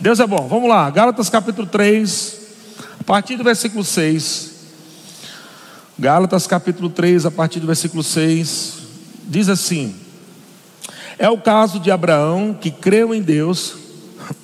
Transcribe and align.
Deus 0.00 0.20
é 0.20 0.26
bom. 0.26 0.46
Vamos 0.46 0.68
lá, 0.68 0.90
Gálatas 0.90 1.30
capítulo 1.30 1.66
3, 1.66 2.36
a 3.00 3.04
partir 3.04 3.36
do 3.36 3.44
versículo 3.44 3.82
6. 3.82 4.50
Gálatas 5.98 6.46
capítulo 6.46 6.90
3, 6.90 7.24
a 7.24 7.30
partir 7.30 7.60
do 7.60 7.66
versículo 7.66 8.02
6, 8.02 8.74
diz 9.26 9.48
assim: 9.48 9.94
É 11.18 11.30
o 11.30 11.38
caso 11.38 11.80
de 11.80 11.90
Abraão 11.90 12.52
que 12.52 12.70
creu 12.70 13.14
em 13.14 13.22
Deus, 13.22 13.74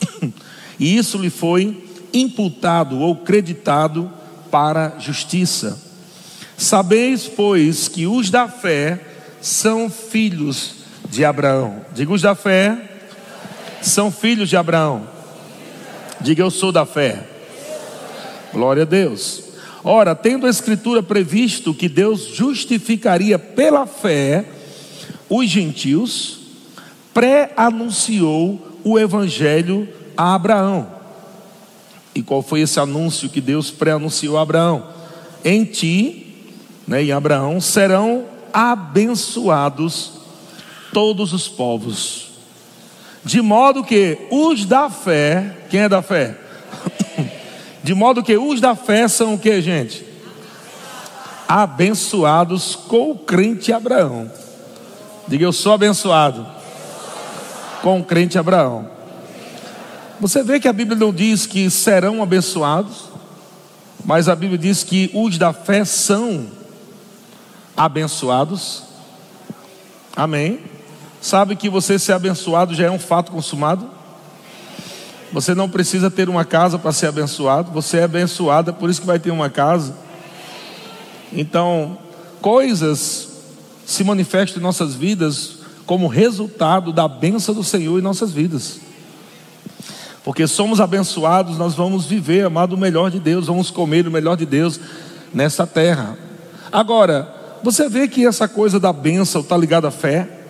e 0.81 0.97
isso 0.97 1.19
lhe 1.19 1.29
foi 1.29 1.87
imputado 2.15 2.99
ou 2.99 3.17
creditado 3.17 4.11
para 4.51 4.97
justiça. 4.99 5.79
Sabeis, 6.57 7.27
pois, 7.27 7.89
que 7.89 8.07
os 8.07 8.31
da 8.31 8.49
fé 8.49 8.99
são 9.43 9.91
filhos 9.91 10.77
de 11.11 11.27
Abraão. 11.27 11.85
Diga 11.95 12.13
os 12.13 12.23
da 12.23 12.35
fé, 12.35 13.03
são 13.83 14.11
filhos 14.11 14.49
de 14.49 14.57
Abraão. 14.57 15.12
Diga 16.23 16.43
eu 16.43 16.51
sou 16.51 16.71
da 16.71 16.87
fé. 16.87 17.27
Glória 18.53 18.83
a 18.83 18.87
Deus. 18.87 19.43
Ora, 19.83 20.15
tendo 20.15 20.47
a 20.47 20.51
Escritura 20.51 21.03
previsto 21.03 21.75
que 21.75 21.89
Deus 21.89 22.29
justificaria 22.29 23.39
pela 23.39 23.87
fé 23.87 24.45
os 25.29 25.49
gentios, 25.49 26.39
pré-anunciou 27.13 28.79
o 28.85 28.99
Evangelho 28.99 29.89
a 30.17 30.35
Abraão. 30.35 30.87
E 32.15 32.23
qual 32.23 32.43
foi 32.43 32.61
esse 32.61 32.79
anúncio 32.79 33.29
que 33.29 33.41
Deus 33.41 33.71
pré-anunciou 33.71 34.39
a 34.39 34.43
Abraão? 34.43 34.87
Em 35.45 35.65
ti, 35.65 36.37
né, 36.87 37.03
em 37.03 37.11
Abraão, 37.11 37.61
serão 37.61 38.27
abençoados 38.53 40.13
todos 40.93 41.33
os 41.33 41.49
povos. 41.49 42.32
De 43.25 43.41
modo 43.41 43.85
que 43.85 44.19
os 44.31 44.65
da 44.67 44.91
fé, 44.91 45.57
quem 45.71 45.81
é 45.81 45.89
da 45.89 46.03
fé? 46.03 46.37
De 47.83 47.95
modo 47.95 48.23
que 48.23 48.37
os 48.37 48.61
da 48.61 48.75
fé 48.75 49.07
são 49.09 49.35
o 49.35 49.39
que, 49.39 49.61
gente? 49.61 50.05
Abençoados 51.49 52.75
com 52.77 53.11
o 53.11 53.19
crente 53.19 53.73
Abraão. 53.73 54.31
Diga, 55.29 55.45
eu 55.45 55.53
sou 55.53 55.73
abençoado 55.73 56.47
com 57.81 58.01
o 58.01 58.05
crente 58.05 58.39
Abraão. 58.39 58.91
Você 60.21 60.43
vê 60.43 60.61
que 60.61 60.69
a 60.69 60.73
Bíblia 60.73 60.97
não 60.97 61.13
diz 61.13 61.47
que 61.47 61.69
serão 61.69 62.23
abençoados, 62.23 63.11
mas 64.05 64.29
a 64.29 64.37
Bíblia 64.37 64.59
diz 64.59 64.83
que 64.85 65.11
os 65.13 65.37
da 65.37 65.53
fé 65.53 65.85
são 65.85 66.47
abençoados. 67.77 68.85
Amém. 70.15 70.61
Sabe 71.23 71.55
que 71.55 71.71
você 71.71 72.01
ser 72.01 72.15
abençoado 72.15 72.75
já 72.75 72.87
é 72.87 72.91
um 72.91 72.99
fato 72.99 73.31
consumado? 73.31 73.89
Você 75.33 75.55
não 75.55 75.71
precisa 75.71 76.11
ter 76.11 76.29
uma 76.29 76.45
casa 76.45 76.81
para 76.81 76.91
ser 76.91 77.07
abençoado, 77.07 77.71
você 77.71 77.99
é 77.99 78.03
abençoado, 78.03 78.71
é 78.71 78.73
por 78.73 78.91
isso 78.91 79.01
que 79.01 79.07
vai 79.07 79.21
ter 79.21 79.31
uma 79.31 79.49
casa. 79.49 79.95
Então, 81.33 81.97
coisas 82.41 83.29
se 83.87 84.03
manifestam 84.03 84.59
em 84.59 84.63
nossas 84.65 84.97
vidas 84.97 85.59
como 85.87 86.09
resultado 86.09 86.93
da 86.93 87.07
benção 87.07 87.55
do 87.55 87.63
Senhor 87.63 88.01
em 88.01 88.03
nossas 88.03 88.33
vidas. 88.33 88.81
Porque 90.25 90.49
somos 90.49 90.81
abençoados, 90.81 91.57
nós 91.57 91.75
vamos 91.75 92.05
viver, 92.05 92.45
amado, 92.45 92.73
o 92.73 92.79
melhor 92.79 93.13
de 93.13 93.21
Deus, 93.21 93.47
vamos 93.47 93.71
comer 93.71 94.09
o 94.09 94.11
melhor 94.11 94.37
de 94.37 94.45
Deus 94.45 94.81
nessa 95.33 95.69
terra. 95.69 96.19
Agora, 96.73 97.33
você 97.63 97.89
vê 97.89 98.09
que 98.09 98.27
essa 98.27 98.49
coisa 98.49 98.81
da 98.81 98.93
bênção 98.93 99.41
está 99.41 99.57
ligada 99.57 99.87
à 99.87 99.91
fé. 99.93 100.42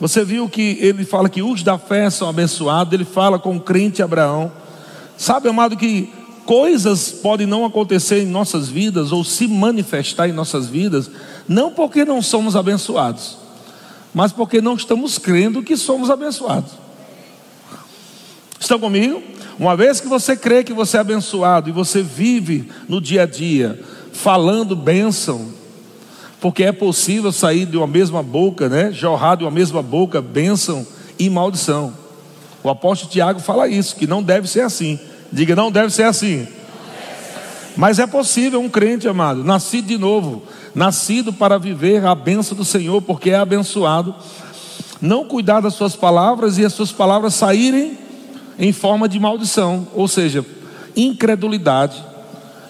Você 0.00 0.24
viu 0.24 0.48
que 0.48 0.78
ele 0.80 1.04
fala 1.04 1.28
que 1.28 1.42
os 1.42 1.62
da 1.62 1.78
fé 1.78 2.10
são 2.10 2.28
abençoados, 2.28 2.92
ele 2.92 3.04
fala 3.04 3.38
com 3.38 3.56
o 3.56 3.60
crente 3.60 4.02
Abraão. 4.02 4.52
Sabe, 5.16 5.48
amado, 5.48 5.76
que 5.76 6.12
coisas 6.44 7.10
podem 7.10 7.46
não 7.46 7.64
acontecer 7.64 8.22
em 8.22 8.26
nossas 8.26 8.68
vidas 8.68 9.12
ou 9.12 9.24
se 9.24 9.46
manifestar 9.46 10.28
em 10.28 10.32
nossas 10.32 10.68
vidas, 10.68 11.10
não 11.48 11.70
porque 11.70 12.04
não 12.04 12.20
somos 12.20 12.56
abençoados, 12.56 13.36
mas 14.12 14.32
porque 14.32 14.60
não 14.60 14.74
estamos 14.74 15.18
crendo 15.18 15.62
que 15.62 15.76
somos 15.76 16.10
abençoados. 16.10 16.72
Estão 18.58 18.78
comigo? 18.78 19.22
Uma 19.58 19.76
vez 19.76 20.00
que 20.00 20.08
você 20.08 20.36
crê 20.36 20.64
que 20.64 20.72
você 20.72 20.96
é 20.96 21.00
abençoado 21.00 21.68
e 21.68 21.72
você 21.72 22.02
vive 22.02 22.68
no 22.88 23.00
dia 23.00 23.22
a 23.22 23.26
dia 23.26 23.80
falando 24.12 24.74
bênção, 24.74 25.48
porque 26.44 26.62
é 26.62 26.72
possível 26.72 27.32
sair 27.32 27.64
de 27.64 27.74
uma 27.74 27.86
mesma 27.86 28.22
boca, 28.22 28.68
né? 28.68 28.92
Jorrar 28.92 29.34
de 29.34 29.44
uma 29.44 29.50
mesma 29.50 29.82
boca 29.82 30.20
bênção 30.20 30.86
e 31.18 31.30
maldição. 31.30 31.94
O 32.62 32.68
apóstolo 32.68 33.10
Tiago 33.10 33.40
fala 33.40 33.66
isso, 33.66 33.96
que 33.96 34.06
não 34.06 34.22
deve 34.22 34.46
ser 34.46 34.60
assim. 34.60 35.00
Diga, 35.32 35.56
não 35.56 35.72
deve 35.72 35.88
ser 35.88 36.02
assim. 36.02 36.46
Mas 37.74 37.98
é 37.98 38.06
possível 38.06 38.60
um 38.60 38.68
crente, 38.68 39.08
amado, 39.08 39.42
nascido 39.42 39.86
de 39.86 39.96
novo, 39.96 40.42
nascido 40.74 41.32
para 41.32 41.56
viver 41.56 42.04
a 42.04 42.14
bênção 42.14 42.54
do 42.54 42.62
Senhor, 42.62 43.00
porque 43.00 43.30
é 43.30 43.36
abençoado, 43.36 44.14
não 45.00 45.24
cuidar 45.24 45.62
das 45.62 45.72
suas 45.72 45.96
palavras 45.96 46.58
e 46.58 46.64
as 46.66 46.74
suas 46.74 46.92
palavras 46.92 47.32
saírem 47.32 47.96
em 48.58 48.70
forma 48.70 49.08
de 49.08 49.18
maldição, 49.18 49.88
ou 49.94 50.06
seja, 50.06 50.44
incredulidade. 50.94 52.04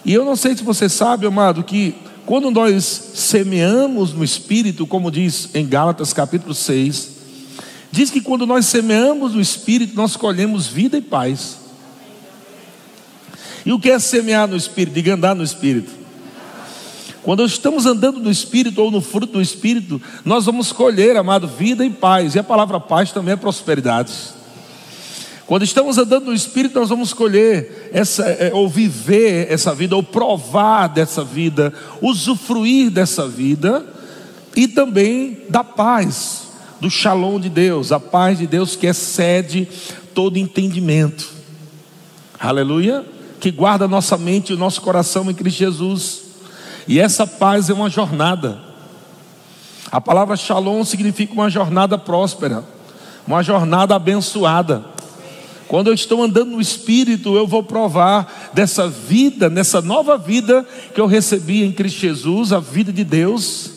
E 0.04 0.14
eu 0.14 0.24
não 0.24 0.36
sei 0.36 0.56
se 0.56 0.62
você 0.62 0.88
sabe, 0.88 1.26
amado, 1.26 1.64
que 1.64 2.03
quando 2.26 2.50
nós 2.50 2.84
semeamos 3.14 4.12
no 4.12 4.24
Espírito, 4.24 4.86
como 4.86 5.10
diz 5.10 5.50
em 5.54 5.66
Gálatas 5.66 6.12
capítulo 6.12 6.54
6, 6.54 7.10
diz 7.92 8.10
que 8.10 8.20
quando 8.20 8.46
nós 8.46 8.66
semeamos 8.66 9.34
no 9.34 9.40
Espírito, 9.40 9.94
nós 9.94 10.16
colhemos 10.16 10.66
vida 10.66 10.96
e 10.96 11.02
paz. 11.02 11.58
E 13.64 13.72
o 13.72 13.78
que 13.78 13.90
é 13.90 13.98
semear 13.98 14.48
no 14.48 14.56
Espírito? 14.56 14.94
Diga 14.94 15.14
andar 15.14 15.34
no 15.34 15.44
Espírito. 15.44 15.90
Quando 17.22 17.44
estamos 17.44 17.86
andando 17.86 18.20
no 18.20 18.30
Espírito 18.30 18.82
ou 18.82 18.90
no 18.90 19.00
fruto 19.00 19.34
do 19.34 19.40
Espírito, 19.40 20.00
nós 20.24 20.44
vamos 20.44 20.72
colher, 20.72 21.16
amado, 21.16 21.48
vida 21.48 21.84
e 21.84 21.90
paz. 21.90 22.34
E 22.34 22.38
a 22.38 22.44
palavra 22.44 22.78
paz 22.78 23.12
também 23.12 23.32
é 23.32 23.36
prosperidade. 23.36 24.12
Quando 25.46 25.62
estamos 25.62 25.98
andando 25.98 26.26
no 26.26 26.34
Espírito, 26.34 26.78
nós 26.78 26.88
vamos 26.88 27.08
escolher 27.08 27.90
essa, 27.92 28.24
é, 28.24 28.50
ou 28.54 28.68
viver 28.68 29.52
essa 29.52 29.74
vida, 29.74 29.94
ou 29.94 30.02
provar 30.02 30.88
dessa 30.88 31.22
vida, 31.22 31.72
usufruir 32.00 32.90
dessa 32.90 33.28
vida, 33.28 33.84
e 34.56 34.66
também 34.68 35.42
da 35.48 35.62
paz, 35.62 36.48
do 36.80 36.88
shalom 36.88 37.38
de 37.38 37.48
Deus, 37.48 37.92
a 37.92 38.00
paz 38.00 38.38
de 38.38 38.46
Deus 38.46 38.74
que 38.76 38.86
excede 38.86 39.68
todo 40.14 40.38
entendimento. 40.38 41.28
Aleluia! 42.38 43.04
Que 43.40 43.50
guarda 43.50 43.86
nossa 43.86 44.16
mente 44.16 44.50
e 44.50 44.54
o 44.54 44.58
nosso 44.58 44.80
coração 44.80 45.30
em 45.30 45.34
Cristo 45.34 45.58
Jesus. 45.58 46.22
E 46.88 46.98
essa 46.98 47.26
paz 47.26 47.68
é 47.68 47.74
uma 47.74 47.90
jornada. 47.90 48.58
A 49.90 50.00
palavra 50.00 50.36
shalom 50.36 50.84
significa 50.84 51.34
uma 51.34 51.50
jornada 51.50 51.98
próspera, 51.98 52.64
uma 53.26 53.42
jornada 53.42 53.94
abençoada. 53.94 54.93
Quando 55.74 55.88
eu 55.88 55.94
estou 55.94 56.22
andando 56.22 56.52
no 56.52 56.60
Espírito, 56.60 57.34
eu 57.34 57.48
vou 57.48 57.60
provar 57.60 58.52
dessa 58.54 58.88
vida, 58.88 59.50
nessa 59.50 59.82
nova 59.82 60.16
vida 60.16 60.64
que 60.94 61.00
eu 61.00 61.06
recebi 61.06 61.64
em 61.64 61.72
Cristo 61.72 61.98
Jesus, 61.98 62.52
a 62.52 62.60
vida 62.60 62.92
de 62.92 63.02
Deus. 63.02 63.72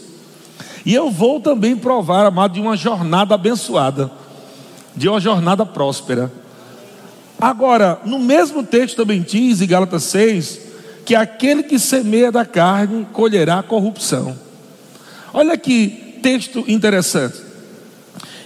E 0.86 0.94
eu 0.94 1.10
vou 1.10 1.40
também 1.40 1.76
provar, 1.76 2.24
amado, 2.24 2.54
de 2.54 2.60
uma 2.60 2.78
jornada 2.78 3.34
abençoada, 3.34 4.12
de 4.96 5.10
uma 5.10 5.20
jornada 5.20 5.66
próspera. 5.66 6.32
Agora, 7.42 8.00
no 8.06 8.20
mesmo 8.20 8.62
texto 8.62 8.96
também 8.96 9.24
diz, 9.24 9.60
em 9.60 9.66
Gálatas 9.66 10.04
6, 10.04 10.60
que 11.04 11.16
aquele 11.16 11.64
que 11.64 11.80
semeia 11.80 12.32
da 12.32 12.46
carne 12.46 13.08
colherá 13.12 13.64
corrupção. 13.64 14.38
Olha 15.34 15.58
que 15.58 16.20
texto 16.22 16.64
interessante. 16.68 17.47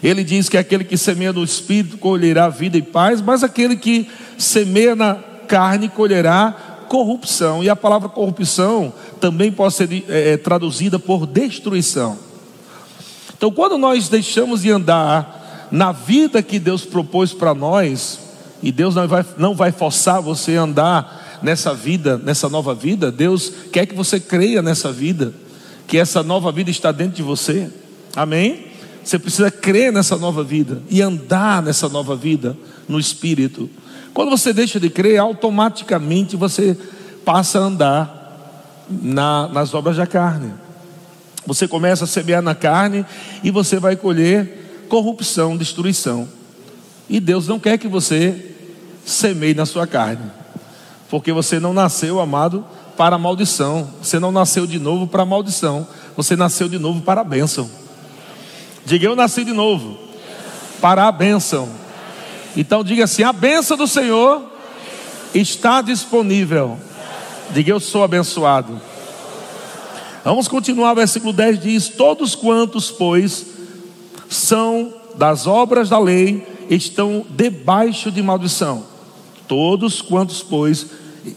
Ele 0.03 0.23
diz 0.23 0.50
que 0.50 0.57
aquele 0.57 0.84
que 0.84 0.97
semeia 0.97 1.31
no 1.31 1.44
espírito 1.44 1.97
colherá 1.97 2.50
vida 2.50 2.78
e 2.78 2.81
paz, 2.81 3.22
mas 3.22 3.44
aquele 3.44 3.75
que 3.75 4.09
semeia 4.38 4.95
na 4.95 5.15
carne 5.48 5.89
colherá 5.89 6.86
corrupção. 6.88 7.63
E 7.63 7.69
a 7.69 7.75
palavra 7.75 8.09
corrupção 8.09 8.92
também 9.19 9.51
pode 9.51 9.75
ser 9.75 10.03
é, 10.09 10.38
traduzida 10.38 10.98
por 10.98 11.27
destruição. 11.27 12.18
Então, 13.38 13.51
quando 13.51 13.77
nós 13.77 14.09
deixamos 14.09 14.63
de 14.63 14.71
andar 14.71 15.69
na 15.71 15.92
vida 15.92 16.42
que 16.42 16.59
Deus 16.59 16.83
propôs 16.83 17.31
para 17.31 17.53
nós, 17.53 18.19
e 18.62 18.71
Deus 18.71 18.95
não 18.95 19.07
vai, 19.07 19.25
não 19.38 19.56
vai 19.56 19.71
forçar 19.71 20.21
você 20.21 20.57
a 20.57 20.63
andar 20.63 21.39
nessa 21.42 21.74
vida, 21.74 22.18
nessa 22.18 22.50
nova 22.50 22.75
vida, 22.75 23.12
Deus 23.12 23.51
quer 23.71 23.86
que 23.86 23.95
você 23.95 24.19
creia 24.19 24.62
nessa 24.62 24.92
vida, 24.92 25.33
que 25.88 25.98
essa 25.98 26.21
nova 26.21 26.51
vida 26.51 26.69
está 26.69 26.92
dentro 26.92 27.15
de 27.15 27.24
você. 27.24 27.69
Amém? 28.15 28.70
Você 29.03 29.18
precisa 29.18 29.50
crer 29.50 29.92
nessa 29.92 30.15
nova 30.15 30.44
vida 30.44 30.81
e 30.89 31.01
andar 31.01 31.62
nessa 31.62 31.89
nova 31.89 32.15
vida 32.15 32.57
no 32.88 33.00
Espírito. 33.00 33.69
Quando 34.13 34.30
você 34.30 34.53
deixa 34.53 34.80
de 34.80 34.89
crer, 34.89 35.18
automaticamente 35.18 36.36
você 36.36 36.77
passa 37.25 37.59
a 37.59 37.63
andar 37.63 38.86
na, 38.89 39.48
nas 39.48 39.74
obras 39.74 39.98
da 39.98 40.06
carne. 40.06 40.53
Você 41.45 41.68
começa 41.68 42.03
a 42.03 42.07
semear 42.07 42.42
na 42.42 42.53
carne 42.53 43.06
e 43.44 43.50
você 43.50 43.80
vai 43.80 43.95
colher 43.95 44.86
corrupção, 44.88 45.57
destruição. 45.57 46.27
E 47.09 47.19
Deus 47.19 47.48
não 47.48 47.59
quer 47.59 47.77
que 47.77 47.88
você 47.88 48.53
semeie 49.06 49.53
na 49.53 49.65
sua 49.65 49.88
carne. 49.88 50.31
Porque 51.09 51.33
você 51.33 51.59
não 51.59 51.74
nasceu, 51.74 52.19
amado, 52.19 52.63
para 52.95 53.15
a 53.15 53.19
maldição. 53.19 53.89
Você 54.01 54.19
não 54.19 54.31
nasceu 54.31 54.68
de 54.68 54.80
novo 54.80 55.07
para 55.07 55.24
a 55.24 55.25
maldição. 55.25 55.88
Você 56.15 56.36
nasceu 56.36 56.69
de 56.69 56.77
novo 56.77 57.01
para 57.01 57.21
a 57.21 57.24
bênção. 57.24 57.69
Diga, 58.86 59.06
eu 59.06 59.16
nasci 59.16 59.44
de 59.44 59.54
novo 59.54 59.98
para 60.81 61.07
a 61.07 61.12
bênção. 61.12 61.69
Então 62.56 62.83
diga 62.83 63.04
assim: 63.04 63.24
a 63.24 63.31
bênção 63.31 63.78
do 63.78 63.88
Senhor 63.88 64.44
está 65.33 65.81
disponível. 65.81 66.78
Diga, 67.51 67.72
eu 67.72 67.80
sou 67.80 68.04
abençoado. 68.04 68.81
Vamos 70.24 70.48
continuar, 70.48 70.94
versículo 70.94 71.31
10 71.31 71.60
diz: 71.60 71.89
Todos 71.89 72.36
quantos, 72.36 72.92
pois, 72.92 73.45
são 74.30 74.94
das 75.16 75.48
obras 75.48 75.89
da 75.89 76.00
lei, 76.00 76.48
estão 76.69 77.25
debaixo 77.30 78.12
de 78.12 78.22
maldição. 78.22 78.84
Todos 79.48 80.01
quantos, 80.01 80.42
pois, 80.42 80.88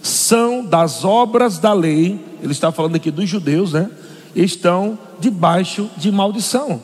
são 0.03 0.65
das 0.65 1.05
obras 1.05 1.59
da 1.59 1.73
lei, 1.73 2.19
ele 2.43 2.53
está 2.53 2.71
falando 2.71 2.97
aqui 2.97 3.11
dos 3.11 3.29
judeus, 3.29 3.73
né? 3.73 3.91
Estão 4.35 4.99
debaixo 5.19 5.91
de 5.97 6.11
maldição. 6.11 6.81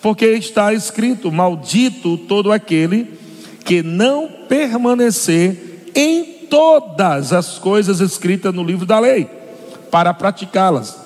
Porque 0.00 0.26
está 0.26 0.72
escrito: 0.72 1.32
Maldito 1.32 2.16
todo 2.16 2.52
aquele 2.52 3.18
que 3.64 3.82
não 3.82 4.28
permanecer 4.48 5.90
em 5.94 6.24
todas 6.48 7.32
as 7.32 7.58
coisas 7.58 8.00
escritas 8.00 8.54
no 8.54 8.64
livro 8.64 8.86
da 8.86 8.98
lei, 8.98 9.28
para 9.90 10.14
praticá-las. 10.14 10.96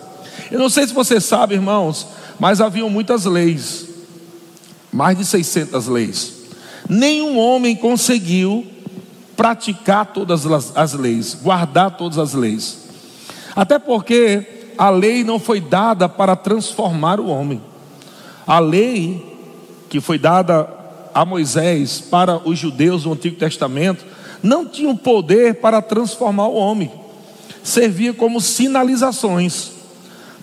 Eu 0.51 0.59
não 0.59 0.69
sei 0.69 0.87
se 0.87 0.95
você 0.95 1.21
sabe, 1.21 1.55
irmãos, 1.55 2.07
mas 2.39 2.61
haviam 2.61 2.89
muitas 2.89 3.25
leis, 3.25 3.89
mais 4.93 5.17
de 5.17 5.25
600 5.25 5.87
leis. 5.89 6.35
Nenhum 6.89 7.39
homem 7.39 7.75
conseguiu 7.75 8.67
praticar 9.37 10.07
todas 10.07 10.45
as 10.77 10.93
leis, 10.93 11.35
guardar 11.35 11.97
todas 11.97 12.19
as 12.19 12.35
leis. 12.35 12.79
Até 13.57 13.79
porque 13.79 14.73
a 14.79 14.91
lei 14.91 15.25
não 15.25 15.39
foi 15.39 15.61
dada 15.61 16.09
para 16.09 16.37
transformar 16.37 17.19
o 17.19 17.27
homem. 17.27 17.61
A 18.47 18.59
lei 18.59 19.25
que 19.89 20.01
foi 20.01 20.19
dada 20.19 20.69
a 21.15 21.25
Moisés 21.25 22.01
para 22.01 22.39
os 22.49 22.59
judeus 22.59 23.03
do 23.03 23.13
Antigo 23.13 23.37
Testamento 23.37 24.05
não 24.43 24.67
tinha 24.67 24.91
o 24.91 24.97
poder 24.97 25.57
para 25.57 25.83
transformar 25.83 26.49
o 26.49 26.55
homem. 26.55 26.91
Servia 27.63 28.13
como 28.13 28.41
sinalizações 28.41 29.71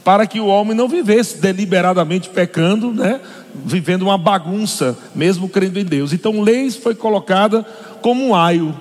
para 0.03 0.25
que 0.25 0.39
o 0.39 0.47
homem 0.47 0.75
não 0.75 0.87
vivesse 0.87 1.37
deliberadamente 1.37 2.29
pecando, 2.29 2.93
né? 2.93 3.19
vivendo 3.65 4.03
uma 4.03 4.17
bagunça, 4.17 4.97
mesmo 5.13 5.49
crendo 5.49 5.79
em 5.79 5.85
Deus. 5.85 6.13
Então, 6.13 6.41
leis 6.41 6.75
foi 6.75 6.95
colocada 6.95 7.65
como 8.01 8.27
um 8.27 8.35
aio 8.35 8.75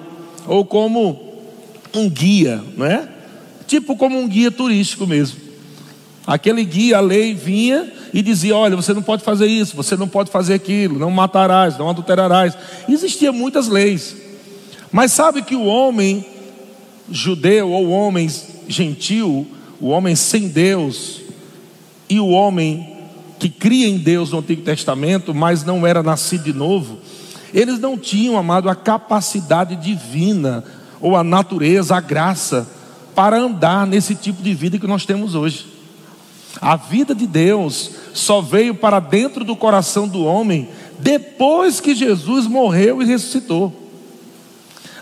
ou 0.47 0.65
como 0.65 1.19
um 1.95 2.09
guia, 2.09 2.63
não 2.77 2.87
é? 2.87 3.09
Tipo 3.67 3.97
como 3.97 4.19
um 4.19 4.29
guia 4.29 4.51
turístico 4.51 5.07
mesmo. 5.07 5.48
Aquele 6.29 6.63
guia, 6.63 6.99
a 6.99 7.01
lei 7.01 7.33
vinha 7.33 7.91
e 8.13 8.21
dizia: 8.21 8.55
Olha, 8.55 8.77
você 8.77 8.93
não 8.93 9.01
pode 9.01 9.25
fazer 9.25 9.47
isso, 9.47 9.75
você 9.75 9.97
não 9.97 10.07
pode 10.07 10.31
fazer 10.31 10.53
aquilo, 10.53 10.99
não 10.99 11.11
matarás, 11.11 11.79
não 11.79 11.89
adulterarás. 11.89 12.53
Existiam 12.87 13.33
muitas 13.33 13.67
leis, 13.67 14.15
mas 14.93 15.11
sabe 15.11 15.41
que 15.41 15.57
o 15.57 15.65
homem 15.65 16.23
judeu 17.11 17.71
ou 17.71 17.87
o 17.87 17.91
homem 17.91 18.31
gentil, 18.69 19.47
o 19.81 19.89
homem 19.89 20.15
sem 20.15 20.49
Deus 20.49 21.23
e 22.11 22.21
o 22.21 22.29
homem 22.29 22.99
que 23.39 23.49
cria 23.49 23.89
em 23.89 23.97
Deus 23.97 24.31
no 24.31 24.41
Antigo 24.41 24.61
Testamento, 24.61 25.35
mas 25.35 25.65
não 25.65 25.87
era 25.87 26.03
nascido 26.03 26.45
de 26.45 26.53
novo, 26.53 26.99
eles 27.55 27.79
não 27.79 27.97
tinham, 27.97 28.37
amado, 28.37 28.69
a 28.69 28.75
capacidade 28.75 29.77
divina 29.77 30.63
ou 31.01 31.17
a 31.17 31.25
natureza, 31.25 31.97
a 31.97 32.01
graça 32.03 32.69
para 33.15 33.39
andar 33.39 33.87
nesse 33.87 34.15
tipo 34.15 34.43
de 34.43 34.53
vida 34.53 34.79
que 34.79 34.87
nós 34.87 35.07
temos 35.07 35.35
hoje. 35.35 35.78
A 36.61 36.77
vida 36.77 37.15
de 37.15 37.27
Deus 37.27 37.91
só 38.15 38.41
veio 38.41 38.75
para 38.75 39.01
dentro 39.01 39.45
do 39.45 39.55
coração 39.55 40.09
do 40.09 40.25
homem 40.25 40.69
depois 40.99 41.81
que 41.81 41.95
Jesus 41.95 42.47
morreu 42.47 43.01
e 43.01 43.05
ressuscitou. 43.05 43.73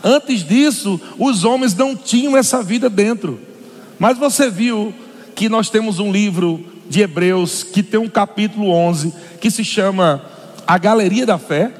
Antes 0.04 0.44
disso, 0.44 1.00
os 1.18 1.44
homens 1.44 1.74
não 1.74 1.96
tinham 1.96 2.36
essa 2.36 2.62
vida 2.62 2.88
dentro. 2.90 3.40
Mas 3.98 4.18
você 4.18 4.50
viu 4.50 4.92
que 5.34 5.48
nós 5.48 5.70
temos 5.70 5.98
um 5.98 6.12
livro 6.12 6.64
de 6.88 7.00
Hebreus 7.00 7.62
que 7.62 7.82
tem 7.82 7.98
um 7.98 8.08
capítulo 8.08 8.70
11 8.70 9.12
que 9.40 9.50
se 9.50 9.64
chama 9.64 10.22
A 10.66 10.78
Galeria 10.78 11.26
da 11.26 11.38
Fé. 11.38 11.72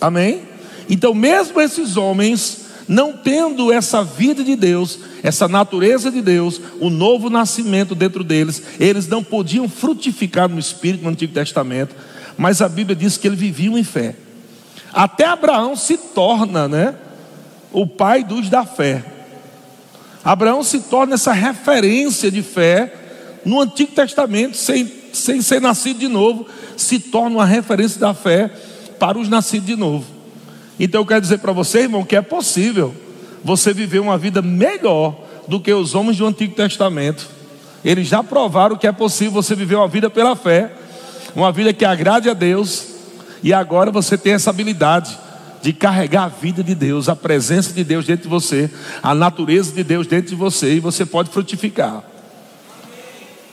Amém? 0.00 0.42
Então, 0.88 1.14
mesmo 1.14 1.60
esses 1.60 1.96
homens 1.96 2.61
não 2.88 3.12
tendo 3.12 3.72
essa 3.72 4.02
vida 4.02 4.42
de 4.42 4.56
Deus, 4.56 4.98
essa 5.22 5.46
natureza 5.48 6.10
de 6.10 6.20
Deus, 6.20 6.60
o 6.80 6.90
novo 6.90 7.30
nascimento 7.30 7.94
dentro 7.94 8.24
deles, 8.24 8.62
eles 8.78 9.06
não 9.06 9.22
podiam 9.22 9.68
frutificar 9.68 10.48
no 10.48 10.58
Espírito 10.58 11.04
no 11.04 11.10
Antigo 11.10 11.32
Testamento, 11.32 11.94
mas 12.36 12.60
a 12.60 12.68
Bíblia 12.68 12.96
diz 12.96 13.16
que 13.16 13.28
eles 13.28 13.38
viviam 13.38 13.78
em 13.78 13.84
fé. 13.84 14.16
Até 14.92 15.24
Abraão 15.24 15.76
se 15.76 15.96
torna, 15.96 16.68
né, 16.68 16.94
o 17.72 17.86
pai 17.86 18.22
dos 18.22 18.48
da 18.48 18.64
fé. 18.64 19.04
Abraão 20.24 20.62
se 20.62 20.80
torna 20.80 21.14
essa 21.14 21.32
referência 21.32 22.30
de 22.30 22.42
fé 22.42 22.92
no 23.44 23.60
Antigo 23.60 23.92
Testamento, 23.92 24.56
sem, 24.56 24.90
sem 25.12 25.42
ser 25.42 25.60
nascido 25.60 25.98
de 25.98 26.08
novo, 26.08 26.46
se 26.76 26.98
torna 26.98 27.36
uma 27.36 27.46
referência 27.46 27.98
da 27.98 28.14
fé 28.14 28.50
para 28.98 29.18
os 29.18 29.28
nascidos 29.28 29.66
de 29.66 29.76
novo. 29.76 30.21
Então 30.78 31.00
eu 31.00 31.06
quero 31.06 31.20
dizer 31.20 31.38
para 31.38 31.52
você, 31.52 31.80
irmão, 31.80 32.04
que 32.04 32.16
é 32.16 32.22
possível 32.22 32.94
você 33.44 33.72
viver 33.72 33.98
uma 33.98 34.16
vida 34.16 34.40
melhor 34.40 35.16
do 35.46 35.60
que 35.60 35.72
os 35.72 35.94
homens 35.94 36.18
do 36.18 36.26
Antigo 36.26 36.54
Testamento. 36.54 37.28
Eles 37.84 38.08
já 38.08 38.22
provaram 38.22 38.76
que 38.76 38.86
é 38.86 38.92
possível 38.92 39.32
você 39.32 39.54
viver 39.54 39.76
uma 39.76 39.88
vida 39.88 40.08
pela 40.08 40.36
fé, 40.36 40.72
uma 41.34 41.50
vida 41.50 41.72
que 41.72 41.84
agrade 41.84 42.30
a 42.30 42.34
Deus, 42.34 42.86
e 43.42 43.52
agora 43.52 43.90
você 43.90 44.16
tem 44.16 44.34
essa 44.34 44.50
habilidade 44.50 45.18
de 45.60 45.72
carregar 45.72 46.24
a 46.24 46.28
vida 46.28 46.62
de 46.62 46.74
Deus, 46.74 47.08
a 47.08 47.16
presença 47.16 47.72
de 47.72 47.84
Deus 47.84 48.04
dentro 48.04 48.24
de 48.24 48.28
você, 48.28 48.70
a 49.02 49.14
natureza 49.14 49.72
de 49.72 49.84
Deus 49.84 50.06
dentro 50.06 50.30
de 50.30 50.36
você, 50.36 50.74
e 50.74 50.80
você 50.80 51.04
pode 51.04 51.30
frutificar. 51.30 52.02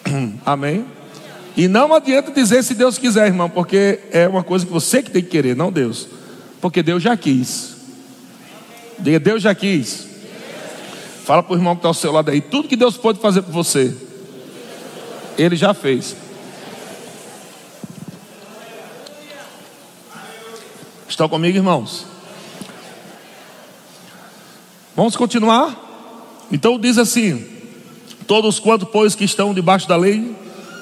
Amém? 0.45 0.85
E 1.57 1.67
não 1.67 1.93
adianta 1.93 2.31
dizer 2.31 2.63
se 2.63 2.73
Deus 2.73 2.97
quiser, 2.97 3.27
irmão, 3.27 3.49
porque 3.49 3.99
é 4.11 4.27
uma 4.27 4.43
coisa 4.43 4.65
que 4.65 4.71
você 4.71 5.01
que 5.01 5.11
tem 5.11 5.23
que 5.23 5.29
querer, 5.29 5.55
não 5.55 5.71
Deus. 5.71 6.07
Porque 6.61 6.83
Deus 6.83 7.01
já 7.01 7.15
quis. 7.15 7.75
Diga, 8.99 9.19
Deus 9.19 9.41
já 9.41 9.55
quis. 9.55 10.07
Fala 11.23 11.43
para 11.43 11.53
o 11.53 11.57
irmão 11.57 11.75
que 11.75 11.79
está 11.79 11.87
ao 11.87 11.93
seu 11.93 12.11
lado 12.11 12.31
aí. 12.31 12.41
Tudo 12.41 12.67
que 12.67 12.75
Deus 12.75 12.97
pode 12.97 13.19
fazer 13.19 13.41
por 13.43 13.51
você, 13.51 13.95
Ele 15.37 15.55
já 15.55 15.73
fez. 15.73 16.15
Estão 21.07 21.29
comigo, 21.29 21.57
irmãos? 21.57 22.05
Vamos 24.95 25.15
continuar? 25.15 26.47
Então 26.51 26.79
diz 26.79 26.97
assim: 26.97 27.45
Todos 28.25 28.59
quanto, 28.59 28.85
pois, 28.85 29.15
que 29.15 29.23
estão 29.23 29.53
debaixo 29.53 29.87
da 29.87 29.95
lei, 29.95 30.35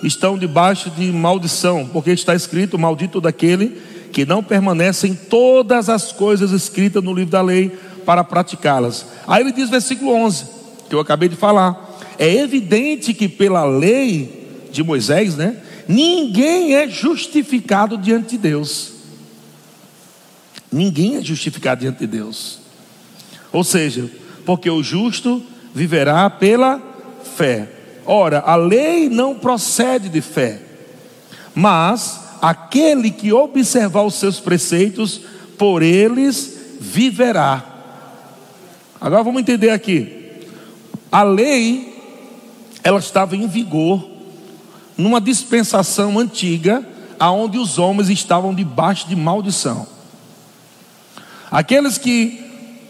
estão 0.04 0.38
debaixo 0.38 0.90
de 0.90 1.12
maldição, 1.12 1.88
porque 1.92 2.12
está 2.12 2.34
escrito: 2.34 2.80
Maldito 2.80 3.22
daquele 3.22 3.82
que 4.12 4.26
não 4.26 4.44
permanece 4.44 5.08
em 5.08 5.14
todas 5.14 5.90
as 5.90 6.12
coisas 6.12 6.52
escritas 6.52 7.04
no 7.04 7.14
livro 7.14 7.32
da 7.32 7.42
lei 7.42 7.70
para 8.06 8.24
praticá-las. 8.24 9.06
Aí 9.28 9.42
ele 9.42 9.52
diz, 9.52 9.70
versículo 9.70 10.14
11, 10.14 10.46
que 10.90 10.96
eu 10.96 11.00
acabei 11.00 11.30
de 11.30 11.36
falar: 11.36 11.98
É 12.18 12.34
evidente 12.36 13.14
que 13.14 13.28
pela 13.28 13.66
lei 13.66 14.68
de 14.72 14.84
Moisés, 14.84 15.36
né, 15.36 15.58
ninguém 15.88 16.76
é 16.76 16.88
justificado 16.88 17.98
diante 17.98 18.32
de 18.32 18.38
Deus. 18.38 18.94
Ninguém 20.72 21.18
é 21.18 21.22
justificado 21.22 21.82
diante 21.82 22.00
de 22.00 22.08
Deus. 22.08 22.60
Ou 23.52 23.64
seja, 23.64 24.10
porque 24.46 24.70
o 24.70 24.84
justo 24.84 25.44
viverá 25.74 26.30
pela 26.30 26.82
fé. 27.36 27.70
Ora, 28.06 28.40
a 28.40 28.56
lei 28.56 29.10
não 29.10 29.36
procede 29.36 30.10
de 30.10 30.22
fé, 30.22 30.62
mas 31.54 32.27
aquele 32.42 33.12
que 33.12 33.32
observar 33.34 34.04
os 34.04 34.16
seus 34.16 34.40
preceitos, 34.40 35.22
por 35.58 35.82
eles 35.82 36.58
viverá. 36.80 37.64
Agora 39.00 39.24
vamos 39.24 39.42
entender 39.42 39.70
aqui. 39.70 40.42
A 41.12 41.24
lei, 41.24 41.96
ela 42.84 43.00
estava 43.00 43.36
em 43.36 43.48
vigor 43.48 44.08
numa 44.98 45.22
dispensação 45.22 46.18
antiga, 46.18 46.86
aonde 47.20 47.58
os 47.58 47.78
homens 47.78 48.10
estavam 48.10 48.54
debaixo 48.54 49.08
de 49.08 49.16
maldição. 49.16 49.88
Aqueles 51.52 51.98
que 51.98 52.44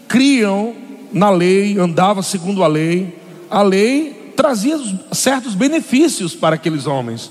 criam 0.08 0.74
na 1.12 1.30
lei, 1.30 1.78
andavam 1.78 2.22
segundo 2.22 2.64
a 2.64 2.66
lei, 2.66 3.18
a 3.50 3.62
lei 3.62 4.32
trazia 4.36 4.78
certos 5.12 5.54
benefícios 5.54 6.34
para 6.34 6.54
aqueles 6.56 6.86
homens. 6.86 7.30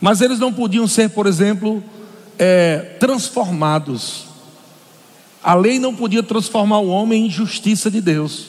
Mas 0.00 0.20
eles 0.20 0.38
não 0.38 0.52
podiam 0.52 0.86
ser, 0.86 1.10
por 1.10 1.26
exemplo, 1.26 1.82
é, 2.38 2.96
transformados. 3.00 4.26
A 5.42 5.54
lei 5.54 5.78
não 5.78 5.94
podia 5.94 6.22
transformar 6.22 6.78
o 6.78 6.88
homem 6.88 7.26
em 7.26 7.30
justiça 7.30 7.90
de 7.90 8.00
Deus. 8.00 8.46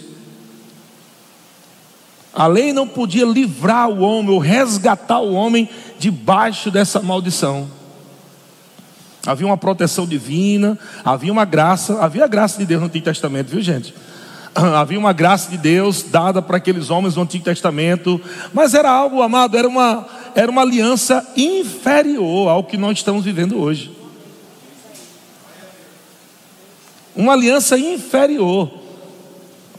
A 2.33 2.45
lei 2.47 2.71
não 2.71 2.87
podia 2.87 3.25
livrar 3.25 3.89
o 3.89 3.99
homem 3.99 4.31
ou 4.31 4.39
resgatar 4.39 5.19
o 5.19 5.33
homem 5.33 5.67
debaixo 5.97 6.69
dessa 6.69 7.01
maldição. 7.01 7.67
Havia 9.25 9.45
uma 9.45 9.57
proteção 9.57 10.05
divina, 10.07 10.77
havia 11.03 11.31
uma 11.31 11.45
graça, 11.45 11.99
havia 11.99 12.23
a 12.23 12.27
graça 12.27 12.57
de 12.57 12.65
Deus 12.65 12.81
no 12.81 12.87
Antigo 12.87 13.05
Testamento, 13.05 13.49
viu 13.49 13.61
gente? 13.61 13.93
Havia 14.55 14.97
uma 14.97 15.13
graça 15.13 15.51
de 15.51 15.57
Deus 15.57 16.03
dada 16.03 16.41
para 16.41 16.57
aqueles 16.57 16.89
homens 16.89 17.15
no 17.15 17.21
Antigo 17.21 17.43
Testamento, 17.43 18.19
mas 18.53 18.73
era 18.73 18.89
algo, 18.89 19.21
amado, 19.21 19.55
era 19.55 19.67
uma, 19.67 20.07
era 20.35 20.49
uma 20.49 20.61
aliança 20.61 21.25
inferior 21.35 22.49
ao 22.49 22.63
que 22.63 22.77
nós 22.77 22.97
estamos 22.97 23.23
vivendo 23.23 23.59
hoje. 23.59 23.91
Uma 27.15 27.33
aliança 27.33 27.77
inferior. 27.77 28.71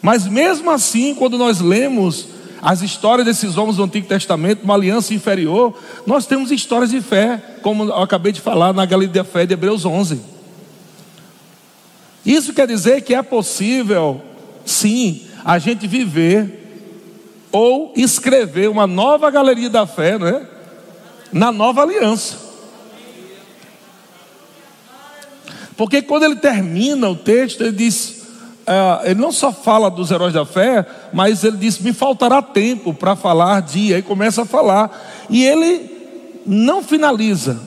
Mas 0.03 0.27
mesmo 0.27 0.71
assim, 0.71 1.15
quando 1.15 1.39
nós 1.39 1.61
lemos 1.61 2.29
as 2.63 2.83
histórias 2.83 3.27
desses 3.27 3.57
homens 3.57 3.77
do 3.77 3.85
Antigo 3.85 4.07
Testamento, 4.07 4.65
uma 4.65 4.75
aliança 4.75 5.15
inferior, 5.15 5.75
nós 6.07 6.27
temos 6.27 6.51
histórias 6.51 6.91
de 6.91 7.01
fé, 7.01 7.43
como 7.63 7.85
eu 7.85 7.97
acabei 7.97 8.33
de 8.33 8.41
falar 8.41 8.73
na 8.73 8.85
Galeria 8.85 9.23
da 9.23 9.25
Fé 9.25 9.47
de 9.47 9.55
Hebreus 9.55 9.85
11. 9.85 10.21
Isso 12.25 12.53
quer 12.53 12.67
dizer 12.67 13.01
que 13.03 13.15
é 13.15 13.23
possível, 13.23 14.21
sim, 14.65 15.23
a 15.45 15.59
gente 15.59 15.87
viver 15.87 16.60
ou 17.53 17.93
escrever 17.97 18.69
uma 18.69 18.87
nova 18.87 19.31
galeria 19.31 19.71
da 19.71 19.87
fé, 19.87 20.19
né? 20.19 20.47
Na 21.33 21.51
nova 21.51 21.83
aliança. 21.83 22.37
Porque 25.77 26.03
quando 26.03 26.25
ele 26.25 26.37
termina 26.37 27.09
o 27.09 27.17
texto, 27.17 27.63
ele 27.63 27.73
diz: 27.73 28.23
é, 28.67 29.11
ele 29.11 29.21
não 29.21 29.33
só 29.33 29.53
fala 29.53 29.91
dos 29.91 30.11
heróis 30.11 30.35
da 30.35 30.45
fé, 30.45 30.87
mas 31.13 31.43
ele 31.43 31.57
diz: 31.57 31.79
Me 31.79 31.93
faltará 31.93 32.43
tempo 32.43 32.93
para 32.93 33.17
falar 33.17 33.63
de. 33.63 33.95
Aí 33.95 34.03
começa 34.03 34.43
a 34.43 34.47
falar. 34.47 35.27
E 35.29 35.45
ele 35.45 35.91
não 36.47 36.83
finaliza, 36.83 37.61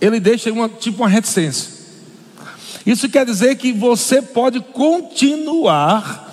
ele 0.00 0.20
deixa 0.20 0.52
uma, 0.52 0.68
tipo 0.68 1.02
uma 1.02 1.08
reticência. 1.08 1.78
Isso 2.86 3.08
quer 3.08 3.26
dizer 3.26 3.56
que 3.56 3.72
você 3.72 4.22
pode 4.22 4.60
continuar 4.60 6.27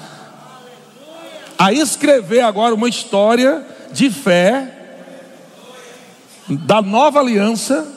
a 1.57 1.71
escrever 1.71 2.41
agora 2.41 2.75
uma 2.75 2.89
história 2.89 3.65
de 3.91 4.09
fé 4.09 4.71
da 6.47 6.81
nova 6.81 7.19
aliança, 7.19 7.87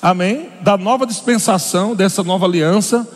amém? 0.00 0.50
Da 0.60 0.76
nova 0.76 1.06
dispensação, 1.06 1.94
dessa 1.94 2.22
nova 2.22 2.46
aliança 2.46 3.08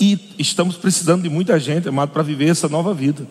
e 0.00 0.34
estamos 0.38 0.76
precisando 0.76 1.22
de 1.22 1.28
muita 1.28 1.58
gente, 1.58 1.88
amado, 1.88 2.10
para 2.10 2.22
viver 2.22 2.50
essa 2.50 2.68
nova 2.68 2.94
vida. 2.94 3.26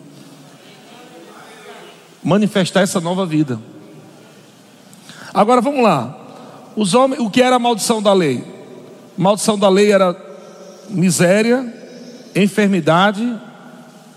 Manifestar 2.22 2.82
essa 2.82 3.00
nova 3.00 3.24
vida. 3.24 3.58
Agora 5.32 5.60
vamos 5.60 5.82
lá. 5.82 6.16
Os 6.76 6.94
homens, 6.94 7.20
o 7.20 7.30
que 7.30 7.42
era 7.42 7.56
a 7.56 7.58
maldição 7.58 8.02
da 8.02 8.12
lei? 8.12 8.44
Maldição 9.16 9.58
da 9.58 9.68
lei 9.68 9.92
era 9.92 10.16
miséria, 10.90 11.72
enfermidade 12.34 13.40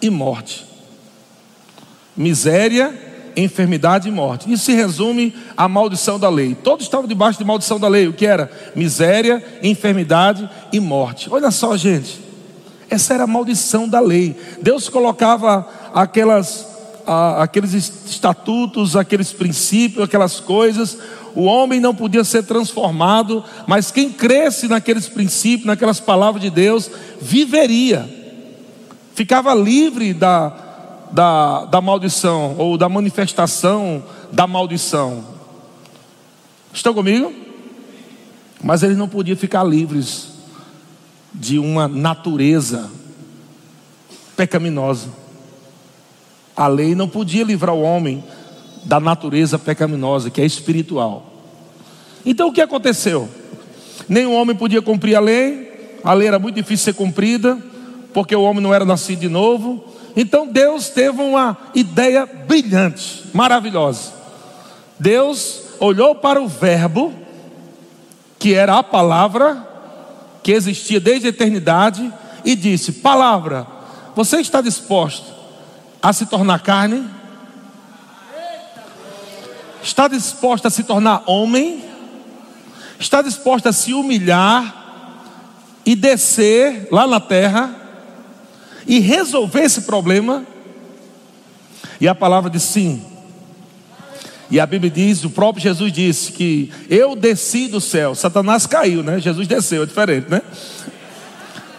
e 0.02 0.10
morte. 0.10 0.66
Miséria, 2.16 2.94
enfermidade 3.36 4.08
e 4.08 4.12
morte. 4.12 4.52
Isso 4.52 4.66
se 4.66 4.74
resume 4.74 5.34
à 5.56 5.68
maldição 5.68 6.20
da 6.20 6.30
lei. 6.30 6.56
Todos 6.56 6.86
estavam 6.86 7.08
debaixo 7.08 7.40
de 7.40 7.46
maldição 7.46 7.80
da 7.80 7.88
lei. 7.88 8.08
O 8.08 8.14
que 8.14 8.26
era? 8.26 8.52
Miséria, 8.76 9.44
enfermidade 9.64 10.50
e 10.72 10.80
morte. 10.80 11.30
Olha 11.32 11.52
só, 11.52 11.76
gente. 11.78 12.20
Essa 12.90 13.14
era 13.14 13.24
a 13.24 13.28
maldição 13.28 13.88
da 13.88 14.00
lei. 14.00 14.36
Deus 14.62 14.90
colocava 14.90 15.68
aquelas, 15.94 16.68
aqueles 17.40 17.74
estatutos, 17.74 18.96
aqueles 18.96 19.32
princípios, 19.32 20.04
aquelas 20.04 20.40
coisas. 20.42 20.98
O 21.34 21.44
homem 21.44 21.80
não 21.80 21.96
podia 21.96 22.26
ser 22.26 22.44
transformado, 22.44 23.44
mas 23.66 23.90
quem 23.90 24.10
cresce 24.10 24.68
naqueles 24.68 25.08
princípios, 25.08 25.66
naquelas 25.66 26.02
palavras 26.02 26.42
de 26.42 26.50
Deus, 26.50 26.92
viveria, 27.22 28.21
ficava 29.14 29.54
livre 29.54 30.14
da, 30.14 30.54
da, 31.12 31.66
da 31.66 31.82
maldição 31.82 32.56
ou 32.58 32.78
da 32.78 32.88
manifestação 32.88 34.04
da 34.32 34.48
maldição. 34.48 35.24
Estão 36.74 36.94
comigo? 36.94 37.34
Mas 38.64 38.84
eles 38.84 38.98
não 38.98 39.10
podiam 39.10 39.36
ficar 39.36 39.64
livres 39.64 40.30
de 41.34 41.60
uma 41.60 41.88
natureza 41.88 42.90
pecaminosa. 44.36 45.10
A 46.56 46.68
lei 46.68 46.96
não 46.96 47.08
podia 47.08 47.44
livrar 47.44 47.76
o 47.76 47.82
homem 47.82 48.24
da 48.84 49.00
natureza 49.00 49.60
pecaminosa, 49.60 50.30
que 50.30 50.42
é 50.42 50.46
espiritual. 50.46 51.26
Então 52.26 52.50
o 52.50 52.54
que 52.54 52.62
aconteceu? 52.62 53.28
Nenhum 54.08 54.36
homem 54.36 54.56
podia 54.56 54.82
cumprir 54.82 55.16
a 55.16 55.20
lei, 55.20 56.00
a 56.04 56.14
lei 56.14 56.28
era 56.28 56.40
muito 56.40 56.56
difícil 56.56 56.78
de 56.78 56.84
ser 56.84 56.94
cumprida, 56.94 57.58
porque 58.14 58.36
o 58.36 58.44
homem 58.44 58.62
não 58.62 58.74
era 58.74 58.86
nascido 58.86 59.20
de 59.20 59.30
novo. 59.30 59.84
Então 60.16 60.48
Deus 60.48 60.90
teve 60.90 61.22
uma 61.22 61.58
ideia 61.74 62.26
brilhante, 62.26 63.30
maravilhosa. 63.34 64.14
Deus 65.00 65.64
olhou 65.80 66.16
para 66.16 66.42
o 66.42 66.48
Verbo, 66.48 67.14
que 68.38 68.54
era 68.54 68.78
a 68.78 68.84
palavra, 68.84 69.68
que 70.44 70.52
existia 70.52 71.00
desde 71.00 71.28
a 71.28 71.30
eternidade 71.30 72.12
e 72.44 72.56
disse: 72.56 72.92
Palavra, 72.94 73.66
você 74.16 74.38
está 74.38 74.62
disposto 74.62 75.32
a 76.02 76.12
se 76.12 76.26
tornar 76.26 76.60
carne? 76.60 77.06
Está 79.82 80.08
disposto 80.08 80.68
a 80.68 80.70
se 80.70 80.84
tornar 80.84 81.24
homem? 81.26 81.84
Está 83.00 83.22
disposto 83.22 83.68
a 83.68 83.74
se 83.74 83.94
humilhar 83.94 84.78
e 85.84 85.96
descer 85.96 86.88
lá 86.92 87.08
na 87.08 87.20
terra 87.20 87.81
e 88.88 89.00
resolver 89.00 89.62
esse 89.62 89.82
problema? 89.82 90.46
E 92.00 92.08
a 92.08 92.16
palavra 92.16 92.50
diz 92.50 92.64
sim. 92.64 93.02
E 94.50 94.60
a 94.60 94.66
Bíblia 94.66 94.92
diz, 94.92 95.24
o 95.24 95.30
próprio 95.30 95.64
Jesus 95.64 95.94
disse 95.94 96.32
que 96.34 96.72
eu 96.90 97.16
desci 97.16 97.68
do 97.68 97.80
céu. 97.80 98.14
Satanás 98.14 98.68
caiu, 98.68 99.02
né? 99.02 99.20
Jesus 99.20 99.48
desceu, 99.48 99.84
é 99.84 99.86
diferente, 99.86 100.30
né? 100.30 100.42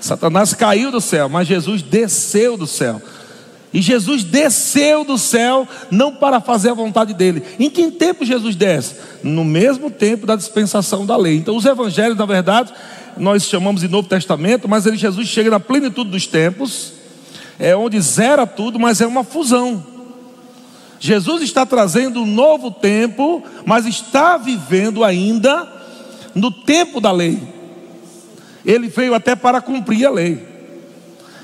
Satanás 0.00 0.54
caiu 0.54 0.90
do 0.90 1.00
céu, 1.00 1.28
mas 1.28 1.47
Jesus 1.47 1.82
desceu 1.82 2.56
do 2.56 2.66
céu. 2.66 3.00
E 3.75 3.80
Jesus 3.80 4.25
desceu 4.25 5.04
do 5.04 5.16
céu 5.16 5.66
não 5.90 6.14
para 6.14 6.40
fazer 6.40 6.71
a 6.71 6.75
vontade 6.75 7.14
dele. 7.14 7.42
Em 7.59 7.71
que 7.71 7.90
tempo 7.90 8.25
Jesus 8.25 8.54
desce? 8.54 8.97
No 9.23 9.44
mesmo 9.44 9.90
tempo 9.90 10.26
da 10.26 10.37
dispensação 10.37 11.06
da 11.06 11.16
lei. 11.16 11.37
Então, 11.37 11.56
os 11.56 11.64
evangelhos, 11.64 12.18
na 12.18 12.26
verdade, 12.26 12.73
nós 13.16 13.45
chamamos 13.45 13.81
de 13.81 13.88
Novo 13.88 14.09
Testamento, 14.09 14.69
mas 14.69 14.87
ele, 14.87 14.97
Jesus 14.97 15.28
chega 15.28 15.50
na 15.50 15.61
plenitude 15.61 16.11
dos 16.11 16.26
tempos, 16.26 16.92
é 17.59 17.76
onde 17.76 18.00
zera 18.00 18.47
tudo, 18.47 18.78
mas 18.78 19.00
é 19.00 19.07
uma 19.07 19.25
fusão. 19.25 19.85
Jesus 20.99 21.42
está 21.42 21.66
trazendo 21.66 22.23
um 22.23 22.26
novo 22.26 22.71
tempo, 22.71 23.42
mas 23.66 23.87
está 23.87 24.37
vivendo 24.37 25.02
ainda 25.02 25.69
no 26.35 26.50
tempo 26.50 27.00
da 27.00 27.11
lei. 27.11 27.42
Ele 28.64 28.88
veio 28.88 29.14
até 29.14 29.35
para 29.35 29.61
cumprir 29.61 30.07
a 30.07 30.11
lei. 30.11 30.47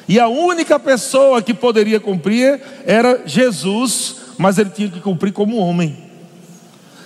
E 0.08 0.18
a 0.18 0.28
única 0.28 0.78
pessoa 0.78 1.42
que 1.42 1.52
poderia 1.52 2.00
cumprir 2.00 2.60
era 2.86 3.22
Jesus, 3.26 4.16
mas 4.38 4.58
ele 4.58 4.70
tinha 4.70 4.88
que 4.88 5.00
cumprir 5.00 5.32
como 5.32 5.56
homem. 5.56 5.96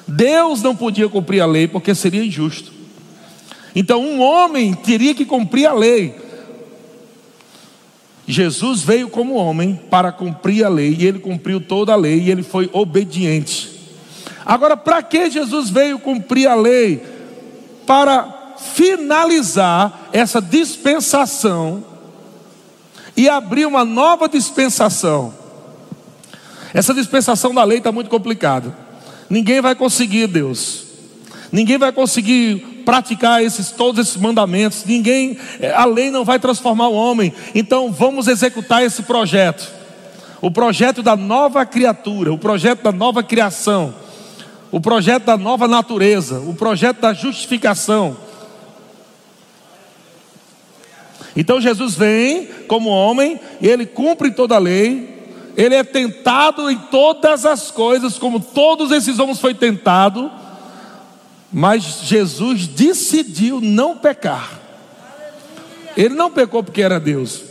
Deus 0.06 0.62
não 0.62 0.76
podia 0.76 1.08
cumprir 1.08 1.40
a 1.40 1.46
lei 1.46 1.66
porque 1.66 1.94
seria 1.94 2.22
injusto. 2.22 2.81
Então, 3.74 4.02
um 4.02 4.20
homem 4.20 4.74
teria 4.74 5.14
que 5.14 5.24
cumprir 5.24 5.66
a 5.66 5.72
lei, 5.72 6.14
Jesus 8.26 8.82
veio 8.82 9.08
como 9.08 9.34
homem 9.34 9.78
para 9.90 10.12
cumprir 10.12 10.64
a 10.64 10.68
lei, 10.68 10.96
e 10.98 11.06
ele 11.06 11.18
cumpriu 11.18 11.60
toda 11.60 11.92
a 11.92 11.96
lei, 11.96 12.20
e 12.20 12.30
ele 12.30 12.42
foi 12.42 12.70
obediente. 12.72 13.70
Agora, 14.44 14.76
para 14.76 15.02
que 15.02 15.30
Jesus 15.30 15.68
veio 15.68 15.98
cumprir 15.98 16.46
a 16.46 16.54
lei? 16.54 17.02
Para 17.86 18.54
finalizar 18.58 20.08
essa 20.12 20.40
dispensação 20.40 21.84
e 23.16 23.28
abrir 23.28 23.66
uma 23.66 23.84
nova 23.84 24.28
dispensação. 24.28 25.34
Essa 26.72 26.94
dispensação 26.94 27.52
da 27.52 27.64
lei 27.64 27.78
está 27.78 27.92
muito 27.92 28.08
complicada. 28.08 28.74
Ninguém 29.28 29.60
vai 29.60 29.74
conseguir, 29.74 30.28
Deus. 30.28 30.91
Ninguém 31.52 31.76
vai 31.76 31.92
conseguir 31.92 32.82
praticar 32.86 33.42
esses, 33.44 33.70
todos 33.70 34.00
esses 34.00 34.16
mandamentos. 34.16 34.84
Ninguém, 34.86 35.36
é, 35.60 35.70
a 35.70 35.84
lei 35.84 36.10
não 36.10 36.24
vai 36.24 36.38
transformar 36.38 36.88
o 36.88 36.94
homem. 36.94 37.32
Então 37.54 37.92
vamos 37.92 38.26
executar 38.26 38.82
esse 38.82 39.02
projeto. 39.02 39.70
O 40.40 40.50
projeto 40.50 41.02
da 41.02 41.14
nova 41.14 41.66
criatura, 41.66 42.32
o 42.32 42.38
projeto 42.38 42.82
da 42.82 42.90
nova 42.90 43.22
criação, 43.22 43.94
o 44.72 44.80
projeto 44.80 45.24
da 45.24 45.36
nova 45.36 45.68
natureza, 45.68 46.40
o 46.40 46.54
projeto 46.54 47.00
da 47.00 47.12
justificação. 47.12 48.16
Então 51.36 51.60
Jesus 51.60 51.94
vem 51.94 52.46
como 52.66 52.88
homem, 52.88 53.38
ele 53.60 53.86
cumpre 53.86 54.30
toda 54.30 54.56
a 54.56 54.58
lei, 54.58 55.12
ele 55.56 55.74
é 55.74 55.84
tentado 55.84 56.70
em 56.70 56.78
todas 56.78 57.44
as 57.44 57.70
coisas, 57.70 58.18
como 58.18 58.40
todos 58.40 58.90
esses 58.90 59.18
homens 59.18 59.38
foi 59.38 59.54
tentado, 59.54 60.30
mas 61.52 62.00
Jesus 62.04 62.66
decidiu 62.66 63.60
não 63.60 63.96
pecar. 63.96 64.58
Ele 65.96 66.14
não 66.14 66.30
pecou 66.30 66.62
porque 66.62 66.80
era 66.80 66.98
Deus. 66.98 67.42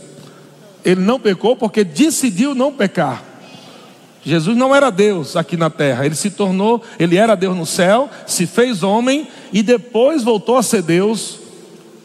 Ele 0.84 1.00
não 1.00 1.20
pecou 1.20 1.54
porque 1.54 1.84
decidiu 1.84 2.54
não 2.54 2.72
pecar. 2.72 3.22
Jesus 4.24 4.56
não 4.56 4.74
era 4.74 4.90
Deus 4.90 5.36
aqui 5.36 5.56
na 5.56 5.68
terra, 5.68 6.06
ele 6.06 6.14
se 6.14 6.30
tornou, 6.30 6.80
ele 6.96 7.16
era 7.16 7.34
Deus 7.34 7.56
no 7.56 7.66
céu, 7.66 8.08
se 8.24 8.46
fez 8.46 8.84
homem 8.84 9.26
e 9.52 9.64
depois 9.64 10.22
voltou 10.22 10.56
a 10.56 10.62
ser 10.62 10.82
Deus 10.82 11.40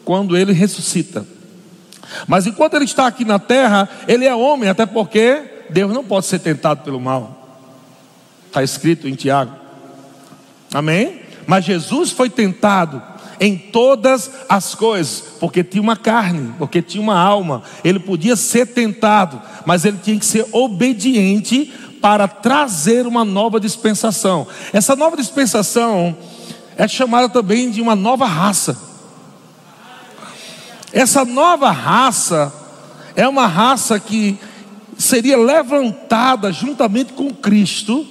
quando 0.04 0.36
ele 0.36 0.52
ressuscita. 0.52 1.24
Mas 2.26 2.46
enquanto 2.46 2.74
ele 2.74 2.86
está 2.86 3.06
aqui 3.06 3.24
na 3.24 3.38
terra, 3.38 3.88
ele 4.08 4.24
é 4.24 4.34
homem, 4.34 4.68
até 4.68 4.84
porque 4.84 5.42
Deus 5.70 5.92
não 5.92 6.02
pode 6.02 6.26
ser 6.26 6.40
tentado 6.40 6.82
pelo 6.82 7.00
mal. 7.00 7.60
Está 8.46 8.64
escrito 8.64 9.06
em 9.06 9.14
Tiago. 9.14 9.54
Amém? 10.72 11.27
Mas 11.48 11.64
Jesus 11.64 12.10
foi 12.10 12.28
tentado 12.28 13.02
em 13.40 13.56
todas 13.56 14.30
as 14.50 14.74
coisas, 14.74 15.24
porque 15.40 15.64
tinha 15.64 15.82
uma 15.82 15.96
carne, 15.96 16.52
porque 16.58 16.82
tinha 16.82 17.02
uma 17.02 17.18
alma. 17.18 17.62
Ele 17.82 17.98
podia 17.98 18.36
ser 18.36 18.66
tentado, 18.66 19.40
mas 19.64 19.86
ele 19.86 19.96
tinha 19.96 20.18
que 20.18 20.26
ser 20.26 20.46
obediente 20.52 21.72
para 22.02 22.28
trazer 22.28 23.06
uma 23.06 23.24
nova 23.24 23.58
dispensação. 23.58 24.46
Essa 24.74 24.94
nova 24.94 25.16
dispensação 25.16 26.14
é 26.76 26.86
chamada 26.86 27.30
também 27.30 27.70
de 27.70 27.80
uma 27.80 27.96
nova 27.96 28.26
raça. 28.26 28.76
Essa 30.92 31.24
nova 31.24 31.70
raça 31.70 32.52
é 33.16 33.26
uma 33.26 33.46
raça 33.46 33.98
que 33.98 34.38
seria 34.98 35.38
levantada 35.38 36.52
juntamente 36.52 37.14
com 37.14 37.32
Cristo. 37.32 38.06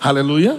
Aleluia. 0.00 0.58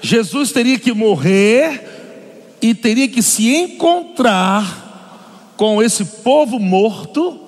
Jesus 0.00 0.52
teria 0.52 0.78
que 0.78 0.92
morrer 0.92 2.56
e 2.60 2.74
teria 2.74 3.08
que 3.08 3.22
se 3.22 3.54
encontrar 3.54 5.52
com 5.56 5.82
esse 5.82 6.04
povo 6.04 6.58
morto 6.58 7.44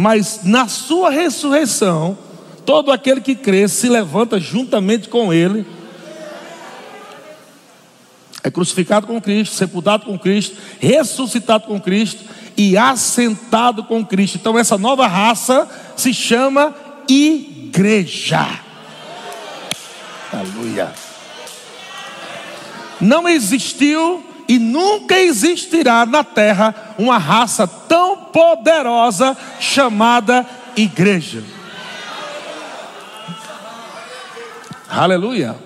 mas 0.00 0.40
na 0.44 0.66
sua 0.66 1.10
ressurreição, 1.10 2.16
todo 2.64 2.90
aquele 2.90 3.20
que 3.20 3.34
crê 3.34 3.68
se 3.68 3.86
levanta 3.86 4.40
juntamente 4.40 5.10
com 5.10 5.30
ele. 5.30 5.66
É 8.42 8.50
crucificado 8.50 9.06
com 9.06 9.20
Cristo, 9.20 9.54
sepultado 9.54 10.06
com 10.06 10.18
Cristo, 10.18 10.56
ressuscitado 10.78 11.66
com 11.66 11.78
Cristo 11.78 12.24
e 12.56 12.78
assentado 12.78 13.84
com 13.84 14.02
Cristo. 14.02 14.38
Então, 14.38 14.58
essa 14.58 14.78
nova 14.78 15.06
raça 15.06 15.68
se 15.94 16.14
chama 16.14 16.74
igreja. 17.06 18.48
Aleluia. 20.32 20.92
Não 23.00 23.28
existiu 23.28 24.24
e 24.48 24.58
nunca 24.58 25.18
existirá 25.18 26.04
na 26.04 26.22
terra 26.22 26.94
uma 26.98 27.18
raça 27.18 27.66
tão 27.66 28.16
poderosa 28.16 29.36
chamada 29.58 30.46
igreja. 30.76 31.42
Aleluia. 34.88 35.56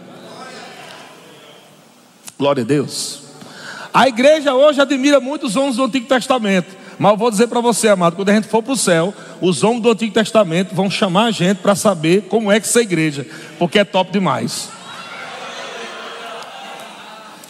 Glória 2.39 2.63
a 2.63 2.67
Deus. 2.67 3.23
A 3.93 4.09
igreja 4.09 4.55
hoje 4.55 4.81
admira 4.81 5.21
muito 5.21 5.47
os 5.47 5.57
homens 5.57 5.77
do 5.77 5.85
Antigo 5.85 6.07
Testamento. 6.07 6.84
Mas 6.99 7.13
eu 7.13 7.17
vou 7.17 7.31
dizer 7.31 7.49
para 7.49 7.61
você, 7.61 7.89
amado, 7.89 8.17
quando 8.17 8.29
a 8.29 8.35
gente 8.35 8.49
for 8.49 8.63
para 8.63 8.73
o 8.73 8.77
céu, 8.77 9.13
os 9.41 9.63
homens 9.63 9.83
do 9.83 9.91
Antigo 9.91 10.15
Testamento 10.15 10.75
vão 10.75 10.91
chamar 10.91 11.27
a 11.27 11.31
gente 11.31 11.59
para 11.59 11.75
saber 11.75 12.23
como 12.29 12.51
é 12.51 12.61
que 12.61 12.67
essa 12.67 12.81
igreja, 12.81 13.27
porque 13.59 13.79
é 13.79 13.85
top 13.85 14.13
demais. 14.13 14.69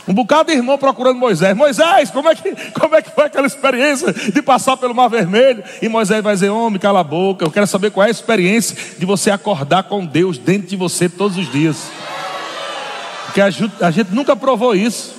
Um 0.07 0.13
bocado 0.13 0.51
de 0.51 0.57
irmão 0.57 0.77
procurando 0.77 1.19
Moisés. 1.19 1.57
Moisés, 1.57 2.11
como 2.11 2.29
é, 2.29 2.35
que, 2.35 2.55
como 2.79 2.95
é 2.95 3.01
que 3.01 3.11
foi 3.11 3.25
aquela 3.25 3.47
experiência 3.47 4.13
de 4.13 4.43
passar 4.43 4.77
pelo 4.77 4.95
Mar 4.95 5.09
Vermelho? 5.09 5.65
E 5.81 5.89
Moisés 5.89 6.23
vai 6.23 6.35
dizer: 6.35 6.51
Homem, 6.51 6.79
cala 6.79 7.01
a 7.01 7.05
boca. 7.05 7.45
Eu 7.45 7.51
quero 7.51 7.67
saber 7.67 7.91
qual 7.91 8.05
é 8.05 8.09
a 8.09 8.11
experiência 8.11 8.77
de 8.99 9.07
você 9.07 9.31
acordar 9.31 9.85
com 9.85 10.05
Deus 10.05 10.37
dentro 10.37 10.69
de 10.69 10.77
você 10.77 11.09
todos 11.09 11.39
os 11.39 11.51
dias. 11.51 11.89
Porque 13.25 13.41
a 13.41 13.49
gente, 13.49 13.73
a 13.83 13.91
gente 13.91 14.11
nunca 14.11 14.37
provou 14.37 14.75
isso. 14.75 15.15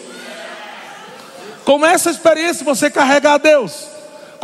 Como 1.64 1.84
é 1.84 1.94
essa 1.94 2.12
experiência 2.12 2.64
você 2.64 2.92
carregar 2.92 3.34
a 3.34 3.38
Deus? 3.40 3.95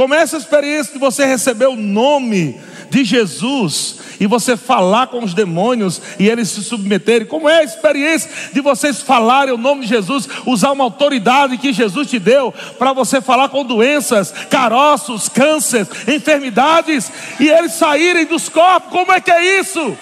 Como 0.02 0.16
essa 0.16 0.36
experiência 0.36 0.94
de 0.94 0.98
você 0.98 1.28
receber 1.28 1.68
o 1.68 1.76
nome 1.76 2.60
de 2.90 3.04
Jesus 3.04 3.98
e 4.20 4.26
você 4.26 4.58
falar 4.58 5.06
com 5.06 5.24
os 5.24 5.36
demônios 5.36 6.02
e 6.18 6.28
eles 6.28 6.50
se 6.50 6.64
submeterem. 6.64 7.28
Como 7.28 7.48
é 7.48 7.60
a 7.60 7.64
experiência 7.64 8.28
de 8.52 8.62
vocês 8.62 9.00
falarem 9.00 9.54
o 9.54 9.60
nome 9.60 9.82
de 9.82 9.90
Jesus, 9.90 10.28
usar 10.48 10.72
uma 10.72 10.86
autoridade 10.86 11.56
que 11.60 11.72
Jesus 11.72 12.10
te 12.10 12.18
deu 12.18 12.52
para 12.80 12.94
você 12.94 13.22
falar 13.22 13.50
com 13.50 13.64
doenças, 13.64 14.34
caroços, 14.50 15.30
câncer, 15.30 15.88
enfermidades 16.08 17.12
e 17.40 17.48
eles 17.48 17.74
saírem 17.74 18.26
dos 18.26 18.50
corpos? 18.50 18.90
Como 18.90 19.12
é 19.12 19.22
que 19.22 19.30
é 19.30 19.60
isso? 19.60 19.96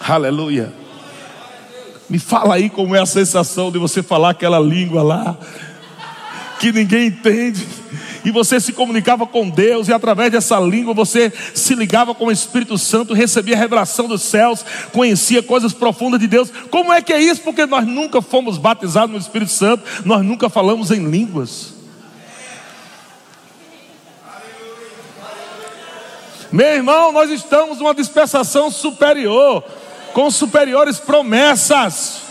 Aleluia. 0.00 0.74
Me 2.10 2.18
fala 2.18 2.56
aí 2.56 2.68
como 2.68 2.96
é 2.96 3.00
a 3.00 3.06
sensação 3.06 3.70
de 3.70 3.78
você 3.78 4.02
falar 4.02 4.30
aquela 4.30 4.58
língua 4.58 5.04
lá 5.04 5.38
que 6.58 6.72
ninguém 6.72 7.06
entende 7.06 7.66
e 8.26 8.32
você 8.32 8.58
se 8.58 8.72
comunicava 8.72 9.24
com 9.24 9.48
Deus, 9.48 9.86
e 9.86 9.92
através 9.92 10.32
dessa 10.32 10.58
língua 10.58 10.92
você 10.92 11.32
se 11.54 11.76
ligava 11.76 12.12
com 12.12 12.26
o 12.26 12.32
Espírito 12.32 12.76
Santo, 12.76 13.14
recebia 13.14 13.54
a 13.54 13.58
revelação 13.58 14.08
dos 14.08 14.22
céus, 14.22 14.64
conhecia 14.92 15.44
coisas 15.44 15.72
profundas 15.72 16.18
de 16.18 16.26
Deus. 16.26 16.50
Como 16.68 16.92
é 16.92 17.00
que 17.00 17.12
é 17.12 17.22
isso? 17.22 17.40
Porque 17.42 17.64
nós 17.66 17.86
nunca 17.86 18.20
fomos 18.20 18.58
batizados 18.58 19.12
no 19.12 19.18
Espírito 19.20 19.52
Santo, 19.52 19.84
nós 20.04 20.24
nunca 20.24 20.48
falamos 20.48 20.90
em 20.90 21.08
línguas. 21.08 21.74
Meu 26.50 26.74
irmão, 26.74 27.12
nós 27.12 27.30
estamos 27.30 27.78
numa 27.78 27.94
dispensação 27.94 28.72
superior, 28.72 29.62
com 30.12 30.28
superiores 30.32 30.98
promessas. 30.98 32.25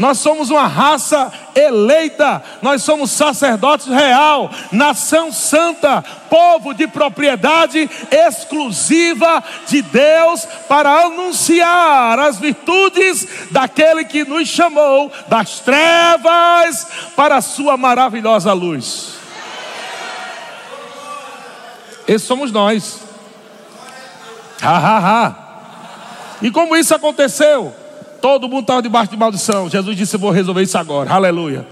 Nós 0.00 0.18
somos 0.18 0.48
uma 0.48 0.66
raça 0.66 1.30
eleita, 1.54 2.42
nós 2.62 2.82
somos 2.82 3.10
sacerdotes 3.10 3.86
real, 3.86 4.50
nação 4.72 5.30
santa, 5.30 6.02
povo 6.30 6.72
de 6.72 6.88
propriedade 6.88 7.88
exclusiva 8.10 9.44
de 9.66 9.82
Deus 9.82 10.46
para 10.66 11.04
anunciar 11.04 12.18
as 12.18 12.38
virtudes 12.38 13.28
daquele 13.50 14.06
que 14.06 14.24
nos 14.24 14.48
chamou 14.48 15.12
das 15.28 15.60
trevas 15.60 16.86
para 17.14 17.36
a 17.36 17.42
sua 17.42 17.76
maravilhosa 17.76 18.54
luz. 18.54 19.16
Esses 22.08 22.26
somos 22.26 22.50
nós. 22.50 23.00
Ha, 24.62 24.78
ha, 24.78 24.98
ha. 24.98 25.34
E 26.40 26.50
como 26.50 26.74
isso 26.74 26.94
aconteceu? 26.94 27.79
Todo 28.20 28.48
mundo 28.48 28.62
estava 28.62 28.82
debaixo 28.82 29.10
de 29.10 29.16
maldição. 29.16 29.68
Jesus 29.68 29.96
disse: 29.96 30.16
vou 30.16 30.30
resolver 30.30 30.62
isso 30.62 30.78
agora. 30.78 31.10
Aleluia. 31.10 31.66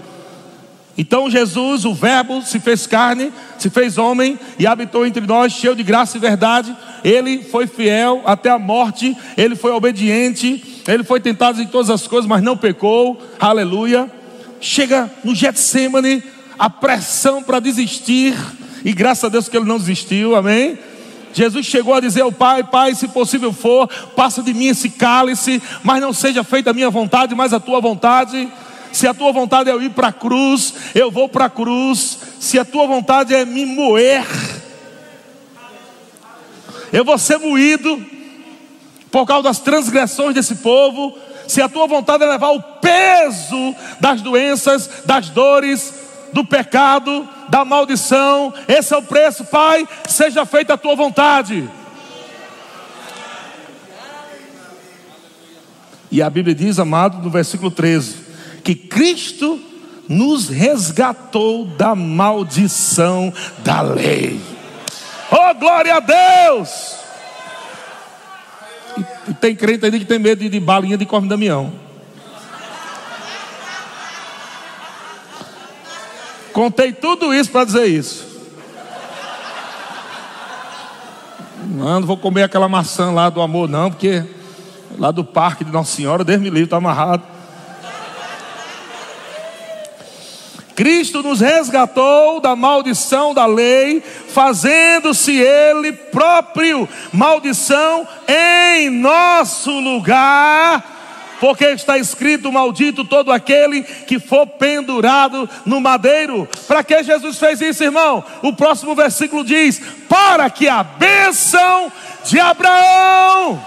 Então 0.97 1.29
Jesus, 1.29 1.85
o 1.85 1.93
Verbo, 1.93 2.41
se 2.41 2.59
fez 2.59 2.85
carne, 2.85 3.31
se 3.57 3.69
fez 3.69 3.97
homem 3.97 4.37
e 4.59 4.67
habitou 4.67 5.05
entre 5.05 5.25
nós, 5.25 5.53
cheio 5.53 5.73
de 5.73 5.81
graça 5.81 6.17
e 6.17 6.19
verdade. 6.19 6.75
Ele 7.05 7.41
foi 7.41 7.67
fiel 7.67 8.21
até 8.25 8.49
a 8.49 8.59
morte, 8.59 9.15
ele 9.37 9.55
foi 9.55 9.71
obediente, 9.71 10.81
ele 10.85 11.05
foi 11.05 11.21
tentado 11.21 11.61
em 11.61 11.67
todas 11.67 11.89
as 11.89 12.05
coisas, 12.05 12.27
mas 12.27 12.43
não 12.43 12.57
pecou. 12.57 13.17
Aleluia. 13.39 14.11
Chega 14.59 15.09
no 15.23 15.33
Getsemane, 15.33 16.21
a 16.57 16.69
pressão 16.69 17.41
para 17.41 17.61
desistir, 17.61 18.35
e 18.83 18.91
graças 18.91 19.23
a 19.23 19.29
Deus 19.29 19.47
que 19.47 19.55
ele 19.55 19.65
não 19.65 19.77
desistiu, 19.77 20.35
amém? 20.35 20.77
Jesus 21.33 21.65
chegou 21.65 21.93
a 21.93 21.99
dizer 21.99 22.21
ao 22.21 22.31
Pai: 22.31 22.63
Pai, 22.63 22.95
se 22.95 23.07
possível 23.07 23.53
for, 23.53 23.87
passa 24.15 24.41
de 24.41 24.53
mim 24.53 24.67
esse 24.67 24.89
cálice, 24.89 25.61
mas 25.83 26.01
não 26.01 26.13
seja 26.13 26.43
feita 26.43 26.71
a 26.71 26.73
minha 26.73 26.89
vontade, 26.89 27.35
mas 27.35 27.53
a 27.53 27.59
tua 27.59 27.79
vontade. 27.79 28.49
Se 28.91 29.07
a 29.07 29.13
tua 29.13 29.31
vontade 29.31 29.69
é 29.69 29.73
eu 29.73 29.81
ir 29.81 29.91
para 29.91 30.07
a 30.07 30.13
cruz, 30.13 30.73
eu 30.95 31.11
vou 31.11 31.29
para 31.29 31.45
a 31.45 31.49
cruz. 31.49 32.17
Se 32.39 32.57
a 32.57 32.65
tua 32.65 32.87
vontade 32.87 33.35
é 33.35 33.45
me 33.45 33.65
moer, 33.65 34.25
eu 36.91 37.05
vou 37.05 37.17
ser 37.17 37.37
moído 37.37 38.03
por 39.11 39.25
causa 39.25 39.43
das 39.43 39.59
transgressões 39.59 40.33
desse 40.33 40.55
povo. 40.55 41.15
Se 41.47 41.61
a 41.61 41.69
tua 41.69 41.87
vontade 41.87 42.23
é 42.23 42.27
levar 42.27 42.49
o 42.49 42.61
peso 42.61 43.75
das 43.99 44.21
doenças, 44.21 45.03
das 45.05 45.29
dores, 45.29 45.93
do 46.33 46.45
pecado, 46.45 47.27
da 47.49 47.63
maldição. 47.65 48.53
Esse 48.67 48.93
é 48.93 48.97
o 48.97 49.03
preço, 49.03 49.45
Pai. 49.45 49.87
Seja 50.07 50.45
feita 50.45 50.73
a 50.73 50.77
tua 50.77 50.95
vontade. 50.95 51.69
E 56.11 56.21
a 56.21 56.29
Bíblia 56.29 56.55
diz, 56.55 56.79
amado, 56.79 57.21
no 57.23 57.29
versículo 57.29 57.69
13: 57.69 58.15
que 58.63 58.73
Cristo 58.75 59.59
nos 60.07 60.49
resgatou 60.49 61.65
da 61.65 61.93
maldição 61.93 63.31
da 63.59 63.81
lei. 63.81 64.39
Oh, 65.31 65.53
glória 65.53 65.95
a 65.95 65.99
Deus! 65.99 66.95
E, 69.27 69.33
tem 69.35 69.55
crente 69.55 69.85
aí 69.85 69.91
que 69.91 70.05
tem 70.05 70.17
medo 70.17 70.49
de, 70.49 70.59
balinha 70.59 70.97
de 70.97 71.05
corme 71.05 71.29
Damião. 71.29 71.71
Contei 76.53 76.91
tudo 76.91 77.33
isso 77.33 77.51
para 77.51 77.65
dizer 77.65 77.85
isso. 77.87 78.27
Não, 81.65 81.99
não 81.99 82.07
vou 82.07 82.17
comer 82.17 82.43
aquela 82.43 82.67
maçã 82.67 83.11
lá 83.11 83.29
do 83.29 83.41
amor, 83.41 83.69
não, 83.69 83.89
porque 83.89 84.23
lá 84.97 85.11
do 85.11 85.23
parque 85.23 85.63
de 85.63 85.71
Nossa 85.71 85.95
Senhora, 85.95 86.23
Deus 86.23 86.39
me 86.39 86.49
livre, 86.49 86.63
está 86.63 86.77
amarrado. 86.77 87.23
Cristo 90.75 91.21
nos 91.21 91.41
resgatou 91.41 92.39
da 92.39 92.55
maldição 92.55 93.33
da 93.33 93.45
lei, 93.45 94.01
fazendo-se 94.29 95.37
Ele 95.37 95.91
próprio 95.91 96.87
maldição 97.11 98.07
em 98.27 98.89
nosso 98.89 99.71
lugar 99.71 100.98
porque 101.39 101.65
está 101.65 101.97
escrito: 101.97 102.51
Maldito 102.51 103.05
todo 103.05 103.31
aquele 103.31 103.81
que 103.83 104.19
for 104.19 104.45
pendurado 104.45 105.49
no 105.65 105.79
madeiro. 105.79 106.47
Para 106.67 106.83
que 106.83 107.01
Jesus 107.03 107.37
fez 107.37 107.61
isso, 107.61 107.83
irmão? 107.83 108.23
O 108.41 108.53
próximo 108.53 108.93
versículo 108.95 109.43
diz: 109.43 109.81
Para 110.07 110.49
que 110.49 110.67
a 110.67 110.83
bênção 110.83 111.91
de 112.25 112.39
Abraão. 112.39 113.63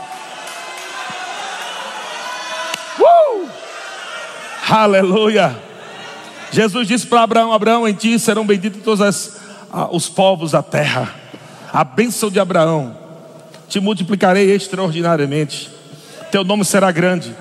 Uh! 3.00 3.48
Aleluia. 4.68 5.58
Jesus 6.50 6.86
disse 6.86 7.06
para 7.06 7.22
Abraão: 7.22 7.52
Abraão, 7.52 7.88
em 7.88 7.94
ti 7.94 8.18
serão 8.18 8.44
benditos 8.44 8.82
todos 8.82 9.00
as, 9.00 9.40
os 9.90 10.08
povos 10.08 10.52
da 10.52 10.62
terra. 10.62 11.14
A 11.72 11.84
bênção 11.84 12.30
de 12.30 12.38
Abraão. 12.38 13.00
Te 13.66 13.80
multiplicarei 13.80 14.50
extraordinariamente. 14.50 15.70
Teu 16.30 16.44
nome 16.44 16.62
será 16.62 16.92
grande 16.92 17.34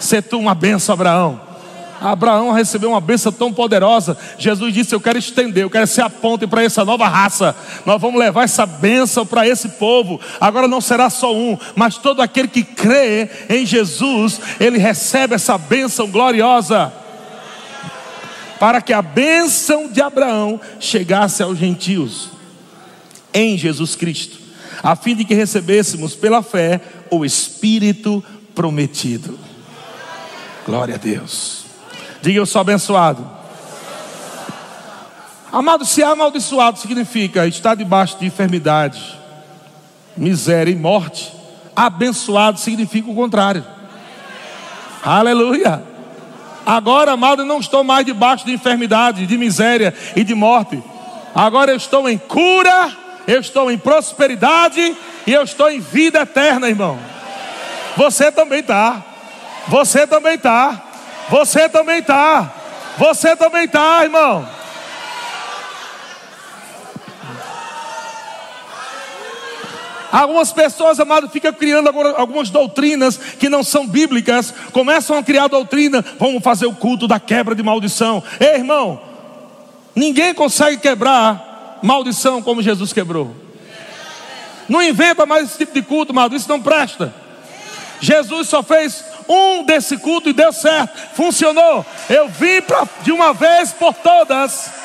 ser 0.00 0.22
tu 0.22 0.38
uma 0.38 0.54
benção, 0.54 0.94
Abraão. 0.94 1.50
Abraão 2.00 2.50
recebeu 2.50 2.90
uma 2.90 3.00
benção 3.00 3.30
tão 3.30 3.52
poderosa. 3.52 4.16
Jesus 4.38 4.72
disse: 4.72 4.94
Eu 4.94 5.00
quero 5.00 5.18
estender, 5.18 5.62
eu 5.62 5.70
quero 5.70 5.86
ser 5.86 6.00
a 6.00 6.08
ponte 6.08 6.46
para 6.46 6.64
essa 6.64 6.84
nova 6.84 7.06
raça. 7.06 7.54
Nós 7.84 8.00
vamos 8.00 8.18
levar 8.18 8.44
essa 8.44 8.64
benção 8.64 9.26
para 9.26 9.46
esse 9.46 9.68
povo. 9.70 10.18
Agora 10.40 10.66
não 10.66 10.80
será 10.80 11.10
só 11.10 11.34
um, 11.34 11.58
mas 11.76 11.98
todo 11.98 12.22
aquele 12.22 12.48
que 12.48 12.64
crê 12.64 13.28
em 13.50 13.66
Jesus, 13.66 14.40
ele 14.58 14.78
recebe 14.78 15.34
essa 15.34 15.58
benção 15.58 16.10
gloriosa. 16.10 16.90
Para 18.58 18.80
que 18.80 18.92
a 18.92 19.02
benção 19.02 19.88
de 19.88 20.00
Abraão 20.00 20.60
chegasse 20.78 21.42
aos 21.42 21.58
gentios 21.58 22.30
em 23.32 23.56
Jesus 23.56 23.94
Cristo, 23.94 24.38
a 24.82 24.96
fim 24.96 25.14
de 25.14 25.24
que 25.24 25.34
recebêssemos 25.34 26.14
pela 26.14 26.42
fé 26.42 26.80
o 27.10 27.24
Espírito 27.24 28.22
prometido. 28.54 29.49
Glória 30.70 30.94
a 30.94 30.98
Deus. 30.98 31.64
Diga 32.22 32.38
eu 32.38 32.46
sou 32.46 32.60
abençoado. 32.60 33.28
Amado, 35.50 35.84
se 35.84 36.00
amaldiçoado 36.00 36.78
significa 36.78 37.44
estar 37.44 37.74
debaixo 37.74 38.16
de 38.20 38.26
enfermidade, 38.26 39.18
miséria 40.16 40.70
e 40.70 40.76
morte. 40.76 41.32
Abençoado 41.74 42.60
significa 42.60 43.10
o 43.10 43.14
contrário. 43.16 43.66
Aleluia. 45.02 45.82
Agora, 46.64 47.10
amado, 47.14 47.42
eu 47.42 47.46
não 47.46 47.58
estou 47.58 47.82
mais 47.82 48.06
debaixo 48.06 48.46
de 48.46 48.52
enfermidade, 48.52 49.26
de 49.26 49.36
miséria 49.36 49.92
e 50.14 50.22
de 50.22 50.36
morte. 50.36 50.80
Agora 51.34 51.72
eu 51.72 51.76
estou 51.76 52.08
em 52.08 52.16
cura, 52.16 52.96
eu 53.26 53.40
estou 53.40 53.72
em 53.72 53.76
prosperidade 53.76 54.96
e 55.26 55.32
eu 55.32 55.42
estou 55.42 55.68
em 55.68 55.80
vida 55.80 56.20
eterna, 56.20 56.68
irmão. 56.68 56.96
Você 57.96 58.30
também 58.30 58.60
está. 58.60 59.09
Você 59.70 60.04
também 60.04 60.34
está. 60.34 60.82
Você 61.30 61.68
também 61.68 62.00
está. 62.00 62.52
Você 62.98 63.36
também 63.36 63.66
está, 63.66 64.02
irmão. 64.02 64.46
Algumas 70.10 70.52
pessoas, 70.52 70.98
amado, 70.98 71.30
ficam 71.30 71.52
criando 71.52 71.88
algumas 72.16 72.50
doutrinas 72.50 73.16
que 73.16 73.48
não 73.48 73.62
são 73.62 73.86
bíblicas, 73.86 74.52
começam 74.72 75.16
a 75.16 75.22
criar 75.22 75.46
doutrina, 75.46 76.04
vamos 76.18 76.42
fazer 76.42 76.66
o 76.66 76.74
culto 76.74 77.06
da 77.06 77.20
quebra 77.20 77.54
de 77.54 77.62
maldição. 77.62 78.20
Ei, 78.40 78.56
irmão, 78.56 79.00
ninguém 79.94 80.34
consegue 80.34 80.78
quebrar 80.78 81.78
maldição 81.80 82.42
como 82.42 82.60
Jesus 82.60 82.92
quebrou. 82.92 83.32
Não 84.68 84.82
inventa 84.82 85.24
mais 85.24 85.44
esse 85.44 85.58
tipo 85.58 85.74
de 85.74 85.82
culto, 85.82 86.10
amado, 86.10 86.34
isso 86.34 86.48
não 86.48 86.60
presta. 86.60 87.14
Jesus 88.00 88.48
só 88.48 88.64
fez 88.64 89.04
um 89.28 89.62
desse 89.62 89.96
culto 89.98 90.28
e 90.28 90.32
deu 90.32 90.52
certo, 90.52 90.96
funcionou. 91.14 91.84
Eu 92.08 92.28
vim 92.28 92.60
pra, 92.60 92.86
de 93.02 93.12
uma 93.12 93.32
vez 93.32 93.72
por 93.72 93.94
todas 93.94 94.80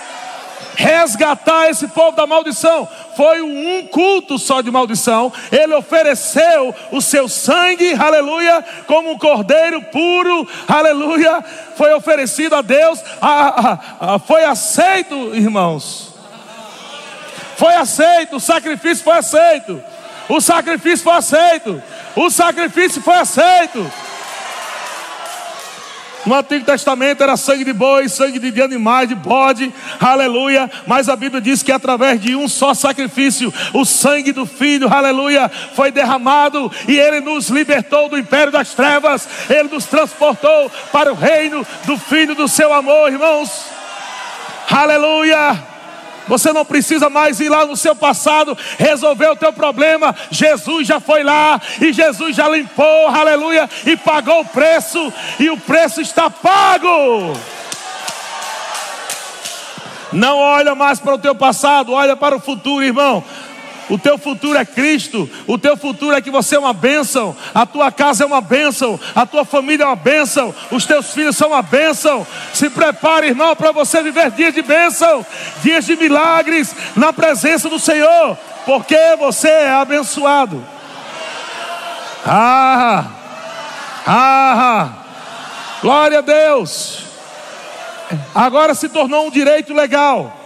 resgatar 0.76 1.70
esse 1.70 1.88
povo 1.88 2.16
da 2.16 2.28
maldição. 2.28 2.88
Foi 3.16 3.42
um 3.42 3.88
culto 3.88 4.38
só 4.38 4.62
de 4.62 4.70
maldição. 4.70 5.32
Ele 5.52 5.74
ofereceu 5.74 6.76
o 6.92 7.02
seu 7.02 7.28
sangue, 7.28 7.94
aleluia, 7.94 8.64
como 8.86 9.12
um 9.12 9.18
cordeiro 9.18 9.82
puro, 9.84 10.48
aleluia. 10.68 11.44
Foi 11.76 11.94
oferecido 11.94 12.56
a 12.56 12.62
Deus, 12.62 13.02
a, 13.22 13.72
a, 14.02 14.16
a, 14.16 14.20
foi 14.20 14.44
aceito, 14.44 15.36
irmãos. 15.36 16.14
Foi 17.58 17.74
aceito, 17.74 18.36
o 18.36 18.40
sacrifício 18.40 19.04
foi 19.04 19.18
aceito. 19.18 19.82
O 20.28 20.42
sacrifício 20.42 21.04
foi 21.04 21.14
aceito. 21.14 21.82
O 22.16 22.30
sacrifício 22.30 23.02
foi 23.02 23.16
aceito. 23.16 23.92
No 26.26 26.34
Antigo 26.34 26.66
Testamento 26.66 27.22
era 27.22 27.38
sangue 27.38 27.64
de 27.64 27.74
boi, 27.74 28.10
sangue 28.10 28.40
de 28.40 28.62
animais, 28.62 29.08
de 29.08 29.16
bode, 29.16 29.72
aleluia. 30.00 30.70
Mas 30.88 31.08
a 31.08 31.16
Bíblia 31.16 31.40
diz 31.40 31.62
que 31.62 31.72
através 31.72 32.20
de 32.20 32.36
um 32.36 32.48
só 32.48 32.74
sacrifício, 32.74 33.54
o 33.74 33.86
sangue 33.86 34.32
do 34.32 34.46
Filho, 34.46 34.92
aleluia, 34.92 35.50
foi 35.76 35.92
derramado 35.92 36.72
e 36.88 36.98
ele 36.98 37.22
nos 37.22 37.50
libertou 37.50 38.10
do 38.10 38.18
império 38.18 38.52
das 38.52 38.74
trevas, 38.74 39.28
ele 39.50 39.70
nos 39.70 39.86
transportou 39.86 40.72
para 40.92 41.12
o 41.12 41.16
reino 41.16 41.66
do 41.86 41.98
Filho 41.98 42.34
do 42.34 42.48
seu 42.48 42.74
amor, 42.74 43.12
irmãos. 43.12 43.66
Aleluia. 44.72 45.75
Você 46.28 46.52
não 46.52 46.66
precisa 46.66 47.10
mais 47.10 47.40
ir 47.40 47.50
lá 47.50 47.66
no 47.66 47.76
seu 47.76 47.96
passado 47.96 48.58
resolver 48.78 49.28
o 49.28 49.36
teu 49.36 49.54
problema. 49.54 50.16
Jesus 50.32 50.88
já 50.88 51.00
foi 51.00 51.24
lá 51.24 51.62
e 51.80 51.94
Jesus 51.94 52.36
já 52.36 52.48
limpou, 52.50 53.08
aleluia, 53.08 53.70
e 53.86 53.96
pagou 53.96 54.42
o 54.42 54.46
preço, 54.46 55.14
e 55.40 55.50
o 55.50 55.58
preço 55.58 56.02
está 56.02 56.30
pago. 56.30 57.34
Não 60.12 60.38
olha 60.38 60.74
mais 60.76 61.00
para 61.00 61.16
o 61.16 61.20
teu 61.20 61.36
passado, 61.36 61.92
olha 61.92 62.16
para 62.16 62.36
o 62.36 62.40
futuro, 62.40 62.84
irmão. 62.84 63.24
O 63.90 63.98
teu 63.98 64.18
futuro 64.18 64.58
é 64.58 64.66
Cristo. 64.66 65.30
O 65.46 65.58
teu 65.58 65.78
futuro 65.78 66.16
é 66.16 66.22
que 66.22 66.32
você 66.32 66.56
é 66.56 66.60
uma 66.60 66.74
bênção. 66.74 67.36
A 67.54 67.66
tua 67.66 67.92
casa 67.92 68.24
é 68.24 68.28
uma 68.28 68.42
bênção. 68.42 69.00
A 69.16 69.26
tua 69.26 69.46
família 69.46 69.84
é 69.84 69.88
uma 69.88 69.96
bênção. 69.96 70.54
Os 70.72 70.86
teus 70.86 71.14
filhos 71.14 71.38
são 71.38 71.50
uma 71.50 71.62
bênção. 71.62 72.26
Se 72.54 72.70
prepare, 72.70 73.28
irmão, 73.28 73.56
para 73.56 73.72
você 73.72 74.02
viver 74.02 74.32
dias 74.32 74.54
de 74.54 74.62
bênção, 74.62 75.26
dias 75.62 75.86
de 75.86 75.96
milagres 75.96 76.76
na 76.96 77.14
presença 77.14 77.70
do 77.70 77.80
Senhor, 77.80 78.38
porque 78.66 78.98
você 79.18 79.50
é 79.50 79.72
abençoado. 79.72 80.66
Ah, 82.26 83.06
ah, 84.08 84.90
glória 85.82 86.20
a 86.20 86.22
Deus. 86.22 87.04
Agora 88.34 88.74
se 88.74 88.90
tornou 88.90 89.28
um 89.28 89.32
direito 89.32 89.74
legal. 89.74 90.45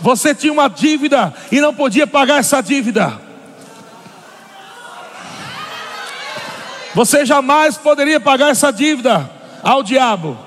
Você 0.00 0.34
tinha 0.34 0.52
uma 0.52 0.68
dívida 0.68 1.32
e 1.50 1.60
não 1.60 1.74
podia 1.74 2.06
pagar 2.06 2.38
essa 2.38 2.60
dívida. 2.60 3.20
Você 6.94 7.26
jamais 7.26 7.76
poderia 7.76 8.18
pagar 8.18 8.50
essa 8.50 8.70
dívida 8.70 9.30
ao 9.62 9.82
diabo. 9.82 10.38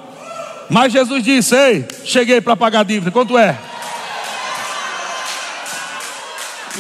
Mas 0.69 0.91
Jesus 0.91 1.23
disse: 1.23 1.55
Ei, 1.55 1.87
cheguei 2.03 2.41
para 2.41 2.55
pagar 2.55 2.79
a 2.79 2.83
dívida. 2.83 3.11
Quanto 3.11 3.37
é? 3.37 3.55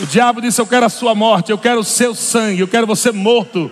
O 0.01 0.05
diabo 0.07 0.41
disse: 0.41 0.59
Eu 0.59 0.65
quero 0.65 0.85
a 0.85 0.89
sua 0.89 1.13
morte, 1.13 1.51
eu 1.51 1.57
quero 1.57 1.81
o 1.81 1.83
seu 1.83 2.15
sangue, 2.15 2.61
eu 2.61 2.67
quero 2.67 2.87
você 2.87 3.11
morto. 3.11 3.71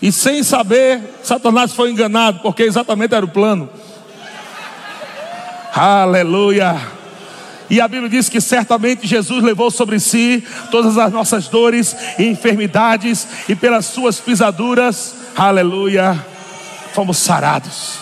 E 0.00 0.10
sem 0.10 0.42
saber, 0.42 1.02
Satanás 1.22 1.72
foi 1.72 1.90
enganado, 1.90 2.40
porque 2.40 2.62
exatamente 2.62 3.14
era 3.14 3.24
o 3.24 3.28
plano. 3.28 3.68
Aleluia. 5.74 6.99
E 7.70 7.80
a 7.80 7.86
Bíblia 7.86 8.10
diz 8.10 8.28
que 8.28 8.40
certamente 8.40 9.06
Jesus 9.06 9.44
levou 9.44 9.70
sobre 9.70 10.00
si 10.00 10.42
todas 10.72 10.98
as 10.98 11.12
nossas 11.12 11.46
dores 11.46 11.96
e 12.18 12.24
enfermidades, 12.24 13.28
e 13.48 13.54
pelas 13.54 13.86
suas 13.86 14.18
pisaduras, 14.18 15.14
aleluia, 15.36 16.18
fomos 16.92 17.18
sarados. 17.18 18.00